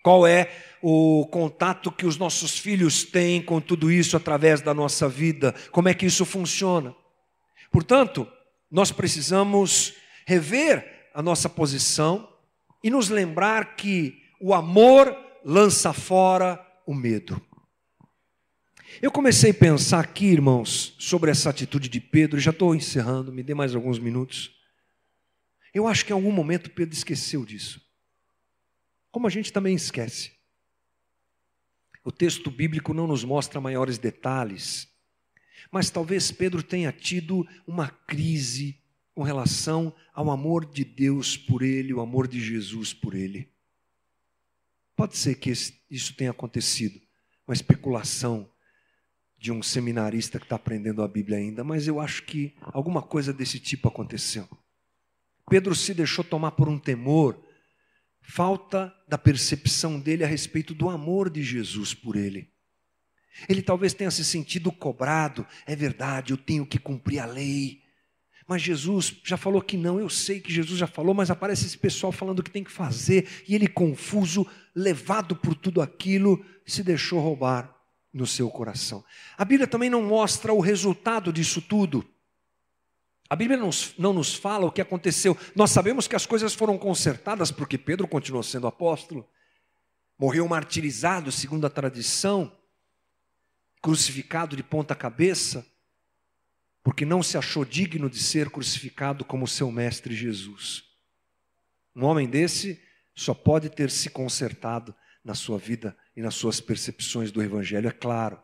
Qual 0.01 0.25
é 0.25 0.49
o 0.81 1.27
contato 1.29 1.91
que 1.91 2.05
os 2.05 2.17
nossos 2.17 2.57
filhos 2.57 3.03
têm 3.03 3.41
com 3.41 3.59
tudo 3.59 3.91
isso 3.91 4.15
através 4.15 4.61
da 4.61 4.73
nossa 4.73 5.09
vida? 5.09 5.53
Como 5.71 5.89
é 5.89 5.93
que 5.93 6.05
isso 6.05 6.25
funciona? 6.25 6.95
Portanto, 7.69 8.25
nós 8.71 8.91
precisamos 8.91 9.93
rever 10.25 11.09
a 11.13 11.21
nossa 11.21 11.49
posição 11.49 12.29
e 12.81 12.89
nos 12.89 13.09
lembrar 13.09 13.75
que 13.75 14.21
o 14.39 14.53
amor 14.53 15.13
lança 15.43 15.93
fora 15.93 16.59
o 16.85 16.93
medo. 16.93 17.41
Eu 19.01 19.11
comecei 19.11 19.51
a 19.51 19.53
pensar 19.53 19.99
aqui, 19.99 20.25
irmãos, 20.25 20.95
sobre 20.97 21.29
essa 21.29 21.49
atitude 21.49 21.87
de 21.87 22.01
Pedro, 22.01 22.39
já 22.39 22.51
estou 22.51 22.75
encerrando, 22.75 23.31
me 23.31 23.43
dê 23.43 23.53
mais 23.53 23.75
alguns 23.75 23.99
minutos. 23.99 24.51
Eu 25.73 25.87
acho 25.87 26.05
que 26.05 26.11
em 26.11 26.15
algum 26.15 26.31
momento 26.31 26.71
Pedro 26.71 26.95
esqueceu 26.95 27.45
disso. 27.45 27.79
Como 29.11 29.27
a 29.27 29.29
gente 29.29 29.53
também 29.53 29.75
esquece. 29.75 30.31
O 32.03 32.11
texto 32.11 32.49
bíblico 32.49 32.93
não 32.93 33.07
nos 33.07 33.23
mostra 33.23 33.61
maiores 33.61 33.97
detalhes, 33.97 34.87
mas 35.71 35.89
talvez 35.89 36.31
Pedro 36.31 36.63
tenha 36.63 36.91
tido 36.91 37.47
uma 37.67 37.89
crise 37.89 38.81
com 39.13 39.21
relação 39.21 39.93
ao 40.13 40.31
amor 40.31 40.65
de 40.65 40.83
Deus 40.83 41.37
por 41.37 41.61
ele, 41.61 41.93
o 41.93 41.99
amor 42.01 42.27
de 42.27 42.41
Jesus 42.41 42.93
por 42.93 43.13
ele. 43.13 43.51
Pode 44.99 45.15
ser 45.15 45.35
que 45.35 45.49
isso 45.49 46.13
tenha 46.13 46.31
acontecido, 46.31 46.99
uma 47.47 47.53
especulação 47.53 48.51
de 49.37 49.49
um 49.49 49.63
seminarista 49.63 50.37
que 50.37 50.43
está 50.43 50.57
aprendendo 50.57 51.01
a 51.01 51.07
Bíblia 51.07 51.37
ainda, 51.37 51.63
mas 51.63 51.87
eu 51.87 52.01
acho 52.01 52.23
que 52.23 52.53
alguma 52.63 53.01
coisa 53.01 53.31
desse 53.31 53.61
tipo 53.61 53.87
aconteceu. 53.87 54.45
Pedro 55.49 55.73
se 55.73 55.93
deixou 55.93 56.21
tomar 56.21 56.51
por 56.51 56.67
um 56.67 56.77
temor, 56.77 57.41
falta 58.21 58.93
da 59.07 59.17
percepção 59.17 59.97
dele 59.97 60.25
a 60.25 60.27
respeito 60.27 60.73
do 60.73 60.89
amor 60.89 61.29
de 61.29 61.43
Jesus 61.43 61.93
por 61.93 62.17
ele. 62.17 62.51
Ele 63.47 63.61
talvez 63.61 63.93
tenha 63.93 64.11
se 64.11 64.25
sentido 64.25 64.69
cobrado, 64.69 65.47
é 65.65 65.77
verdade, 65.77 66.33
eu 66.33 66.37
tenho 66.37 66.65
que 66.65 66.77
cumprir 66.77 67.19
a 67.19 67.25
lei, 67.25 67.81
mas 68.49 68.63
Jesus 68.63 69.15
já 69.23 69.37
falou 69.37 69.61
que 69.61 69.77
não, 69.77 69.99
eu 69.99 70.09
sei 70.09 70.39
que 70.39 70.51
Jesus 70.51 70.79
já 70.79 70.87
falou, 70.87 71.13
mas 71.13 71.29
aparece 71.29 71.67
esse 71.67 71.77
pessoal 71.77 72.11
falando 72.11 72.41
que 72.41 72.49
tem 72.49 72.63
que 72.63 72.71
fazer, 72.71 73.29
e 73.47 73.53
ele 73.53 73.67
confuso, 73.67 74.43
levado 74.73 75.35
por 75.35 75.53
tudo 75.53 75.83
aquilo, 75.83 76.43
se 76.65 76.81
deixou 76.81 77.19
roubar 77.19 77.71
no 78.11 78.25
seu 78.25 78.49
coração. 78.49 79.05
A 79.37 79.45
Bíblia 79.45 79.67
também 79.67 79.87
não 79.87 80.01
mostra 80.01 80.51
o 80.51 80.59
resultado 80.59 81.31
disso 81.31 81.61
tudo. 81.61 82.03
A 83.29 83.35
Bíblia 83.35 83.55
não, 83.55 83.69
não 83.99 84.13
nos 84.13 84.33
fala 84.33 84.65
o 84.65 84.71
que 84.71 84.81
aconteceu. 84.81 85.37
Nós 85.55 85.69
sabemos 85.69 86.07
que 86.07 86.15
as 86.15 86.25
coisas 86.25 86.55
foram 86.55 86.75
consertadas 86.75 87.51
porque 87.51 87.77
Pedro 87.77 88.07
continuou 88.07 88.41
sendo 88.41 88.65
apóstolo, 88.65 89.29
morreu 90.17 90.47
martirizado, 90.47 91.31
segundo 91.31 91.67
a 91.67 91.69
tradição, 91.69 92.51
crucificado 93.79 94.55
de 94.55 94.63
ponta 94.63 94.95
cabeça 94.95 95.63
porque 96.83 97.05
não 97.05 97.21
se 97.21 97.37
achou 97.37 97.65
digno 97.65 98.09
de 98.09 98.19
ser 98.19 98.49
crucificado 98.49 99.25
como 99.25 99.47
seu 99.47 99.71
mestre 99.71 100.15
Jesus. 100.15 100.83
Um 101.95 102.05
homem 102.05 102.27
desse 102.27 102.81
só 103.15 103.33
pode 103.33 103.69
ter 103.69 103.91
se 103.91 104.09
consertado 104.09 104.95
na 105.23 105.35
sua 105.35 105.57
vida 105.57 105.95
e 106.15 106.21
nas 106.21 106.35
suas 106.35 106.61
percepções 106.61 107.31
do 107.31 107.43
Evangelho, 107.43 107.89
é 107.89 107.91
claro. 107.91 108.41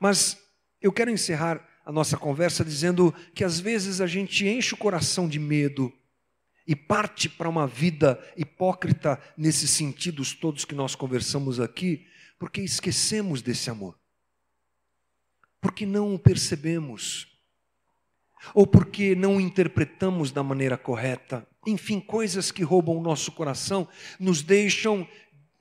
Mas 0.00 0.36
eu 0.80 0.92
quero 0.92 1.10
encerrar 1.10 1.66
a 1.84 1.92
nossa 1.92 2.16
conversa 2.16 2.64
dizendo 2.64 3.14
que 3.34 3.44
às 3.44 3.60
vezes 3.60 4.00
a 4.00 4.06
gente 4.06 4.46
enche 4.46 4.74
o 4.74 4.78
coração 4.78 5.28
de 5.28 5.38
medo 5.38 5.92
e 6.66 6.76
parte 6.76 7.28
para 7.28 7.48
uma 7.48 7.66
vida 7.66 8.22
hipócrita 8.36 9.18
nesses 9.36 9.70
sentidos 9.70 10.34
todos 10.34 10.64
que 10.64 10.74
nós 10.74 10.94
conversamos 10.94 11.60
aqui, 11.60 12.06
porque 12.38 12.60
esquecemos 12.60 13.40
desse 13.40 13.70
amor 13.70 13.98
porque 15.60 15.84
não 15.84 16.14
o 16.14 16.18
percebemos, 16.18 17.26
ou 18.54 18.66
porque 18.66 19.14
não 19.14 19.36
o 19.36 19.40
interpretamos 19.40 20.30
da 20.30 20.42
maneira 20.42 20.76
correta. 20.76 21.46
Enfim, 21.66 22.00
coisas 22.00 22.50
que 22.50 22.62
roubam 22.62 22.96
o 22.96 23.02
nosso 23.02 23.32
coração, 23.32 23.88
nos 24.18 24.42
deixam 24.42 25.06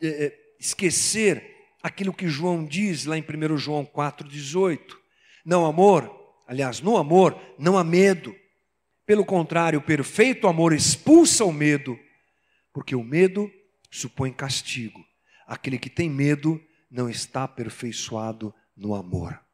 é, 0.01 0.33
esquecer 0.59 1.55
aquilo 1.81 2.13
que 2.13 2.27
João 2.27 2.65
diz 2.65 3.05
lá 3.05 3.17
em 3.17 3.23
1 3.23 3.57
João 3.57 3.85
4,18. 3.85 4.79
Não 5.45 5.65
amor, 5.65 6.13
aliás, 6.47 6.79
no 6.81 6.97
amor 6.97 7.39
não 7.57 7.77
há 7.77 7.83
medo. 7.83 8.35
Pelo 9.05 9.25
contrário, 9.25 9.79
o 9.79 9.83
perfeito 9.83 10.47
amor 10.47 10.73
expulsa 10.73 11.45
o 11.45 11.53
medo, 11.53 11.97
porque 12.73 12.95
o 12.95 13.03
medo 13.03 13.49
supõe 13.89 14.31
castigo. 14.31 14.99
Aquele 15.47 15.79
que 15.79 15.89
tem 15.89 16.09
medo 16.09 16.61
não 16.91 17.09
está 17.09 17.43
aperfeiçoado 17.43 18.53
no 18.75 18.93
amor. 18.93 19.46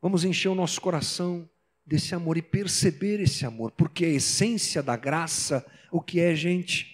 Vamos 0.00 0.24
encher 0.24 0.48
o 0.48 0.54
nosso 0.54 0.80
coração 0.80 1.48
desse 1.84 2.14
amor 2.14 2.36
e 2.36 2.42
perceber 2.42 3.20
esse 3.20 3.44
amor, 3.44 3.72
porque 3.72 4.04
a 4.04 4.08
essência 4.08 4.82
da 4.82 4.96
graça, 4.96 5.66
o 5.90 6.00
que 6.00 6.20
é, 6.20 6.34
gente? 6.34 6.86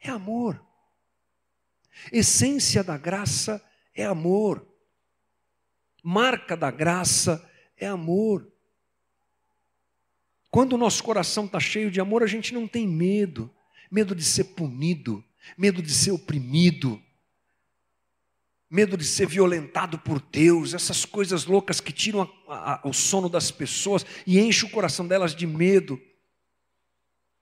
É 0.00 0.10
amor. 0.10 0.64
Essência 2.10 2.82
da 2.82 2.96
graça 2.96 3.62
é 3.94 4.04
amor. 4.04 4.66
Marca 6.02 6.56
da 6.56 6.70
graça 6.70 7.48
é 7.76 7.86
amor. 7.86 8.50
Quando 10.50 10.72
o 10.72 10.78
nosso 10.78 11.02
coração 11.04 11.46
está 11.46 11.60
cheio 11.60 11.90
de 11.90 12.00
amor, 12.00 12.22
a 12.22 12.26
gente 12.26 12.52
não 12.52 12.66
tem 12.66 12.86
medo 12.88 13.54
medo 13.92 14.14
de 14.14 14.24
ser 14.24 14.44
punido, 14.44 15.22
medo 15.56 15.82
de 15.82 15.92
ser 15.92 16.12
oprimido, 16.12 16.98
medo 18.72 18.96
de 18.96 19.04
ser 19.04 19.26
violentado 19.26 19.98
por 19.98 20.18
Deus, 20.18 20.72
essas 20.72 21.04
coisas 21.04 21.44
loucas 21.44 21.78
que 21.78 21.92
tiram 21.92 22.22
a, 22.48 22.76
a, 22.76 22.88
o 22.88 22.94
sono 22.94 23.28
das 23.28 23.50
pessoas 23.50 24.06
e 24.26 24.40
enchem 24.40 24.66
o 24.66 24.72
coração 24.72 25.06
delas 25.06 25.34
de 25.34 25.46
medo. 25.46 26.00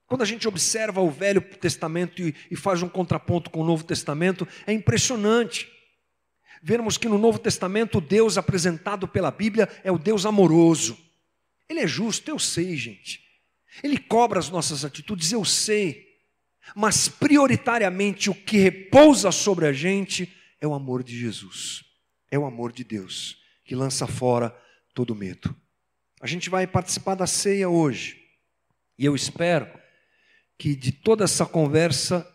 Quando 0.05 0.23
a 0.23 0.25
gente 0.25 0.45
observa 0.45 0.99
o 0.99 1.09
Velho 1.09 1.39
Testamento 1.39 2.21
e, 2.21 2.35
e 2.51 2.55
faz 2.57 2.81
um 2.81 2.89
contraponto 2.89 3.49
com 3.49 3.61
o 3.61 3.65
Novo 3.65 3.85
Testamento, 3.85 4.45
é 4.67 4.73
impressionante. 4.73 5.71
Vermos 6.61 6.97
que 6.97 7.07
no 7.07 7.17
Novo 7.17 7.39
Testamento 7.39 7.99
o 7.99 8.01
Deus 8.01 8.37
apresentado 8.37 9.07
pela 9.07 9.31
Bíblia 9.31 9.69
é 9.85 9.91
o 9.91 9.97
Deus 9.97 10.25
amoroso. 10.25 10.97
Ele 11.69 11.79
é 11.79 11.87
justo, 11.87 12.29
eu 12.29 12.37
sei, 12.37 12.75
gente. 12.75 13.21
Ele 13.81 13.97
cobra 13.97 14.37
as 14.37 14.49
nossas 14.49 14.83
atitudes, 14.83 15.31
eu 15.31 15.45
sei. 15.45 16.09
Mas 16.75 17.07
prioritariamente 17.07 18.29
o 18.29 18.35
que 18.35 18.57
repousa 18.57 19.31
sobre 19.31 19.65
a 19.65 19.71
gente 19.71 20.40
é 20.61 20.67
o 20.67 20.73
amor 20.73 21.03
de 21.03 21.19
Jesus, 21.19 21.83
é 22.29 22.37
o 22.37 22.45
amor 22.45 22.71
de 22.71 22.83
Deus, 22.83 23.41
que 23.65 23.75
lança 23.75 24.05
fora 24.05 24.55
todo 24.93 25.15
medo. 25.15 25.53
A 26.21 26.27
gente 26.27 26.49
vai 26.49 26.67
participar 26.67 27.15
da 27.15 27.25
ceia 27.25 27.67
hoje, 27.67 28.21
e 28.97 29.03
eu 29.03 29.15
espero 29.15 29.67
que 30.57 30.75
de 30.75 30.91
toda 30.91 31.23
essa 31.23 31.43
conversa 31.43 32.25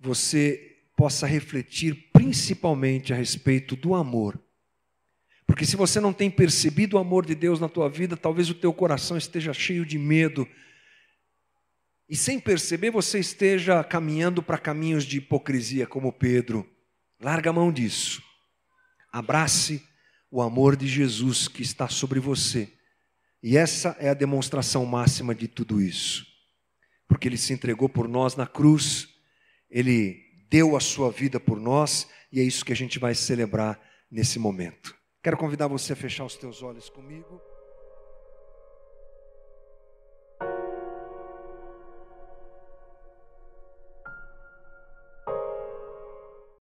você 0.00 0.78
possa 0.96 1.26
refletir 1.26 2.10
principalmente 2.12 3.12
a 3.12 3.16
respeito 3.16 3.76
do 3.76 3.94
amor. 3.94 4.40
Porque 5.46 5.66
se 5.66 5.76
você 5.76 6.00
não 6.00 6.12
tem 6.12 6.30
percebido 6.30 6.96
o 6.96 6.98
amor 6.98 7.26
de 7.26 7.34
Deus 7.34 7.60
na 7.60 7.68
tua 7.68 7.88
vida, 7.90 8.16
talvez 8.16 8.48
o 8.48 8.54
teu 8.54 8.72
coração 8.72 9.16
esteja 9.16 9.52
cheio 9.52 9.84
de 9.84 9.98
medo. 9.98 10.48
E 12.08 12.16
sem 12.16 12.40
perceber, 12.40 12.90
você 12.90 13.18
esteja 13.18 13.84
caminhando 13.84 14.42
para 14.42 14.56
caminhos 14.56 15.04
de 15.04 15.18
hipocrisia, 15.18 15.86
como 15.86 16.12
Pedro. 16.12 16.66
Larga 17.24 17.48
a 17.48 17.52
mão 17.54 17.72
disso. 17.72 18.22
Abrace 19.10 19.82
o 20.30 20.42
amor 20.42 20.76
de 20.76 20.86
Jesus 20.86 21.48
que 21.48 21.62
está 21.62 21.88
sobre 21.88 22.20
você. 22.20 22.70
E 23.42 23.56
essa 23.56 23.96
é 23.98 24.10
a 24.10 24.14
demonstração 24.14 24.84
máxima 24.84 25.34
de 25.34 25.48
tudo 25.48 25.80
isso. 25.80 26.26
Porque 27.08 27.26
ele 27.26 27.38
se 27.38 27.54
entregou 27.54 27.88
por 27.88 28.06
nós 28.06 28.36
na 28.36 28.46
cruz, 28.46 29.08
ele 29.70 30.22
deu 30.50 30.76
a 30.76 30.80
sua 30.80 31.10
vida 31.10 31.40
por 31.40 31.58
nós, 31.58 32.06
e 32.30 32.40
é 32.40 32.42
isso 32.42 32.62
que 32.62 32.74
a 32.74 32.76
gente 32.76 32.98
vai 32.98 33.14
celebrar 33.14 33.80
nesse 34.10 34.38
momento. 34.38 34.94
Quero 35.22 35.38
convidar 35.38 35.66
você 35.66 35.94
a 35.94 35.96
fechar 35.96 36.26
os 36.26 36.36
teus 36.36 36.62
olhos 36.62 36.90
comigo. 36.90 37.40